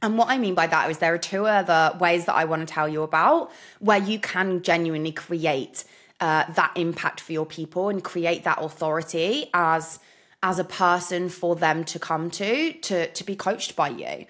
And 0.00 0.16
what 0.16 0.28
I 0.28 0.38
mean 0.38 0.54
by 0.54 0.66
that 0.68 0.90
is 0.90 0.98
there 0.98 1.12
are 1.12 1.18
two 1.18 1.46
other 1.46 1.96
ways 1.98 2.26
that 2.26 2.34
I 2.34 2.44
want 2.44 2.66
to 2.66 2.72
tell 2.72 2.88
you 2.88 3.02
about 3.02 3.50
where 3.80 3.98
you 3.98 4.18
can 4.18 4.62
genuinely 4.62 5.12
create 5.12 5.84
uh, 6.20 6.44
that 6.52 6.72
impact 6.76 7.20
for 7.20 7.32
your 7.32 7.46
people 7.46 7.88
and 7.88 8.02
create 8.02 8.44
that 8.44 8.60
authority 8.60 9.50
as 9.54 9.98
as 10.42 10.58
a 10.58 10.64
person 10.64 11.28
for 11.28 11.56
them 11.56 11.84
to 11.84 11.98
come 11.98 12.30
to 12.30 12.72
to 12.72 13.06
to 13.12 13.24
be 13.24 13.36
coached 13.36 13.74
by 13.76 13.88
you. 13.88 14.26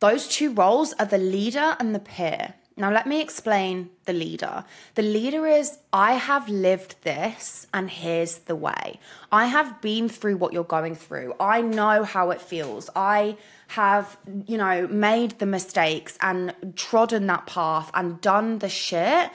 Those 0.00 0.28
two 0.28 0.52
roles 0.52 0.92
are 0.94 1.06
the 1.06 1.18
leader 1.18 1.76
and 1.80 1.94
the 1.94 1.98
peer. 1.98 2.54
Now, 2.78 2.92
let 2.92 3.08
me 3.08 3.20
explain 3.20 3.90
the 4.04 4.12
leader. 4.12 4.64
The 4.94 5.02
leader 5.02 5.48
is 5.48 5.78
I 5.92 6.12
have 6.12 6.48
lived 6.48 6.94
this, 7.02 7.66
and 7.74 7.90
here's 7.90 8.38
the 8.38 8.54
way. 8.54 9.00
I 9.32 9.46
have 9.46 9.80
been 9.80 10.08
through 10.08 10.36
what 10.36 10.52
you're 10.52 10.62
going 10.62 10.94
through. 10.94 11.34
I 11.40 11.60
know 11.60 12.04
how 12.04 12.30
it 12.30 12.40
feels. 12.40 12.88
I 12.94 13.36
have, 13.66 14.16
you 14.46 14.56
know, 14.56 14.86
made 14.86 15.40
the 15.40 15.46
mistakes 15.46 16.16
and 16.20 16.54
trodden 16.76 17.26
that 17.26 17.46
path 17.46 17.90
and 17.94 18.20
done 18.20 18.60
the 18.60 18.68
shit. 18.68 19.28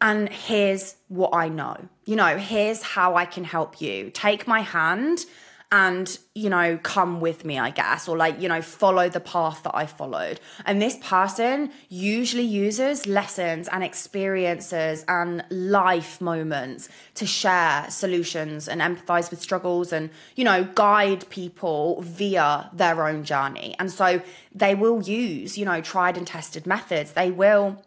And 0.00 0.28
here's 0.28 0.94
what 1.08 1.34
I 1.34 1.48
know. 1.48 1.76
You 2.04 2.16
know, 2.16 2.38
here's 2.38 2.82
how 2.82 3.16
I 3.16 3.24
can 3.24 3.44
help 3.44 3.80
you. 3.80 4.10
Take 4.10 4.46
my 4.46 4.60
hand 4.60 5.24
and, 5.70 6.18
you 6.34 6.48
know, 6.48 6.78
come 6.78 7.20
with 7.20 7.44
me, 7.44 7.58
I 7.58 7.70
guess, 7.70 8.08
or 8.08 8.16
like, 8.16 8.40
you 8.40 8.48
know, 8.48 8.62
follow 8.62 9.10
the 9.10 9.20
path 9.20 9.64
that 9.64 9.76
I 9.76 9.84
followed. 9.84 10.40
And 10.64 10.80
this 10.80 10.96
person 11.02 11.70
usually 11.90 12.44
uses 12.44 13.06
lessons 13.06 13.68
and 13.68 13.84
experiences 13.84 15.04
and 15.08 15.44
life 15.50 16.22
moments 16.22 16.88
to 17.16 17.26
share 17.26 17.84
solutions 17.90 18.66
and 18.66 18.80
empathize 18.80 19.30
with 19.30 19.42
struggles 19.42 19.92
and, 19.92 20.08
you 20.36 20.44
know, 20.44 20.64
guide 20.64 21.28
people 21.28 22.00
via 22.00 22.70
their 22.72 23.06
own 23.06 23.24
journey. 23.24 23.74
And 23.78 23.90
so 23.90 24.22
they 24.54 24.74
will 24.74 25.02
use, 25.02 25.58
you 25.58 25.66
know, 25.66 25.82
tried 25.82 26.16
and 26.16 26.26
tested 26.26 26.66
methods. 26.66 27.12
They 27.12 27.30
will 27.30 27.82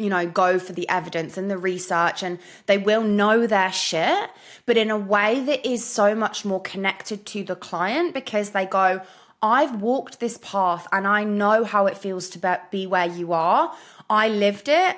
you 0.00 0.08
know, 0.08 0.26
go 0.26 0.58
for 0.58 0.72
the 0.72 0.88
evidence 0.88 1.36
and 1.36 1.50
the 1.50 1.58
research 1.58 2.22
and 2.22 2.38
they 2.64 2.78
will 2.78 3.02
know 3.02 3.46
their 3.46 3.70
shit, 3.70 4.30
but 4.64 4.78
in 4.78 4.90
a 4.90 4.96
way 4.96 5.40
that 5.40 5.66
is 5.66 5.84
so 5.84 6.14
much 6.14 6.44
more 6.44 6.60
connected 6.62 7.26
to 7.26 7.44
the 7.44 7.54
client 7.54 8.14
because 8.14 8.50
they 8.50 8.64
go, 8.64 9.02
I've 9.42 9.82
walked 9.82 10.18
this 10.18 10.38
path 10.38 10.86
and 10.90 11.06
I 11.06 11.24
know 11.24 11.64
how 11.64 11.86
it 11.86 11.98
feels 11.98 12.30
to 12.30 12.60
be 12.70 12.86
where 12.86 13.06
you 13.06 13.34
are. 13.34 13.74
I 14.08 14.28
lived 14.28 14.68
it 14.68 14.96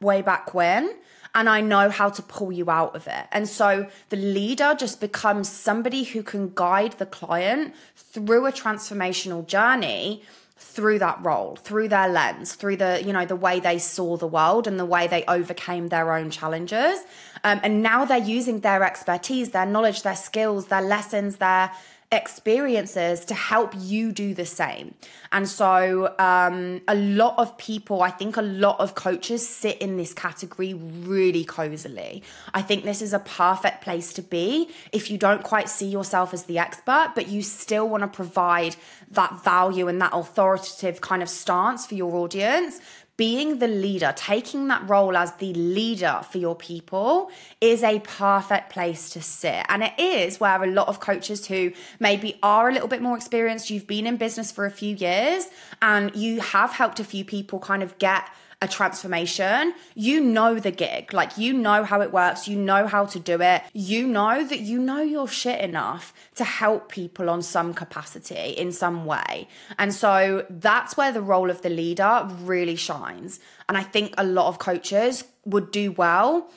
way 0.00 0.22
back 0.22 0.52
when 0.54 0.92
and 1.34 1.48
I 1.48 1.60
know 1.60 1.88
how 1.88 2.10
to 2.10 2.22
pull 2.22 2.50
you 2.50 2.68
out 2.68 2.96
of 2.96 3.06
it. 3.06 3.26
And 3.30 3.48
so 3.48 3.86
the 4.08 4.16
leader 4.16 4.74
just 4.76 5.00
becomes 5.00 5.48
somebody 5.48 6.02
who 6.02 6.24
can 6.24 6.52
guide 6.52 6.94
the 6.94 7.06
client 7.06 7.74
through 7.94 8.46
a 8.46 8.52
transformational 8.52 9.46
journey 9.46 10.24
through 10.62 10.98
that 10.98 11.18
role 11.22 11.56
through 11.56 11.88
their 11.88 12.08
lens 12.08 12.54
through 12.54 12.76
the 12.76 13.02
you 13.04 13.12
know 13.12 13.26
the 13.26 13.36
way 13.36 13.60
they 13.60 13.78
saw 13.78 14.16
the 14.16 14.26
world 14.26 14.66
and 14.66 14.78
the 14.78 14.84
way 14.84 15.06
they 15.06 15.24
overcame 15.26 15.88
their 15.88 16.12
own 16.12 16.30
challenges 16.30 16.98
um, 17.44 17.60
and 17.62 17.82
now 17.82 18.04
they're 18.04 18.18
using 18.18 18.60
their 18.60 18.82
expertise 18.84 19.50
their 19.50 19.66
knowledge 19.66 20.02
their 20.02 20.16
skills 20.16 20.66
their 20.66 20.80
lessons 20.82 21.36
their 21.36 21.70
experiences 22.12 23.24
to 23.24 23.34
help 23.34 23.72
you 23.76 24.12
do 24.12 24.34
the 24.34 24.44
same. 24.44 24.94
And 25.32 25.48
so, 25.48 26.14
um, 26.18 26.82
a 26.86 26.94
lot 26.94 27.38
of 27.38 27.56
people, 27.56 28.02
I 28.02 28.10
think 28.10 28.36
a 28.36 28.42
lot 28.42 28.78
of 28.78 28.94
coaches 28.94 29.48
sit 29.48 29.78
in 29.78 29.96
this 29.96 30.12
category 30.12 30.74
really 30.74 31.44
cozily. 31.44 32.22
I 32.52 32.60
think 32.60 32.84
this 32.84 33.00
is 33.00 33.14
a 33.14 33.18
perfect 33.18 33.82
place 33.82 34.12
to 34.14 34.22
be 34.22 34.68
if 34.92 35.10
you 35.10 35.16
don't 35.16 35.42
quite 35.42 35.70
see 35.70 35.88
yourself 35.88 36.34
as 36.34 36.44
the 36.44 36.58
expert, 36.58 37.12
but 37.14 37.28
you 37.28 37.42
still 37.42 37.88
want 37.88 38.02
to 38.02 38.08
provide 38.08 38.76
that 39.12 39.42
value 39.44 39.88
and 39.88 40.00
that 40.00 40.12
authoritative 40.12 41.00
kind 41.00 41.22
of 41.22 41.28
stance 41.28 41.86
for 41.86 41.94
your 41.94 42.14
audience 42.16 42.80
being 43.16 43.58
the 43.58 43.68
leader, 43.68 44.12
taking 44.16 44.68
that 44.68 44.88
role 44.88 45.16
as 45.16 45.32
the 45.36 45.52
leader 45.54 46.22
for 46.30 46.38
your 46.38 46.56
people 46.56 47.30
is 47.60 47.82
a 47.82 48.00
perfect 48.00 48.70
place 48.70 49.10
to 49.10 49.20
sit. 49.20 49.64
And 49.68 49.82
it 49.82 49.92
is 49.98 50.40
where 50.40 50.62
a 50.62 50.66
lot 50.66 50.88
of 50.88 50.98
coaches 50.98 51.46
who 51.46 51.72
maybe 52.00 52.38
are 52.42 52.68
a 52.68 52.72
little 52.72 52.88
bit 52.88 53.02
more 53.02 53.16
experienced, 53.16 53.70
you've 53.70 53.86
been 53.86 54.06
in 54.06 54.16
business 54.16 54.50
for 54.50 54.64
a 54.64 54.70
few 54.70 54.96
years 54.96 55.46
and 55.82 56.14
you 56.16 56.40
have 56.40 56.72
helped 56.72 57.00
a 57.00 57.04
few 57.04 57.24
people 57.24 57.58
kind 57.58 57.82
of 57.82 57.96
get 57.98 58.28
a 58.62 58.68
transformation, 58.68 59.74
you 59.94 60.20
know 60.20 60.58
the 60.58 60.70
gig. 60.70 61.12
Like 61.12 61.36
you 61.36 61.52
know 61.52 61.82
how 61.82 62.00
it 62.00 62.12
works, 62.12 62.46
you 62.46 62.56
know 62.56 62.86
how 62.86 63.06
to 63.06 63.18
do 63.18 63.42
it. 63.42 63.62
You 63.74 64.06
know 64.06 64.46
that 64.46 64.60
you 64.60 64.78
know 64.78 65.02
your 65.02 65.26
shit 65.26 65.60
enough 65.60 66.14
to 66.36 66.44
help 66.44 66.88
people 66.88 67.28
on 67.28 67.42
some 67.42 67.74
capacity 67.74 68.50
in 68.50 68.70
some 68.70 69.04
way. 69.04 69.48
And 69.78 69.92
so 69.92 70.46
that's 70.48 70.96
where 70.96 71.12
the 71.12 71.20
role 71.20 71.50
of 71.50 71.62
the 71.62 71.70
leader 71.70 72.28
really 72.42 72.76
shines. 72.76 73.40
And 73.68 73.76
I 73.76 73.82
think 73.82 74.14
a 74.16 74.24
lot 74.24 74.46
of 74.46 74.60
coaches 74.60 75.24
would 75.44 75.72
do 75.72 75.90
well 75.90 76.48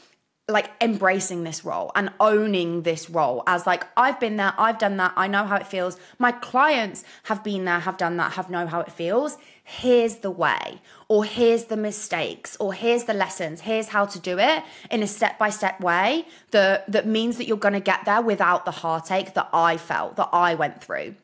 like 0.48 0.70
embracing 0.80 1.44
this 1.44 1.66
role 1.66 1.92
and 1.96 2.12
owning 2.20 2.84
this 2.84 3.10
role 3.10 3.42
as 3.48 3.66
like 3.66 3.84
I've 3.98 4.20
been 4.20 4.38
there, 4.38 4.54
I've 4.60 4.78
done 4.78 4.98
that, 4.98 5.14
I 5.16 5.28
know 5.28 5.46
how 5.46 5.56
it 5.56 5.66
feels. 5.66 5.98
My 6.20 6.32
clients 6.32 7.04
have 7.24 7.44
been 7.44 7.66
there, 7.66 7.80
have 7.80 7.98
done 7.98 8.18
that, 8.18 8.34
have 8.34 8.52
know 8.52 8.68
how 8.68 8.82
it 8.82 8.92
feels. 8.92 9.38
Here's 9.68 10.18
the 10.18 10.30
way, 10.30 10.80
or 11.08 11.26
here's 11.26 11.66
the 11.66 11.76
mistakes, 11.76 12.56
or 12.60 12.72
here's 12.72 13.06
the 13.06 13.16
lessons, 13.16 13.62
here's 13.62 13.88
how 13.88 14.06
to 14.06 14.20
do 14.20 14.38
it 14.38 14.64
in 14.92 15.02
a 15.02 15.08
step-by-step 15.08 15.82
way 15.82 16.28
that 16.52 16.90
that 16.92 17.08
means 17.08 17.38
that 17.38 17.48
you're 17.48 17.58
gonna 17.58 17.80
get 17.80 18.06
there 18.06 18.22
without 18.22 18.66
the 18.66 18.72
heartache 18.72 19.34
that 19.34 19.50
I 19.52 19.78
felt, 19.78 20.18
that 20.18 20.30
I 20.32 20.54
went 20.54 20.84
through 20.84 21.16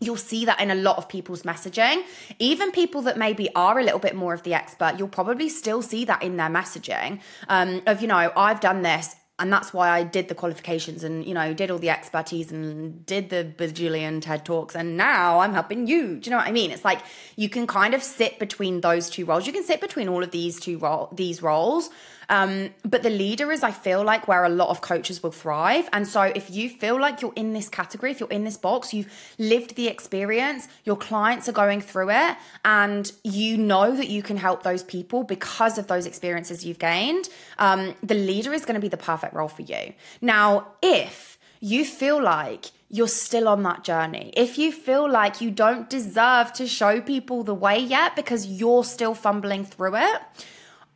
you'll 0.00 0.16
see 0.16 0.44
that 0.44 0.60
in 0.60 0.70
a 0.70 0.74
lot 0.74 0.98
of 0.98 1.08
people's 1.08 1.42
messaging. 1.44 2.02
Even 2.38 2.70
people 2.72 3.00
that 3.02 3.16
maybe 3.16 3.48
are 3.54 3.78
a 3.78 3.82
little 3.82 3.98
bit 3.98 4.14
more 4.14 4.34
of 4.34 4.42
the 4.42 4.52
expert, 4.52 4.96
you'll 4.98 5.08
probably 5.08 5.48
still 5.48 5.80
see 5.80 6.04
that 6.04 6.22
in 6.22 6.36
their 6.36 6.50
messaging 6.50 7.20
um, 7.48 7.80
of, 7.86 8.02
you 8.02 8.08
know, 8.08 8.30
I've 8.36 8.60
done 8.60 8.82
this 8.82 9.16
and 9.38 9.52
that's 9.52 9.74
why 9.74 9.90
I 9.90 10.04
did 10.04 10.28
the 10.28 10.34
qualifications 10.34 11.02
and 11.02 11.24
you 11.26 11.34
know 11.34 11.52
did 11.54 11.70
all 11.70 11.78
the 11.78 11.90
expertise 11.90 12.52
and 12.52 13.04
did 13.04 13.30
the 13.30 13.44
bajillion 13.56 14.22
TED 14.22 14.44
talks 14.44 14.76
and 14.76 14.96
now 14.96 15.40
I'm 15.40 15.52
helping 15.52 15.86
you. 15.86 16.16
Do 16.16 16.28
you 16.28 16.30
know 16.30 16.36
what 16.36 16.46
I 16.46 16.52
mean? 16.52 16.70
It's 16.70 16.84
like 16.84 17.00
you 17.36 17.48
can 17.48 17.66
kind 17.66 17.94
of 17.94 18.02
sit 18.02 18.38
between 18.38 18.80
those 18.80 19.10
two 19.10 19.24
roles. 19.24 19.46
You 19.46 19.52
can 19.52 19.64
sit 19.64 19.80
between 19.80 20.08
all 20.08 20.22
of 20.22 20.30
these 20.30 20.60
two 20.60 20.78
role 20.78 21.08
these 21.12 21.42
roles, 21.42 21.90
um, 22.28 22.70
but 22.84 23.02
the 23.02 23.10
leader 23.10 23.50
is, 23.52 23.62
I 23.62 23.70
feel 23.70 24.04
like, 24.04 24.28
where 24.28 24.44
a 24.44 24.48
lot 24.48 24.68
of 24.68 24.80
coaches 24.80 25.22
will 25.22 25.32
thrive. 25.32 25.88
And 25.92 26.06
so 26.06 26.22
if 26.22 26.50
you 26.50 26.68
feel 26.68 27.00
like 27.00 27.22
you're 27.22 27.32
in 27.36 27.52
this 27.52 27.68
category, 27.68 28.10
if 28.10 28.20
you're 28.20 28.30
in 28.30 28.44
this 28.44 28.56
box, 28.56 28.94
you've 28.94 29.12
lived 29.38 29.76
the 29.76 29.88
experience, 29.88 30.68
your 30.84 30.96
clients 30.96 31.48
are 31.48 31.52
going 31.52 31.80
through 31.80 32.10
it, 32.10 32.36
and 32.64 33.10
you 33.22 33.56
know 33.56 33.96
that 33.96 34.08
you 34.08 34.22
can 34.22 34.36
help 34.36 34.62
those 34.62 34.82
people 34.82 35.24
because 35.24 35.78
of 35.78 35.86
those 35.86 36.06
experiences 36.06 36.64
you've 36.64 36.78
gained, 36.78 37.28
um, 37.58 37.94
the 38.02 38.14
leader 38.14 38.52
is 38.52 38.64
going 38.64 38.74
to 38.74 38.80
be 38.80 38.88
the 38.88 38.96
perfect 38.96 39.34
role 39.34 39.48
for 39.48 39.62
you. 39.62 39.92
Now, 40.20 40.68
if 40.82 41.38
you 41.60 41.84
feel 41.84 42.22
like 42.22 42.66
you're 42.90 43.08
still 43.08 43.48
on 43.48 43.64
that 43.64 43.82
journey. 43.82 44.32
If 44.36 44.56
you 44.56 44.70
feel 44.70 45.10
like 45.10 45.40
you 45.40 45.50
don't 45.50 45.90
deserve 45.90 46.52
to 46.52 46.66
show 46.68 47.00
people 47.00 47.42
the 47.42 47.54
way 47.54 47.78
yet 47.78 48.14
because 48.14 48.46
you're 48.46 48.84
still 48.84 49.14
fumbling 49.14 49.64
through 49.64 49.96
it, 49.96 50.20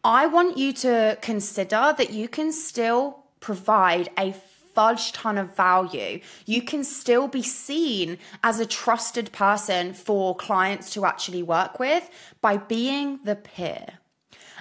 I 0.09 0.25
want 0.25 0.57
you 0.57 0.73
to 0.73 1.19
consider 1.21 1.95
that 1.99 2.15
you 2.15 2.29
can 2.29 2.51
still 2.51 3.25
provide 3.41 4.09
a 4.17 4.33
fudge 4.73 5.13
ton 5.13 5.37
of 5.37 5.55
value. 5.55 6.21
You 6.47 6.63
can 6.63 6.83
still 6.83 7.29
be 7.29 7.43
seen 7.43 8.17
as 8.43 8.59
a 8.59 8.65
trusted 8.65 9.31
person 9.33 9.93
for 9.93 10.35
clients 10.35 10.95
to 10.95 11.05
actually 11.05 11.43
work 11.43 11.79
with 11.79 12.09
by 12.41 12.57
being 12.57 13.21
the 13.23 13.37
peer. 13.37 13.99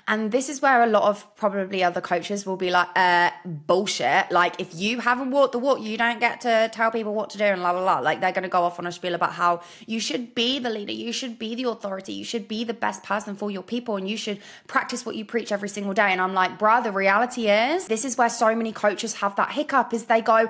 And 0.09 0.31
this 0.31 0.47
is 0.47 0.61
where 0.61 0.81
a 0.83 0.87
lot 0.87 1.03
of 1.03 1.35
probably 1.35 1.83
other 1.83 1.99
coaches 1.99 2.45
will 2.45 2.55
be 2.55 2.69
like, 2.69 2.87
uh, 2.95 3.31
bullshit. 3.45 4.31
Like, 4.31 4.57
if 4.57 4.73
you 4.73 4.99
haven't 5.01 5.31
walked 5.31 5.51
the 5.51 5.59
walk, 5.59 5.81
you 5.81 5.97
don't 5.97 6.21
get 6.21 6.39
to 6.41 6.69
tell 6.71 6.91
people 6.91 7.13
what 7.13 7.29
to 7.31 7.37
do 7.37 7.43
and 7.43 7.61
la 7.61 7.71
la 7.71 7.81
la. 7.81 7.99
Like, 7.99 8.21
they're 8.21 8.31
going 8.31 8.43
to 8.43 8.49
go 8.49 8.63
off 8.63 8.79
on 8.79 8.87
a 8.87 8.91
spiel 8.93 9.15
about 9.15 9.33
how 9.33 9.61
you 9.85 9.99
should 9.99 10.33
be 10.33 10.59
the 10.59 10.69
leader, 10.69 10.93
you 10.93 11.11
should 11.11 11.37
be 11.37 11.55
the 11.55 11.65
authority, 11.65 12.13
you 12.13 12.23
should 12.23 12.47
be 12.47 12.63
the 12.63 12.73
best 12.73 13.03
person 13.03 13.35
for 13.35 13.51
your 13.51 13.63
people, 13.63 13.97
and 13.97 14.07
you 14.07 14.15
should 14.15 14.39
practice 14.67 15.05
what 15.05 15.17
you 15.17 15.25
preach 15.25 15.51
every 15.51 15.69
single 15.69 15.93
day. 15.93 16.09
And 16.13 16.21
I'm 16.21 16.33
like, 16.33 16.57
bruh, 16.57 16.81
the 16.81 16.93
reality 16.93 17.49
is, 17.49 17.87
this 17.87 18.05
is 18.05 18.17
where 18.17 18.29
so 18.29 18.55
many 18.55 18.71
coaches 18.71 19.15
have 19.15 19.35
that 19.35 19.51
hiccup 19.51 19.93
is 19.93 20.05
they 20.05 20.21
go, 20.21 20.49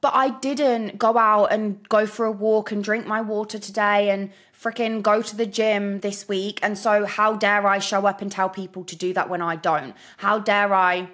but 0.00 0.14
I 0.14 0.30
didn't 0.30 0.98
go 0.98 1.16
out 1.16 1.46
and 1.46 1.88
go 1.88 2.06
for 2.06 2.26
a 2.26 2.32
walk 2.32 2.70
and 2.70 2.82
drink 2.82 3.06
my 3.06 3.20
water 3.20 3.58
today 3.58 4.10
and 4.10 4.30
freaking 4.60 5.02
go 5.02 5.22
to 5.22 5.36
the 5.36 5.46
gym 5.46 6.00
this 6.00 6.28
week. 6.28 6.58
And 6.62 6.76
so, 6.78 7.06
how 7.06 7.36
dare 7.36 7.66
I 7.66 7.78
show 7.78 8.06
up 8.06 8.22
and 8.22 8.30
tell 8.30 8.48
people 8.48 8.84
to 8.84 8.96
do 8.96 9.12
that 9.14 9.28
when 9.28 9.42
I 9.42 9.56
don't? 9.56 9.94
How 10.18 10.38
dare 10.38 10.74
I, 10.74 11.08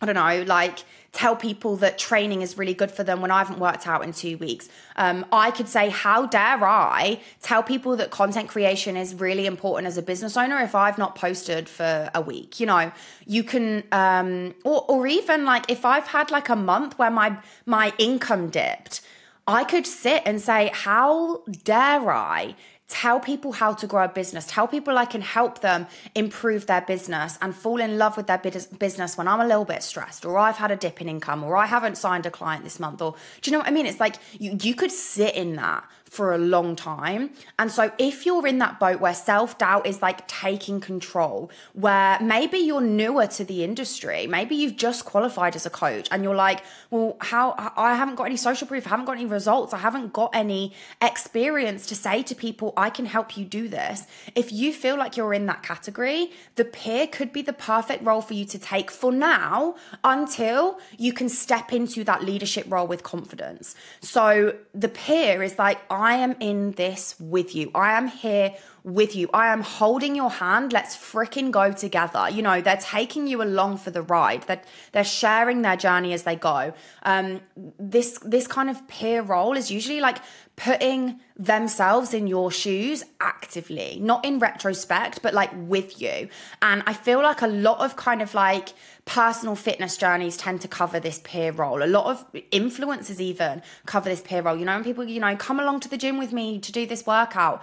I 0.00 0.06
don't 0.06 0.14
know, 0.14 0.44
like 0.46 0.84
tell 1.14 1.36
people 1.36 1.76
that 1.76 1.96
training 1.96 2.42
is 2.42 2.58
really 2.58 2.74
good 2.74 2.90
for 2.90 3.04
them 3.04 3.20
when 3.20 3.30
I 3.30 3.38
haven't 3.38 3.60
worked 3.60 3.86
out 3.86 4.02
in 4.02 4.12
two 4.12 4.36
weeks. 4.36 4.68
Um, 4.96 5.24
I 5.32 5.52
could 5.52 5.68
say, 5.68 5.88
how 5.88 6.26
dare 6.26 6.64
I 6.64 7.20
tell 7.40 7.62
people 7.62 7.96
that 7.96 8.10
content 8.10 8.48
creation 8.48 8.96
is 8.96 9.14
really 9.14 9.46
important 9.46 9.86
as 9.86 9.96
a 9.96 10.02
business 10.02 10.36
owner 10.36 10.58
if 10.58 10.74
I've 10.74 10.98
not 10.98 11.14
posted 11.14 11.68
for 11.68 12.10
a 12.14 12.20
week? 12.20 12.58
You 12.58 12.66
know, 12.66 12.92
you 13.26 13.44
can, 13.44 13.84
um, 13.92 14.54
or, 14.64 14.84
or 14.88 15.06
even 15.06 15.44
like 15.44 15.70
if 15.70 15.84
I've 15.84 16.08
had 16.08 16.32
like 16.32 16.48
a 16.48 16.56
month 16.56 16.98
where 16.98 17.10
my 17.10 17.38
my 17.64 17.92
income 17.96 18.50
dipped. 18.50 19.00
I 19.46 19.64
could 19.64 19.86
sit 19.86 20.22
and 20.24 20.40
say, 20.40 20.70
How 20.72 21.42
dare 21.64 22.10
I 22.10 22.56
tell 22.88 23.18
people 23.18 23.52
how 23.52 23.72
to 23.72 23.86
grow 23.86 24.04
a 24.04 24.08
business, 24.08 24.46
tell 24.46 24.68
people 24.68 24.98
I 24.98 25.06
can 25.06 25.22
help 25.22 25.60
them 25.60 25.86
improve 26.14 26.66
their 26.66 26.82
business 26.82 27.38
and 27.40 27.54
fall 27.54 27.80
in 27.80 27.98
love 27.98 28.16
with 28.16 28.26
their 28.26 28.38
business 28.38 29.16
when 29.16 29.26
I'm 29.26 29.40
a 29.40 29.46
little 29.46 29.64
bit 29.64 29.82
stressed 29.82 30.24
or 30.24 30.38
I've 30.38 30.56
had 30.56 30.70
a 30.70 30.76
dip 30.76 31.00
in 31.00 31.08
income 31.08 31.42
or 31.42 31.56
I 31.56 31.66
haven't 31.66 31.96
signed 31.96 32.26
a 32.26 32.30
client 32.30 32.62
this 32.62 32.78
month 32.78 33.00
or 33.00 33.14
do 33.40 33.50
you 33.50 33.52
know 33.52 33.58
what 33.60 33.68
I 33.68 33.70
mean? 33.70 33.86
It's 33.86 34.00
like 34.00 34.16
you, 34.38 34.58
you 34.60 34.74
could 34.74 34.92
sit 34.92 35.34
in 35.34 35.56
that 35.56 35.84
for 36.14 36.32
a 36.32 36.38
long 36.38 36.76
time. 36.76 37.30
And 37.58 37.70
so 37.70 37.90
if 37.98 38.24
you're 38.24 38.46
in 38.46 38.58
that 38.58 38.78
boat 38.78 39.00
where 39.00 39.14
self-doubt 39.14 39.86
is 39.86 40.00
like 40.00 40.26
taking 40.28 40.80
control, 40.80 41.50
where 41.72 42.18
maybe 42.20 42.58
you're 42.58 42.80
newer 42.80 43.26
to 43.26 43.44
the 43.44 43.64
industry, 43.64 44.26
maybe 44.26 44.54
you've 44.54 44.76
just 44.76 45.04
qualified 45.04 45.56
as 45.56 45.66
a 45.66 45.70
coach 45.70 46.06
and 46.10 46.22
you're 46.22 46.34
like, 46.34 46.62
well, 46.90 47.16
how 47.20 47.54
I 47.76 47.94
haven't 47.94 48.14
got 48.14 48.24
any 48.24 48.36
social 48.36 48.68
proof, 48.68 48.86
I 48.86 48.90
haven't 48.90 49.06
got 49.06 49.16
any 49.16 49.26
results, 49.26 49.72
I 49.74 49.78
haven't 49.78 50.12
got 50.12 50.30
any 50.34 50.72
experience 51.02 51.86
to 51.86 51.96
say 51.96 52.22
to 52.22 52.34
people, 52.34 52.72
I 52.76 52.90
can 52.90 53.06
help 53.06 53.36
you 53.36 53.44
do 53.44 53.66
this. 53.68 54.06
If 54.34 54.52
you 54.52 54.72
feel 54.72 54.96
like 54.96 55.16
you're 55.16 55.34
in 55.34 55.46
that 55.46 55.62
category, 55.62 56.30
the 56.54 56.64
peer 56.64 57.06
could 57.06 57.32
be 57.32 57.42
the 57.42 57.52
perfect 57.52 58.04
role 58.04 58.20
for 58.20 58.34
you 58.34 58.44
to 58.44 58.58
take 58.58 58.90
for 58.90 59.10
now 59.10 59.74
until 60.04 60.78
you 60.96 61.12
can 61.12 61.28
step 61.28 61.72
into 61.72 62.04
that 62.04 62.22
leadership 62.22 62.66
role 62.68 62.86
with 62.86 63.02
confidence. 63.02 63.74
So 64.00 64.54
the 64.72 64.88
peer 64.88 65.42
is 65.42 65.58
like, 65.58 65.78
I 65.90 66.03
am 66.12 66.36
in 66.40 66.72
this 66.72 67.16
with 67.18 67.54
you. 67.54 67.70
I 67.74 67.96
am 67.96 68.08
here 68.08 68.54
with 68.84 69.16
you. 69.16 69.30
I 69.32 69.50
am 69.50 69.62
holding 69.62 70.14
your 70.14 70.30
hand. 70.30 70.72
Let's 70.72 70.94
freaking 70.94 71.50
go 71.50 71.72
together. 71.72 72.28
You 72.30 72.42
know, 72.42 72.60
they're 72.60 72.76
taking 72.76 73.26
you 73.26 73.42
along 73.42 73.78
for 73.78 73.90
the 73.90 74.02
ride. 74.02 74.42
That 74.42 74.62
they're, 74.62 74.62
they're 74.92 75.04
sharing 75.04 75.62
their 75.62 75.76
journey 75.76 76.12
as 76.12 76.24
they 76.24 76.36
go. 76.36 76.74
Um, 77.02 77.40
this 77.78 78.18
this 78.18 78.46
kind 78.46 78.68
of 78.68 78.86
peer 78.86 79.22
role 79.22 79.56
is 79.56 79.70
usually 79.70 80.00
like 80.00 80.18
putting 80.56 81.18
themselves 81.36 82.14
in 82.14 82.26
your 82.26 82.50
shoes 82.50 83.04
actively, 83.20 83.98
not 84.00 84.24
in 84.24 84.38
retrospect, 84.38 85.20
but 85.22 85.34
like 85.34 85.50
with 85.54 86.00
you. 86.00 86.28
And 86.62 86.82
I 86.86 86.92
feel 86.92 87.22
like 87.22 87.42
a 87.42 87.48
lot 87.48 87.80
of 87.80 87.96
kind 87.96 88.22
of 88.22 88.34
like 88.34 88.72
personal 89.04 89.56
fitness 89.56 89.96
journeys 89.96 90.36
tend 90.36 90.60
to 90.60 90.68
cover 90.68 91.00
this 91.00 91.20
peer 91.24 91.50
role. 91.52 91.82
A 91.82 91.86
lot 91.86 92.06
of 92.06 92.24
influencers 92.52 93.18
even 93.18 93.62
cover 93.86 94.08
this 94.08 94.20
peer 94.20 94.42
role. 94.42 94.56
You 94.56 94.64
know, 94.64 94.74
when 94.74 94.84
people, 94.84 95.04
you 95.04 95.20
know, 95.20 95.34
come 95.36 95.58
along 95.58 95.80
to 95.80 95.88
the 95.88 95.96
gym 95.96 96.18
with 96.18 96.32
me 96.32 96.58
to 96.60 96.70
do 96.70 96.86
this 96.86 97.04
workout. 97.06 97.62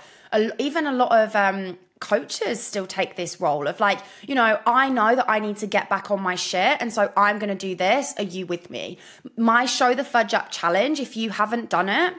Even 0.59 0.87
a 0.87 0.91
lot 0.91 1.11
of 1.11 1.35
um, 1.35 1.77
coaches 2.01 2.61
still 2.61 2.85
take 2.85 3.15
this 3.15 3.39
role 3.39 3.67
of 3.67 3.79
like, 3.79 3.99
you 4.27 4.35
know, 4.35 4.59
I 4.65 4.89
know 4.89 5.15
that 5.15 5.29
I 5.29 5.39
need 5.39 5.57
to 5.57 5.67
get 5.67 5.89
back 5.89 6.11
on 6.11 6.21
my 6.21 6.35
shit. 6.35 6.77
And 6.81 6.91
so 6.91 7.11
I'm 7.15 7.39
going 7.39 7.55
to 7.55 7.67
do 7.67 7.75
this. 7.75 8.13
Are 8.17 8.23
you 8.23 8.45
with 8.45 8.69
me? 8.69 8.97
My 9.37 9.65
Show 9.65 9.93
the 9.93 10.03
Fudge 10.03 10.33
Up 10.33 10.51
challenge, 10.51 10.99
if 10.99 11.15
you 11.15 11.29
haven't 11.29 11.69
done 11.69 11.87
it, 11.87 12.13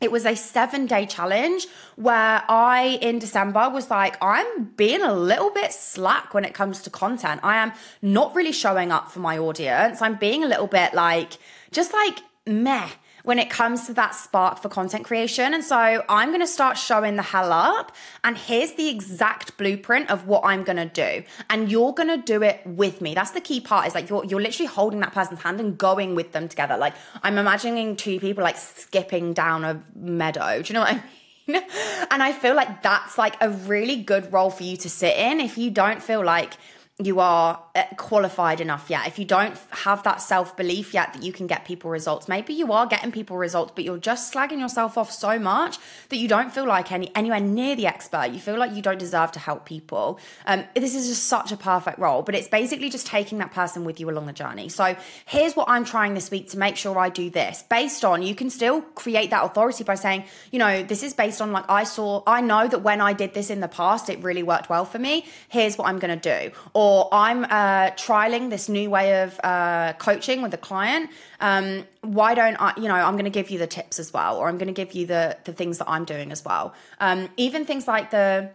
it 0.00 0.10
was 0.10 0.24
a 0.24 0.34
seven 0.34 0.86
day 0.86 1.04
challenge 1.04 1.66
where 1.96 2.42
I, 2.48 2.98
in 3.02 3.18
December, 3.18 3.68
was 3.68 3.90
like, 3.90 4.16
I'm 4.22 4.64
being 4.76 5.02
a 5.02 5.12
little 5.12 5.50
bit 5.50 5.72
slack 5.72 6.32
when 6.32 6.44
it 6.44 6.54
comes 6.54 6.82
to 6.82 6.90
content. 6.90 7.40
I 7.44 7.58
am 7.58 7.72
not 8.00 8.34
really 8.34 8.52
showing 8.52 8.92
up 8.92 9.10
for 9.10 9.20
my 9.20 9.38
audience. 9.38 10.00
I'm 10.00 10.16
being 10.16 10.42
a 10.42 10.48
little 10.48 10.66
bit 10.66 10.94
like, 10.94 11.32
just 11.70 11.92
like 11.92 12.20
meh 12.46 12.88
when 13.24 13.38
it 13.38 13.50
comes 13.50 13.86
to 13.86 13.94
that 13.94 14.14
spark 14.14 14.60
for 14.60 14.68
content 14.68 15.04
creation. 15.04 15.54
And 15.54 15.64
so 15.64 16.04
I'm 16.08 16.28
going 16.28 16.40
to 16.40 16.46
start 16.46 16.78
showing 16.78 17.16
the 17.16 17.22
hell 17.22 17.52
up. 17.52 17.94
And 18.24 18.36
here's 18.36 18.72
the 18.72 18.88
exact 18.88 19.56
blueprint 19.56 20.10
of 20.10 20.26
what 20.26 20.42
I'm 20.44 20.64
going 20.64 20.76
to 20.76 20.86
do. 20.86 21.24
And 21.48 21.70
you're 21.70 21.92
going 21.92 22.08
to 22.08 22.18
do 22.18 22.42
it 22.42 22.60
with 22.66 23.00
me. 23.00 23.14
That's 23.14 23.32
the 23.32 23.40
key 23.40 23.60
part 23.60 23.86
is 23.86 23.94
like 23.94 24.08
you're, 24.08 24.24
you're 24.24 24.40
literally 24.40 24.68
holding 24.68 25.00
that 25.00 25.12
person's 25.12 25.40
hand 25.40 25.60
and 25.60 25.76
going 25.76 26.14
with 26.14 26.32
them 26.32 26.48
together. 26.48 26.76
Like 26.76 26.94
I'm 27.22 27.38
imagining 27.38 27.96
two 27.96 28.20
people 28.20 28.44
like 28.44 28.56
skipping 28.56 29.32
down 29.32 29.64
a 29.64 29.82
meadow. 29.94 30.62
Do 30.62 30.68
you 30.68 30.74
know 30.74 30.80
what 30.80 30.92
I 30.92 30.94
mean? 30.94 31.02
and 32.10 32.22
I 32.22 32.32
feel 32.32 32.54
like 32.54 32.82
that's 32.82 33.18
like 33.18 33.36
a 33.40 33.50
really 33.50 33.96
good 33.96 34.32
role 34.32 34.50
for 34.50 34.62
you 34.62 34.76
to 34.78 34.90
sit 34.90 35.16
in 35.16 35.40
if 35.40 35.58
you 35.58 35.70
don't 35.70 36.02
feel 36.02 36.24
like 36.24 36.54
you 37.02 37.20
are 37.20 37.62
qualified 37.96 38.60
enough 38.60 38.90
yet, 38.90 39.06
if 39.06 39.18
you 39.18 39.24
don't 39.24 39.56
have 39.70 40.02
that 40.02 40.20
self 40.20 40.56
belief 40.56 40.92
yet 40.92 41.12
that 41.14 41.22
you 41.22 41.32
can 41.32 41.46
get 41.46 41.64
people 41.64 41.90
results, 41.90 42.28
maybe 42.28 42.52
you 42.52 42.72
are 42.72 42.86
getting 42.86 43.10
people 43.10 43.36
results, 43.36 43.72
but 43.74 43.84
you're 43.84 43.98
just 43.98 44.32
slagging 44.32 44.60
yourself 44.60 44.98
off 44.98 45.10
so 45.10 45.38
much 45.38 45.78
that 46.10 46.16
you 46.16 46.28
don't 46.28 46.52
feel 46.52 46.66
like 46.66 46.92
any 46.92 47.10
anywhere 47.14 47.40
near 47.40 47.74
the 47.74 47.86
expert. 47.86 48.30
You 48.32 48.38
feel 48.38 48.58
like 48.58 48.74
you 48.74 48.82
don't 48.82 48.98
deserve 48.98 49.32
to 49.32 49.38
help 49.38 49.64
people. 49.64 50.18
Um, 50.46 50.64
this 50.74 50.94
is 50.94 51.08
just 51.08 51.24
such 51.24 51.52
a 51.52 51.56
perfect 51.56 51.98
role, 51.98 52.22
but 52.22 52.34
it's 52.34 52.48
basically 52.48 52.90
just 52.90 53.06
taking 53.06 53.38
that 53.38 53.52
person 53.52 53.84
with 53.84 53.98
you 53.98 54.10
along 54.10 54.26
the 54.26 54.32
journey. 54.32 54.68
So 54.68 54.96
here's 55.24 55.54
what 55.54 55.68
I'm 55.68 55.84
trying 55.84 56.14
this 56.14 56.30
week 56.30 56.50
to 56.50 56.58
make 56.58 56.76
sure 56.76 56.98
I 56.98 57.08
do 57.08 57.30
this 57.30 57.64
based 57.70 58.04
on 58.04 58.22
you 58.22 58.34
can 58.34 58.50
still 58.50 58.82
create 58.82 59.30
that 59.30 59.44
authority 59.44 59.84
by 59.84 59.94
saying, 59.94 60.24
you 60.50 60.58
know, 60.58 60.82
this 60.82 61.02
is 61.02 61.14
based 61.14 61.40
on 61.40 61.52
like 61.52 61.64
I 61.68 61.84
saw, 61.84 62.22
I 62.26 62.40
know 62.42 62.68
that 62.68 62.80
when 62.82 63.00
I 63.00 63.14
did 63.14 63.32
this 63.32 63.48
in 63.48 63.60
the 63.60 63.68
past, 63.68 64.10
it 64.10 64.22
really 64.22 64.42
worked 64.42 64.68
well 64.68 64.84
for 64.84 64.98
me. 64.98 65.24
Here's 65.48 65.78
what 65.78 65.88
I'm 65.88 65.98
going 65.98 66.18
to 66.18 66.50
do. 66.50 66.52
Or 66.74 66.90
or 66.90 67.08
I'm 67.12 67.44
uh, 67.60 67.90
trialing 68.06 68.48
this 68.48 68.68
new 68.68 68.88
way 68.88 69.22
of 69.22 69.38
uh, 69.44 69.92
coaching 69.98 70.40
with 70.40 70.54
a 70.54 70.62
client. 70.68 71.10
Um, 71.40 71.84
why 72.00 72.34
don't 72.34 72.56
I, 72.58 72.72
you 72.76 72.88
know, 72.88 72.94
I'm 72.94 73.16
going 73.20 73.30
to 73.32 73.38
give 73.40 73.50
you 73.50 73.58
the 73.58 73.66
tips 73.66 73.98
as 73.98 74.12
well, 74.12 74.38
or 74.38 74.48
I'm 74.48 74.56
going 74.56 74.74
to 74.74 74.80
give 74.84 74.92
you 74.94 75.04
the 75.06 75.36
the 75.44 75.52
things 75.52 75.76
that 75.78 75.88
I'm 75.94 76.06
doing 76.14 76.32
as 76.32 76.42
well. 76.44 76.74
Um, 77.00 77.28
even 77.36 77.66
things 77.66 77.86
like 77.86 78.10
the 78.10 78.50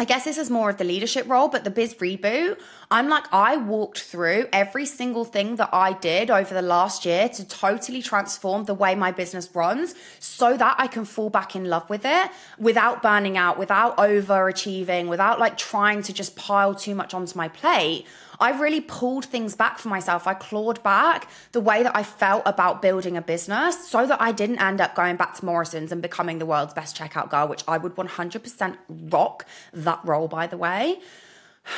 I 0.00 0.04
guess 0.04 0.24
this 0.24 0.38
is 0.38 0.48
more 0.48 0.70
of 0.70 0.78
the 0.78 0.84
leadership 0.84 1.28
role, 1.28 1.48
but 1.48 1.62
the 1.62 1.70
biz 1.70 1.94
reboot, 1.96 2.58
I'm 2.90 3.10
like, 3.10 3.24
I 3.32 3.58
walked 3.58 4.00
through 4.00 4.48
every 4.50 4.86
single 4.86 5.26
thing 5.26 5.56
that 5.56 5.68
I 5.74 5.92
did 5.92 6.30
over 6.30 6.54
the 6.54 6.62
last 6.62 7.04
year 7.04 7.28
to 7.28 7.46
totally 7.46 8.00
transform 8.00 8.64
the 8.64 8.72
way 8.72 8.94
my 8.94 9.12
business 9.12 9.46
runs 9.54 9.94
so 10.18 10.56
that 10.56 10.76
I 10.78 10.86
can 10.86 11.04
fall 11.04 11.28
back 11.28 11.54
in 11.54 11.66
love 11.66 11.90
with 11.90 12.06
it 12.06 12.30
without 12.58 13.02
burning 13.02 13.36
out, 13.36 13.58
without 13.58 13.98
overachieving, 13.98 15.08
without 15.08 15.38
like 15.38 15.58
trying 15.58 16.00
to 16.04 16.14
just 16.14 16.34
pile 16.34 16.74
too 16.74 16.94
much 16.94 17.12
onto 17.12 17.36
my 17.36 17.48
plate. 17.48 18.06
I 18.40 18.58
really 18.58 18.80
pulled 18.80 19.26
things 19.26 19.54
back 19.54 19.78
for 19.78 19.88
myself. 19.88 20.26
I 20.26 20.34
clawed 20.34 20.82
back 20.82 21.28
the 21.52 21.60
way 21.60 21.82
that 21.82 21.94
I 21.94 22.02
felt 22.02 22.42
about 22.46 22.80
building 22.80 23.16
a 23.16 23.22
business 23.22 23.86
so 23.86 24.06
that 24.06 24.20
I 24.20 24.32
didn't 24.32 24.60
end 24.60 24.80
up 24.80 24.94
going 24.94 25.16
back 25.16 25.34
to 25.36 25.44
Morrison's 25.44 25.92
and 25.92 26.00
becoming 26.00 26.38
the 26.38 26.46
world's 26.46 26.72
best 26.72 26.96
checkout 26.96 27.30
girl, 27.30 27.46
which 27.46 27.62
I 27.68 27.76
would 27.76 27.96
100% 27.96 28.76
rock 28.88 29.46
that 29.72 30.00
role, 30.04 30.28
by 30.28 30.46
the 30.46 30.56
way. 30.56 31.00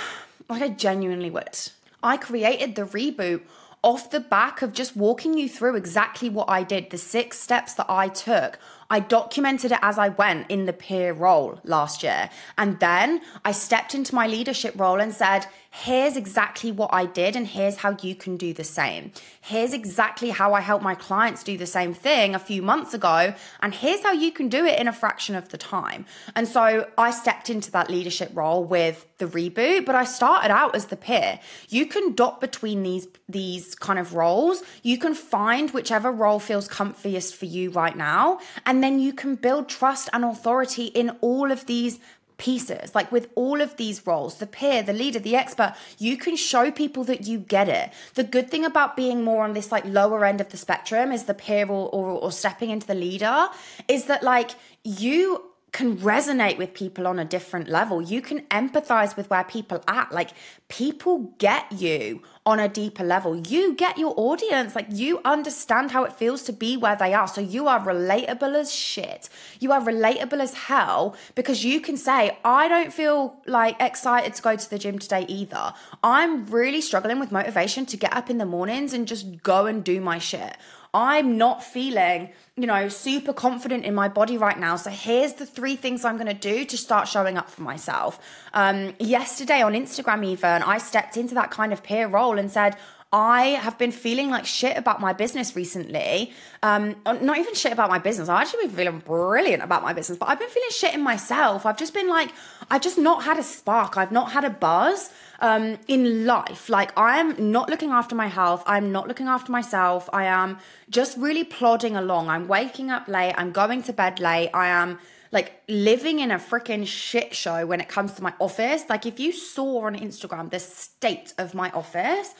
Like 0.48 0.60
I 0.60 0.68
genuinely 0.68 1.30
would. 1.30 1.56
I 2.02 2.16
created 2.18 2.74
the 2.74 2.82
reboot 2.82 3.42
off 3.80 4.10
the 4.10 4.20
back 4.20 4.60
of 4.60 4.72
just 4.72 4.96
walking 4.96 5.38
you 5.38 5.48
through 5.48 5.76
exactly 5.76 6.28
what 6.28 6.50
I 6.50 6.62
did, 6.62 6.90
the 6.90 6.98
six 6.98 7.38
steps 7.38 7.74
that 7.74 7.86
I 7.88 8.08
took 8.08 8.58
I 8.92 9.00
documented 9.00 9.72
it 9.72 9.78
as 9.80 9.96
I 9.96 10.10
went 10.10 10.50
in 10.50 10.66
the 10.66 10.72
peer 10.74 11.14
role 11.14 11.58
last 11.64 12.02
year. 12.02 12.28
And 12.58 12.78
then 12.78 13.22
I 13.42 13.52
stepped 13.52 13.94
into 13.94 14.14
my 14.14 14.26
leadership 14.26 14.78
role 14.78 15.00
and 15.00 15.14
said, 15.14 15.46
here's 15.74 16.18
exactly 16.18 16.70
what 16.70 16.90
I 16.92 17.06
did, 17.06 17.34
and 17.34 17.46
here's 17.46 17.76
how 17.76 17.96
you 18.02 18.14
can 18.14 18.36
do 18.36 18.52
the 18.52 18.62
same. 18.62 19.10
Here's 19.40 19.72
exactly 19.72 20.28
how 20.28 20.52
I 20.52 20.60
helped 20.60 20.84
my 20.84 20.94
clients 20.94 21.42
do 21.42 21.56
the 21.56 21.66
same 21.66 21.94
thing 21.94 22.34
a 22.34 22.38
few 22.38 22.60
months 22.60 22.92
ago, 22.92 23.34
and 23.60 23.74
here's 23.74 24.02
how 24.02 24.12
you 24.12 24.32
can 24.32 24.48
do 24.48 24.66
it 24.66 24.78
in 24.78 24.86
a 24.86 24.92
fraction 24.92 25.34
of 25.34 25.48
the 25.48 25.56
time. 25.56 26.04
And 26.36 26.46
so 26.46 26.88
I 26.98 27.10
stepped 27.10 27.48
into 27.48 27.70
that 27.72 27.88
leadership 27.88 28.30
role 28.34 28.62
with 28.62 29.06
the 29.16 29.24
reboot, 29.26 29.86
but 29.86 29.94
I 29.94 30.04
started 30.04 30.50
out 30.50 30.76
as 30.76 30.86
the 30.86 30.96
peer. 30.96 31.40
You 31.70 31.86
can 31.86 32.14
dot 32.14 32.40
between 32.40 32.82
these 32.82 33.08
these 33.26 33.74
kind 33.74 33.98
of 33.98 34.14
roles. 34.14 34.62
You 34.82 34.98
can 34.98 35.14
find 35.14 35.70
whichever 35.70 36.12
role 36.12 36.38
feels 36.38 36.68
comfiest 36.68 37.34
for 37.34 37.46
you 37.46 37.70
right 37.70 37.96
now, 37.96 38.40
and 38.66 38.84
then 38.84 39.00
you 39.00 39.14
can 39.14 39.36
build 39.36 39.70
trust 39.70 40.10
and 40.12 40.22
authority 40.22 40.86
in 40.86 41.16
all 41.22 41.50
of 41.50 41.64
these 41.64 41.98
pieces. 42.42 42.92
Like 42.92 43.12
with 43.12 43.30
all 43.36 43.60
of 43.60 43.76
these 43.76 44.04
roles, 44.04 44.38
the 44.38 44.48
peer, 44.48 44.82
the 44.82 44.92
leader, 44.92 45.20
the 45.20 45.36
expert, 45.36 45.76
you 45.98 46.16
can 46.16 46.34
show 46.34 46.72
people 46.72 47.04
that 47.04 47.24
you 47.24 47.38
get 47.38 47.68
it. 47.68 47.92
The 48.14 48.24
good 48.24 48.50
thing 48.50 48.64
about 48.64 48.96
being 48.96 49.22
more 49.22 49.44
on 49.44 49.52
this 49.52 49.70
like 49.70 49.84
lower 49.84 50.24
end 50.24 50.40
of 50.40 50.48
the 50.48 50.56
spectrum 50.56 51.12
is 51.12 51.24
the 51.24 51.34
peer 51.34 51.66
or, 51.68 51.88
or, 51.90 52.08
or 52.10 52.32
stepping 52.32 52.70
into 52.70 52.88
the 52.88 52.96
leader 52.96 53.46
is 53.86 54.06
that 54.06 54.24
like 54.24 54.50
you 54.82 55.51
can 55.72 55.96
resonate 55.96 56.58
with 56.58 56.74
people 56.74 57.06
on 57.06 57.18
a 57.18 57.24
different 57.24 57.66
level. 57.66 58.02
You 58.02 58.20
can 58.20 58.42
empathize 58.48 59.16
with 59.16 59.30
where 59.30 59.42
people 59.42 59.82
at. 59.88 60.12
Like 60.12 60.30
people 60.68 61.34
get 61.38 61.72
you 61.72 62.22
on 62.44 62.60
a 62.60 62.68
deeper 62.68 63.02
level. 63.02 63.36
You 63.36 63.74
get 63.74 63.96
your 63.96 64.12
audience. 64.18 64.74
Like 64.74 64.88
you 64.90 65.22
understand 65.24 65.90
how 65.90 66.04
it 66.04 66.12
feels 66.12 66.42
to 66.42 66.52
be 66.52 66.76
where 66.76 66.94
they 66.94 67.14
are. 67.14 67.26
So 67.26 67.40
you 67.40 67.68
are 67.68 67.80
relatable 67.80 68.54
as 68.54 68.70
shit. 68.72 69.30
You 69.60 69.72
are 69.72 69.80
relatable 69.80 70.40
as 70.40 70.52
hell 70.52 71.16
because 71.34 71.64
you 71.64 71.80
can 71.80 71.96
say, 71.96 72.36
I 72.44 72.68
don't 72.68 72.92
feel 72.92 73.40
like 73.46 73.76
excited 73.80 74.34
to 74.34 74.42
go 74.42 74.54
to 74.54 74.70
the 74.70 74.78
gym 74.78 74.98
today 74.98 75.24
either. 75.26 75.72
I'm 76.02 76.46
really 76.46 76.82
struggling 76.82 77.18
with 77.18 77.32
motivation 77.32 77.86
to 77.86 77.96
get 77.96 78.12
up 78.12 78.28
in 78.28 78.36
the 78.36 78.46
mornings 78.46 78.92
and 78.92 79.08
just 79.08 79.42
go 79.42 79.64
and 79.64 79.82
do 79.82 80.02
my 80.02 80.18
shit. 80.18 80.54
I'm 80.94 81.38
not 81.38 81.64
feeling, 81.64 82.30
you 82.56 82.66
know, 82.66 82.88
super 82.88 83.32
confident 83.32 83.86
in 83.86 83.94
my 83.94 84.08
body 84.08 84.36
right 84.36 84.58
now. 84.58 84.76
So 84.76 84.90
here's 84.90 85.34
the 85.34 85.46
three 85.46 85.74
things 85.74 86.04
I'm 86.04 86.16
going 86.16 86.26
to 86.26 86.34
do 86.34 86.66
to 86.66 86.76
start 86.76 87.08
showing 87.08 87.38
up 87.38 87.48
for 87.48 87.62
myself. 87.62 88.20
Um, 88.52 88.94
yesterday 88.98 89.62
on 89.62 89.72
Instagram, 89.72 90.24
even, 90.24 90.62
I 90.62 90.76
stepped 90.78 91.16
into 91.16 91.34
that 91.34 91.50
kind 91.50 91.72
of 91.72 91.82
peer 91.82 92.08
role 92.08 92.38
and 92.38 92.50
said, 92.50 92.76
I 93.14 93.48
have 93.60 93.76
been 93.76 93.92
feeling 93.92 94.30
like 94.30 94.46
shit 94.46 94.76
about 94.78 94.98
my 94.98 95.12
business 95.12 95.54
recently. 95.54 96.32
Um, 96.62 96.96
not 97.04 97.38
even 97.38 97.54
shit 97.54 97.70
about 97.70 97.90
my 97.90 97.98
business. 97.98 98.30
I've 98.30 98.42
actually 98.42 98.68
been 98.68 98.76
feeling 98.76 98.98
brilliant 99.00 99.62
about 99.62 99.82
my 99.82 99.92
business, 99.92 100.16
but 100.16 100.30
I've 100.30 100.38
been 100.38 100.48
feeling 100.48 100.70
shit 100.70 100.94
in 100.94 101.02
myself. 101.02 101.66
I've 101.66 101.76
just 101.76 101.92
been 101.92 102.08
like, 102.08 102.30
I've 102.70 102.80
just 102.80 102.96
not 102.96 103.24
had 103.24 103.38
a 103.38 103.42
spark. 103.42 103.98
I've 103.98 104.12
not 104.12 104.32
had 104.32 104.44
a 104.44 104.50
buzz 104.50 105.10
um, 105.42 105.76
in 105.88 106.24
life. 106.24 106.70
Like, 106.70 106.96
I 106.96 107.18
am 107.18 107.50
not 107.50 107.68
looking 107.68 107.90
after 107.90 108.14
my 108.14 108.28
health. 108.28 108.62
I'm 108.64 108.92
not 108.92 109.08
looking 109.08 109.26
after 109.26 109.52
myself. 109.52 110.08
I 110.12 110.24
am 110.24 110.58
just 110.88 111.18
really 111.18 111.44
plodding 111.44 111.96
along. 111.96 112.28
I'm 112.28 112.48
waking 112.48 112.90
up 112.90 113.08
late. 113.08 113.34
I'm 113.36 113.50
going 113.50 113.82
to 113.82 113.92
bed 113.92 114.20
late. 114.20 114.50
I 114.54 114.68
am 114.68 114.98
like 115.32 115.62
living 115.68 116.20
in 116.20 116.30
a 116.30 116.38
freaking 116.38 116.86
shit 116.86 117.34
show 117.34 117.66
when 117.66 117.80
it 117.80 117.88
comes 117.88 118.12
to 118.14 118.22
my 118.22 118.32
office. 118.40 118.84
Like, 118.88 119.04
if 119.04 119.18
you 119.18 119.32
saw 119.32 119.86
on 119.86 119.96
Instagram 119.96 120.50
the 120.50 120.60
state 120.60 121.34
of 121.36 121.54
my 121.54 121.70
office, 121.72 122.34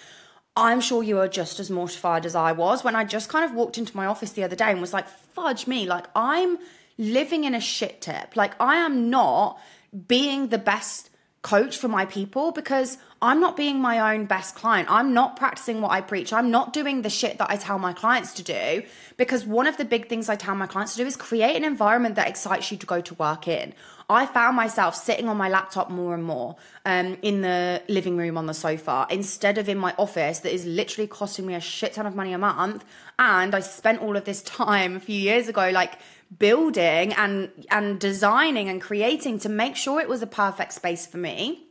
I'm 0.57 0.81
sure 0.81 1.03
you 1.03 1.19
are 1.19 1.29
just 1.29 1.59
as 1.59 1.71
mortified 1.71 2.25
as 2.25 2.37
I 2.37 2.53
was 2.53 2.85
when 2.85 2.95
I 2.95 3.05
just 3.05 3.29
kind 3.29 3.45
of 3.45 3.53
walked 3.53 3.79
into 3.79 3.97
my 3.97 4.07
office 4.07 4.33
the 4.33 4.45
other 4.45 4.57
day 4.57 4.71
and 4.71 4.81
was 4.81 4.93
like, 4.93 5.09
fudge 5.09 5.67
me, 5.67 5.87
like 5.87 6.07
I'm 6.15 6.59
living 6.99 7.45
in 7.45 7.55
a 7.55 7.61
shit 7.61 8.03
tip. 8.03 8.37
Like 8.37 8.55
I 8.61 8.77
am 8.77 9.09
not 9.09 9.59
being 10.07 10.49
the 10.49 10.59
best 10.59 11.09
coach 11.43 11.77
for 11.77 11.89
my 11.89 12.07
people 12.07 12.53
because 12.53 12.99
I'm 13.21 13.41
not 13.41 13.57
being 13.57 13.81
my 13.81 14.15
own 14.15 14.27
best 14.27 14.55
client. 14.55 14.89
I'm 14.91 15.13
not 15.13 15.37
practicing 15.37 15.81
what 15.81 15.91
I 15.91 16.01
preach. 16.01 16.33
I'm 16.33 16.51
not 16.51 16.73
doing 16.73 17.03
the 17.03 17.11
shit 17.11 17.39
that 17.39 17.51
I 17.51 17.57
tell 17.57 17.79
my 17.79 17.93
clients 17.93 18.33
to 18.35 18.45
do 18.45 18.83
because 19.17 19.45
one 19.45 19.67
of 19.67 19.77
the 19.77 19.85
big 19.85 20.09
things 20.09 20.29
I 20.29 20.37
tell 20.37 20.55
my 20.55 20.69
clients 20.69 20.93
to 20.95 21.03
do 21.03 21.07
is 21.07 21.17
create 21.17 21.57
an 21.57 21.65
environment 21.65 22.15
that 22.15 22.29
excites 22.29 22.71
you 22.71 22.79
to 22.79 22.87
go 22.87 23.01
to 23.01 23.15
work 23.15 23.49
in. 23.49 23.75
I 24.09 24.27
found 24.27 24.57
myself 24.57 24.95
sitting 24.95 25.29
on 25.29 25.37
my 25.37 25.49
laptop 25.49 25.91
more 25.91 26.15
and 26.15 26.23
more 26.23 26.57
um, 26.85 27.17
in 27.23 27.41
the 27.41 27.83
living 27.89 28.17
room 28.17 28.37
on 28.37 28.47
the 28.47 28.55
sofa 28.55 29.07
instead 29.11 29.59
of 29.59 29.69
in 29.69 29.79
my 29.79 29.95
office 29.99 30.41
that 30.41 30.53
is 30.53 30.67
literally 30.67 31.09
costing 31.09 31.47
me 31.47 31.55
a 31.55 31.61
shit 31.61 31.95
ton 31.95 32.07
of 32.07 32.15
money 32.15 32.33
a 32.33 32.39
month. 32.39 32.85
And 33.19 33.55
I 33.55 33.61
spent 33.61 34.01
all 34.01 34.17
of 34.17 34.25
this 34.25 34.43
time 34.63 34.97
a 34.97 35.01
few 35.01 35.19
years 35.19 35.49
ago, 35.49 35.71
like 35.71 35.99
building 36.39 37.13
and 37.15 37.51
and 37.71 37.99
designing 37.99 38.69
and 38.69 38.81
creating 38.81 39.39
to 39.41 39.49
make 39.49 39.77
sure 39.77 40.01
it 40.01 40.09
was 40.09 40.23
a 40.23 40.27
perfect 40.27 40.73
space 40.73 41.07
for 41.07 41.19
me. 41.19 41.67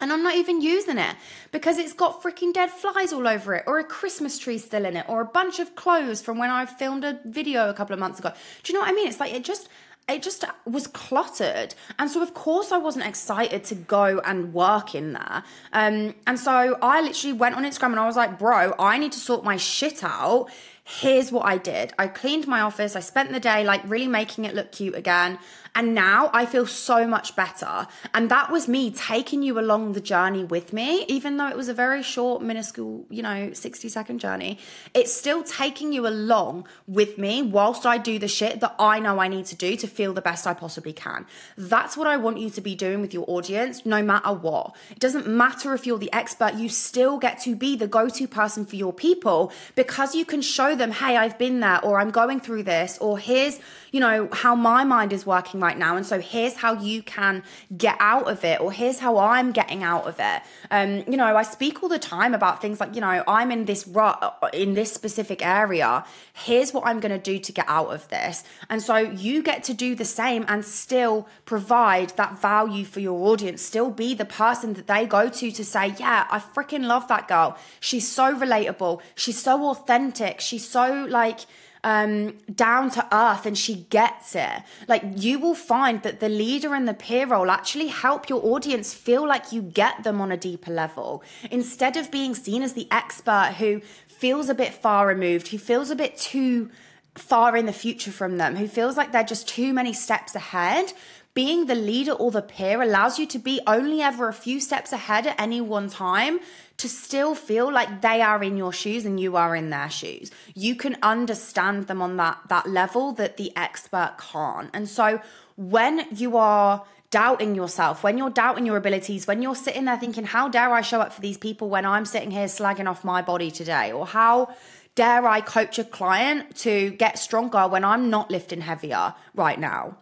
And 0.00 0.12
I'm 0.12 0.24
not 0.24 0.34
even 0.34 0.60
using 0.60 0.98
it 0.98 1.14
because 1.52 1.78
it's 1.78 1.92
got 1.92 2.24
freaking 2.24 2.52
dead 2.52 2.70
flies 2.70 3.12
all 3.12 3.28
over 3.28 3.54
it, 3.54 3.64
or 3.68 3.78
a 3.78 3.84
Christmas 3.84 4.36
tree 4.36 4.58
still 4.58 4.84
in 4.84 4.96
it, 4.96 5.06
or 5.08 5.20
a 5.20 5.24
bunch 5.24 5.60
of 5.60 5.76
clothes 5.76 6.20
from 6.20 6.38
when 6.38 6.50
I 6.50 6.66
filmed 6.66 7.04
a 7.04 7.20
video 7.24 7.70
a 7.70 7.74
couple 7.74 7.94
of 7.94 8.00
months 8.00 8.18
ago. 8.18 8.32
Do 8.64 8.72
you 8.72 8.76
know 8.76 8.84
what 8.84 8.90
I 8.90 8.94
mean? 8.94 9.06
It's 9.06 9.20
like 9.20 9.32
it 9.32 9.44
just 9.44 9.68
it 10.08 10.22
just 10.22 10.44
was 10.64 10.86
cluttered 10.88 11.74
and 11.98 12.10
so 12.10 12.22
of 12.22 12.34
course 12.34 12.72
i 12.72 12.78
wasn't 12.78 13.04
excited 13.06 13.62
to 13.62 13.74
go 13.74 14.20
and 14.24 14.52
work 14.52 14.94
in 14.94 15.12
there 15.12 15.44
um, 15.72 16.14
and 16.26 16.38
so 16.38 16.76
i 16.82 17.00
literally 17.00 17.32
went 17.32 17.54
on 17.54 17.64
instagram 17.64 17.90
and 17.90 18.00
i 18.00 18.06
was 18.06 18.16
like 18.16 18.38
bro 18.38 18.74
i 18.78 18.98
need 18.98 19.12
to 19.12 19.20
sort 19.20 19.44
my 19.44 19.56
shit 19.56 20.02
out 20.02 20.48
here's 20.84 21.30
what 21.30 21.46
I 21.46 21.58
did. 21.58 21.92
I 21.98 22.08
cleaned 22.08 22.46
my 22.46 22.60
office. 22.60 22.96
I 22.96 23.00
spent 23.00 23.32
the 23.32 23.40
day 23.40 23.64
like 23.64 23.82
really 23.88 24.08
making 24.08 24.44
it 24.44 24.54
look 24.54 24.72
cute 24.72 24.94
again. 24.94 25.38
And 25.74 25.94
now 25.94 26.30
I 26.34 26.44
feel 26.44 26.66
so 26.66 27.06
much 27.06 27.34
better. 27.34 27.86
And 28.12 28.30
that 28.30 28.50
was 28.50 28.68
me 28.68 28.90
taking 28.90 29.42
you 29.42 29.58
along 29.58 29.92
the 29.94 30.00
journey 30.00 30.44
with 30.44 30.72
me, 30.72 31.04
even 31.08 31.38
though 31.38 31.48
it 31.48 31.56
was 31.56 31.68
a 31.68 31.74
very 31.74 32.02
short, 32.02 32.42
minuscule, 32.42 33.06
you 33.08 33.22
know, 33.22 33.52
60 33.52 33.88
second 33.88 34.18
journey. 34.18 34.58
It's 34.92 35.14
still 35.14 35.42
taking 35.42 35.92
you 35.92 36.06
along 36.06 36.66
with 36.86 37.16
me 37.16 37.40
whilst 37.40 37.86
I 37.86 37.96
do 37.96 38.18
the 38.18 38.28
shit 38.28 38.60
that 38.60 38.74
I 38.78 39.00
know 39.00 39.18
I 39.18 39.28
need 39.28 39.46
to 39.46 39.56
do 39.56 39.76
to 39.76 39.86
feel 39.86 40.12
the 40.12 40.20
best 40.20 40.46
I 40.46 40.52
possibly 40.52 40.92
can. 40.92 41.26
That's 41.56 41.96
what 41.96 42.06
I 42.06 42.18
want 42.18 42.38
you 42.38 42.50
to 42.50 42.60
be 42.60 42.74
doing 42.74 43.00
with 43.00 43.14
your 43.14 43.24
audience, 43.26 43.86
no 43.86 44.02
matter 44.02 44.32
what. 44.32 44.76
It 44.90 44.98
doesn't 44.98 45.26
matter 45.26 45.72
if 45.72 45.86
you're 45.86 45.98
the 45.98 46.12
expert, 46.12 46.54
you 46.54 46.68
still 46.68 47.18
get 47.18 47.40
to 47.42 47.56
be 47.56 47.76
the 47.76 47.86
go 47.86 48.10
to 48.10 48.28
person 48.28 48.66
for 48.66 48.76
your 48.76 48.92
people 48.92 49.52
because 49.74 50.14
you 50.14 50.26
can 50.26 50.42
show 50.42 50.74
them, 50.74 50.90
hey, 50.90 51.16
I've 51.16 51.38
been 51.38 51.60
there, 51.60 51.82
or 51.82 51.98
I'm 51.98 52.10
going 52.10 52.40
through 52.40 52.64
this, 52.64 52.98
or 52.98 53.18
here's, 53.18 53.58
you 53.92 54.00
know, 54.00 54.28
how 54.32 54.54
my 54.54 54.82
mind 54.82 55.12
is 55.12 55.24
working 55.26 55.60
right 55.60 55.76
now. 55.76 55.96
And 55.96 56.04
so 56.04 56.18
here's 56.18 56.56
how 56.56 56.72
you 56.72 57.02
can 57.02 57.42
get 57.76 57.96
out 58.00 58.28
of 58.28 58.42
it, 58.42 58.60
or 58.60 58.72
here's 58.72 58.98
how 58.98 59.18
I'm 59.18 59.52
getting 59.52 59.82
out 59.82 60.06
of 60.06 60.16
it. 60.18 60.42
Um, 60.70 61.04
you 61.06 61.18
know, 61.18 61.36
I 61.36 61.42
speak 61.42 61.82
all 61.82 61.90
the 61.90 61.98
time 61.98 62.34
about 62.34 62.62
things 62.62 62.80
like, 62.80 62.94
you 62.94 63.02
know, 63.02 63.22
I'm 63.28 63.52
in 63.52 63.66
this 63.66 63.86
rut 63.86 64.38
in 64.54 64.72
this 64.74 64.92
specific 64.92 65.44
area. 65.44 66.04
Here's 66.32 66.72
what 66.72 66.86
I'm 66.86 67.00
going 67.00 67.12
to 67.12 67.18
do 67.18 67.38
to 67.38 67.52
get 67.52 67.66
out 67.68 67.92
of 67.92 68.08
this. 68.08 68.44
And 68.70 68.82
so 68.82 68.96
you 68.96 69.42
get 69.42 69.62
to 69.64 69.74
do 69.74 69.94
the 69.94 70.06
same 70.06 70.46
and 70.48 70.64
still 70.64 71.28
provide 71.44 72.10
that 72.16 72.40
value 72.40 72.86
for 72.86 73.00
your 73.00 73.28
audience, 73.28 73.60
still 73.60 73.90
be 73.90 74.14
the 74.14 74.24
person 74.24 74.72
that 74.72 74.86
they 74.86 75.04
go 75.06 75.28
to 75.28 75.50
to 75.50 75.64
say, 75.64 75.94
yeah, 75.98 76.26
I 76.30 76.38
freaking 76.38 76.86
love 76.86 77.08
that 77.08 77.28
girl. 77.28 77.58
She's 77.78 78.10
so 78.10 78.34
relatable. 78.34 79.02
She's 79.14 79.40
so 79.40 79.68
authentic. 79.68 80.40
She's 80.40 80.66
so 80.66 81.06
like, 81.10 81.40
um, 81.84 82.34
down 82.54 82.90
to 82.90 83.06
earth 83.14 83.46
and 83.46 83.56
she 83.58 83.86
gets 83.90 84.34
it. 84.34 84.62
Like 84.88 85.02
you 85.16 85.38
will 85.38 85.54
find 85.54 86.02
that 86.02 86.20
the 86.20 86.28
leader 86.28 86.74
and 86.74 86.86
the 86.86 86.94
peer 86.94 87.26
role 87.26 87.50
actually 87.50 87.88
help 87.88 88.28
your 88.28 88.44
audience 88.44 88.94
feel 88.94 89.26
like 89.26 89.52
you 89.52 89.62
get 89.62 90.04
them 90.04 90.20
on 90.20 90.30
a 90.30 90.36
deeper 90.36 90.70
level 90.70 91.22
instead 91.50 91.96
of 91.96 92.10
being 92.10 92.34
seen 92.34 92.62
as 92.62 92.74
the 92.74 92.88
expert 92.90 93.54
who 93.58 93.80
feels 94.06 94.48
a 94.48 94.54
bit 94.54 94.72
far 94.72 95.06
removed, 95.06 95.48
who 95.48 95.58
feels 95.58 95.90
a 95.90 95.96
bit 95.96 96.16
too 96.16 96.70
far 97.14 97.56
in 97.56 97.66
the 97.66 97.72
future 97.72 98.12
from 98.12 98.38
them, 98.38 98.56
who 98.56 98.68
feels 98.68 98.96
like 98.96 99.12
they're 99.12 99.24
just 99.24 99.48
too 99.48 99.72
many 99.72 99.92
steps 99.92 100.34
ahead. 100.34 100.92
Being 101.34 101.66
the 101.66 101.74
leader 101.74 102.12
or 102.12 102.30
the 102.30 102.42
peer 102.42 102.82
allows 102.82 103.18
you 103.18 103.26
to 103.26 103.38
be 103.38 103.60
only 103.66 104.02
ever 104.02 104.28
a 104.28 104.34
few 104.34 104.60
steps 104.60 104.92
ahead 104.92 105.26
at 105.26 105.40
any 105.40 105.62
one 105.62 105.88
time 105.88 106.40
to 106.82 106.88
still 106.88 107.36
feel 107.36 107.72
like 107.72 108.02
they 108.02 108.20
are 108.20 108.42
in 108.42 108.56
your 108.56 108.72
shoes 108.72 109.04
and 109.04 109.20
you 109.20 109.36
are 109.36 109.54
in 109.54 109.70
their 109.70 109.88
shoes. 109.88 110.32
You 110.52 110.74
can 110.74 110.96
understand 111.00 111.86
them 111.86 112.02
on 112.02 112.16
that 112.16 112.40
that 112.48 112.66
level 112.68 113.12
that 113.12 113.36
the 113.36 113.56
expert 113.56 114.16
can't. 114.18 114.68
And 114.74 114.88
so 114.88 115.20
when 115.56 116.04
you 116.10 116.36
are 116.36 116.84
doubting 117.10 117.54
yourself, 117.54 118.02
when 118.02 118.18
you're 118.18 118.30
doubting 118.30 118.66
your 118.66 118.76
abilities, 118.76 119.28
when 119.28 119.42
you're 119.42 119.54
sitting 119.54 119.84
there 119.84 119.96
thinking, 119.96 120.24
how 120.24 120.48
dare 120.48 120.72
I 120.72 120.80
show 120.80 121.00
up 121.00 121.12
for 121.12 121.20
these 121.20 121.38
people 121.38 121.70
when 121.70 121.86
I'm 121.86 122.04
sitting 122.04 122.32
here 122.32 122.46
slagging 122.46 122.88
off 122.90 123.04
my 123.04 123.22
body 123.22 123.52
today? 123.52 123.92
Or 123.92 124.04
how 124.04 124.52
dare 124.96 125.24
I 125.28 125.40
coach 125.40 125.78
a 125.78 125.84
client 125.84 126.56
to 126.56 126.90
get 126.90 127.16
stronger 127.16 127.68
when 127.68 127.84
I'm 127.84 128.10
not 128.10 128.28
lifting 128.28 128.62
heavier 128.62 129.14
right 129.34 129.60
now? 129.60 129.98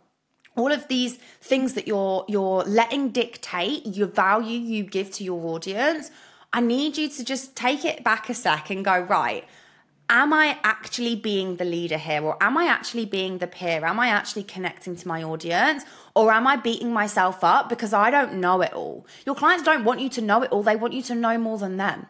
all 0.56 0.72
of 0.72 0.88
these 0.88 1.16
things 1.40 1.74
that 1.74 1.86
you're 1.86 2.24
you're 2.28 2.64
letting 2.64 3.10
dictate 3.10 3.86
your 3.86 4.08
value 4.08 4.58
you 4.58 4.82
give 4.82 5.08
to 5.10 5.22
your 5.22 5.40
audience 5.46 6.10
i 6.52 6.60
need 6.60 6.96
you 6.96 7.08
to 7.08 7.24
just 7.24 7.56
take 7.56 7.84
it 7.84 8.02
back 8.04 8.28
a 8.28 8.34
sec 8.34 8.70
and 8.70 8.84
go 8.84 8.98
right 8.98 9.44
am 10.08 10.32
i 10.32 10.58
actually 10.64 11.14
being 11.14 11.56
the 11.56 11.64
leader 11.64 11.96
here 11.96 12.22
or 12.22 12.36
am 12.42 12.56
i 12.56 12.66
actually 12.66 13.06
being 13.06 13.38
the 13.38 13.46
peer? 13.46 13.84
Am 13.84 14.00
i 14.00 14.08
actually 14.08 14.42
connecting 14.42 14.96
to 14.96 15.06
my 15.06 15.22
audience 15.22 15.84
or 16.14 16.32
am 16.32 16.46
i 16.46 16.56
beating 16.56 16.92
myself 16.92 17.44
up 17.44 17.68
because 17.68 17.92
i 17.92 18.10
don't 18.10 18.34
know 18.34 18.60
it 18.60 18.72
all? 18.72 19.06
Your 19.24 19.36
clients 19.36 19.62
don't 19.62 19.84
want 19.84 20.00
you 20.00 20.08
to 20.10 20.20
know 20.20 20.42
it 20.42 20.50
all. 20.50 20.64
They 20.64 20.76
want 20.76 20.94
you 20.94 21.02
to 21.02 21.14
know 21.14 21.38
more 21.38 21.58
than 21.58 21.76
them 21.76 22.06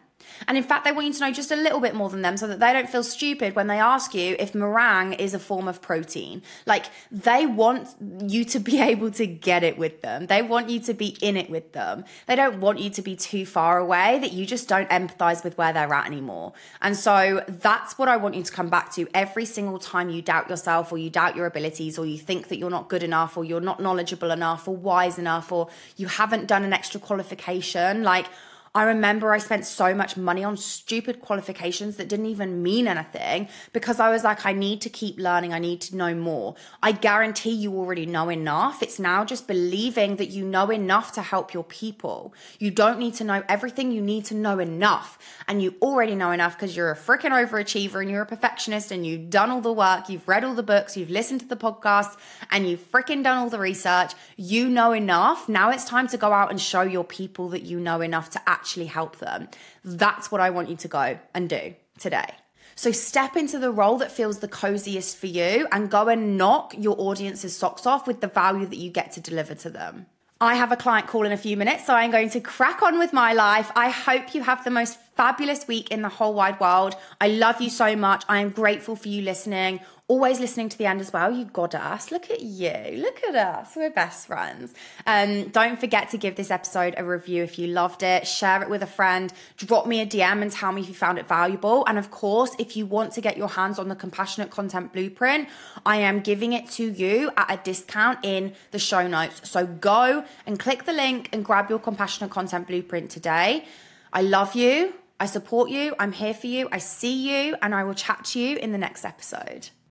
and 0.47 0.57
in 0.57 0.63
fact, 0.63 0.85
they 0.85 0.91
want 0.91 1.07
you 1.07 1.13
to 1.13 1.19
know 1.19 1.31
just 1.31 1.51
a 1.51 1.55
little 1.55 1.79
bit 1.79 1.95
more 1.95 2.09
than 2.09 2.21
them 2.21 2.37
so 2.37 2.47
that 2.47 2.59
they 2.59 2.73
don't 2.73 2.89
feel 2.89 3.03
stupid 3.03 3.55
when 3.55 3.67
they 3.67 3.79
ask 3.79 4.13
you 4.13 4.35
if 4.39 4.55
meringue 4.55 5.13
is 5.13 5.33
a 5.33 5.39
form 5.39 5.67
of 5.67 5.81
protein. 5.81 6.41
Like 6.65 6.85
they 7.11 7.45
want 7.45 7.89
you 8.27 8.45
to 8.45 8.59
be 8.59 8.81
able 8.91 9.11
to 9.11 9.27
get 9.27 9.63
it 9.63 9.77
with 9.77 10.01
them. 10.01 10.27
They 10.27 10.41
want 10.41 10.69
you 10.69 10.79
to 10.81 10.93
be 10.93 11.17
in 11.21 11.37
it 11.37 11.49
with 11.49 11.73
them. 11.73 12.05
They 12.27 12.35
don't 12.35 12.59
want 12.59 12.79
you 12.79 12.89
to 12.91 13.01
be 13.01 13.15
too 13.15 13.45
far 13.45 13.77
away 13.77 14.19
that 14.19 14.33
you 14.33 14.45
just 14.45 14.67
don't 14.67 14.89
empathize 14.89 15.43
with 15.43 15.57
where 15.57 15.73
they're 15.73 15.93
at 15.93 16.05
anymore. 16.05 16.53
And 16.81 16.95
so 16.95 17.43
that's 17.47 17.97
what 17.97 18.07
I 18.07 18.17
want 18.17 18.35
you 18.35 18.43
to 18.43 18.51
come 18.51 18.69
back 18.69 18.91
to 18.93 19.07
every 19.13 19.45
single 19.45 19.79
time 19.79 20.09
you 20.09 20.21
doubt 20.21 20.49
yourself 20.49 20.91
or 20.91 20.97
you 20.97 21.09
doubt 21.09 21.35
your 21.35 21.45
abilities 21.45 21.97
or 21.97 22.05
you 22.05 22.17
think 22.17 22.47
that 22.49 22.57
you're 22.57 22.69
not 22.69 22.89
good 22.89 23.03
enough 23.03 23.37
or 23.37 23.43
you're 23.43 23.61
not 23.61 23.79
knowledgeable 23.79 24.31
enough 24.31 24.67
or 24.67 24.75
wise 24.75 25.17
enough 25.17 25.51
or 25.51 25.69
you 25.97 26.07
haven't 26.07 26.47
done 26.47 26.63
an 26.63 26.73
extra 26.73 26.99
qualification. 26.99 28.03
Like, 28.03 28.27
I 28.73 28.83
remember 28.83 29.33
I 29.33 29.39
spent 29.39 29.65
so 29.65 29.93
much 29.93 30.15
money 30.15 30.45
on 30.45 30.55
stupid 30.55 31.19
qualifications 31.19 31.97
that 31.97 32.07
didn't 32.07 32.27
even 32.27 32.63
mean 32.63 32.87
anything 32.87 33.49
because 33.73 33.99
I 33.99 34.09
was 34.09 34.23
like, 34.23 34.45
I 34.45 34.53
need 34.53 34.79
to 34.81 34.89
keep 34.89 35.19
learning. 35.19 35.51
I 35.51 35.59
need 35.59 35.81
to 35.81 35.97
know 35.97 36.15
more. 36.15 36.55
I 36.81 36.93
guarantee 36.93 37.51
you 37.51 37.73
already 37.73 38.05
know 38.05 38.29
enough. 38.29 38.81
It's 38.81 38.97
now 38.97 39.25
just 39.25 39.45
believing 39.45 40.15
that 40.15 40.29
you 40.29 40.45
know 40.45 40.69
enough 40.69 41.11
to 41.13 41.21
help 41.21 41.53
your 41.53 41.65
people. 41.65 42.33
You 42.59 42.71
don't 42.71 42.97
need 42.97 43.13
to 43.15 43.25
know 43.25 43.43
everything. 43.49 43.91
You 43.91 44.01
need 44.01 44.23
to 44.25 44.35
know 44.35 44.57
enough. 44.59 45.19
And 45.49 45.61
you 45.61 45.75
already 45.81 46.15
know 46.15 46.31
enough 46.31 46.57
because 46.57 46.73
you're 46.73 46.91
a 46.91 46.97
freaking 46.97 47.31
overachiever 47.31 47.99
and 47.99 48.09
you're 48.09 48.21
a 48.21 48.25
perfectionist 48.25 48.89
and 48.89 49.05
you've 49.05 49.29
done 49.29 49.51
all 49.51 49.59
the 49.59 49.73
work. 49.73 50.07
You've 50.07 50.29
read 50.29 50.45
all 50.45 50.53
the 50.53 50.63
books. 50.63 50.95
You've 50.95 51.09
listened 51.09 51.41
to 51.41 51.47
the 51.47 51.57
podcast 51.57 52.15
and 52.49 52.69
you've 52.69 52.89
freaking 52.89 53.21
done 53.21 53.37
all 53.37 53.49
the 53.49 53.59
research. 53.59 54.13
You 54.37 54.69
know 54.69 54.93
enough. 54.93 55.49
Now 55.49 55.71
it's 55.71 55.83
time 55.83 56.07
to 56.07 56.17
go 56.17 56.31
out 56.31 56.51
and 56.51 56.61
show 56.61 56.83
your 56.83 57.03
people 57.03 57.49
that 57.49 57.63
you 57.63 57.77
know 57.77 57.99
enough 57.99 58.29
to 58.29 58.41
act 58.47 58.60
actually 58.61 58.85
help 58.85 59.17
them. 59.17 59.47
That's 59.83 60.31
what 60.31 60.39
I 60.39 60.51
want 60.51 60.69
you 60.69 60.75
to 60.77 60.87
go 60.87 61.17
and 61.33 61.49
do 61.49 61.73
today. 61.99 62.29
So 62.75 62.91
step 62.91 63.35
into 63.35 63.57
the 63.57 63.71
role 63.71 63.97
that 63.97 64.11
feels 64.11 64.37
the 64.37 64.47
coziest 64.47 65.17
for 65.17 65.27
you 65.27 65.67
and 65.71 65.89
go 65.89 66.07
and 66.07 66.37
knock 66.37 66.75
your 66.77 66.95
audience's 66.99 67.57
socks 67.57 67.87
off 67.87 68.05
with 68.05 68.21
the 68.21 68.27
value 68.27 68.67
that 68.67 68.77
you 68.77 68.91
get 68.91 69.11
to 69.13 69.19
deliver 69.19 69.55
to 69.55 69.69
them. 69.71 70.05
I 70.39 70.55
have 70.55 70.71
a 70.71 70.75
client 70.75 71.07
call 71.07 71.25
in 71.25 71.31
a 71.31 71.37
few 71.37 71.57
minutes, 71.57 71.85
so 71.85 71.93
I'm 71.93 72.11
going 72.11 72.29
to 72.31 72.39
crack 72.39 72.81
on 72.81 72.97
with 72.97 73.13
my 73.13 73.33
life. 73.33 73.71
I 73.75 73.89
hope 73.89 74.33
you 74.33 74.43
have 74.43 74.63
the 74.63 74.71
most 74.71 74.97
fabulous 75.15 75.67
week 75.67 75.91
in 75.91 76.01
the 76.01 76.09
whole 76.09 76.33
wide 76.33 76.59
world. 76.59 76.95
I 77.19 77.27
love 77.27 77.61
you 77.61 77.69
so 77.69 77.95
much. 77.95 78.23
I 78.29 78.41
am 78.41 78.49
grateful 78.49 78.95
for 78.95 79.07
you 79.07 79.21
listening 79.23 79.81
always 80.11 80.41
listening 80.41 80.67
to 80.67 80.77
the 80.77 80.85
end 80.85 80.99
as 80.99 81.13
well. 81.13 81.31
You 81.31 81.45
got 81.45 81.73
us. 81.73 82.11
Look 82.11 82.29
at 82.29 82.41
you. 82.41 82.97
Look 82.97 83.23
at 83.29 83.33
us. 83.33 83.77
We're 83.77 83.89
best 83.89 84.27
friends. 84.27 84.73
Um, 85.07 85.47
don't 85.47 85.79
forget 85.79 86.09
to 86.09 86.17
give 86.17 86.35
this 86.35 86.51
episode 86.51 86.95
a 86.97 87.05
review 87.05 87.43
if 87.43 87.57
you 87.57 87.67
loved 87.67 88.03
it. 88.03 88.27
Share 88.27 88.61
it 88.61 88.69
with 88.69 88.83
a 88.83 88.87
friend. 88.87 89.31
Drop 89.55 89.87
me 89.87 90.01
a 90.01 90.05
DM 90.05 90.41
and 90.41 90.51
tell 90.51 90.73
me 90.73 90.81
if 90.81 90.89
you 90.89 90.93
found 90.93 91.17
it 91.17 91.29
valuable. 91.29 91.85
And 91.87 91.97
of 91.97 92.11
course, 92.11 92.53
if 92.59 92.75
you 92.75 92.85
want 92.85 93.13
to 93.13 93.21
get 93.21 93.37
your 93.37 93.47
hands 93.47 93.79
on 93.79 93.87
the 93.87 93.95
compassionate 93.95 94.51
content 94.51 94.91
blueprint, 94.91 95.47
I 95.85 95.95
am 95.95 96.19
giving 96.19 96.51
it 96.51 96.69
to 96.71 96.91
you 96.91 97.31
at 97.37 97.49
a 97.49 97.63
discount 97.63 98.19
in 98.23 98.53
the 98.71 98.79
show 98.79 99.07
notes. 99.07 99.49
So 99.49 99.65
go 99.65 100.25
and 100.45 100.59
click 100.59 100.83
the 100.83 100.93
link 100.93 101.29
and 101.31 101.45
grab 101.45 101.69
your 101.69 101.79
compassionate 101.79 102.31
content 102.31 102.67
blueprint 102.67 103.11
today. 103.11 103.63
I 104.11 104.23
love 104.23 104.55
you. 104.55 104.93
I 105.21 105.25
support 105.25 105.69
you. 105.69 105.95
I'm 105.97 106.11
here 106.11 106.33
for 106.33 106.47
you. 106.47 106.67
I 106.69 106.79
see 106.79 107.13
you, 107.29 107.55
and 107.61 107.73
I 107.73 107.85
will 107.85 107.93
chat 107.93 108.25
to 108.25 108.39
you 108.39 108.57
in 108.57 108.73
the 108.73 108.77
next 108.77 109.05
episode. 109.05 109.69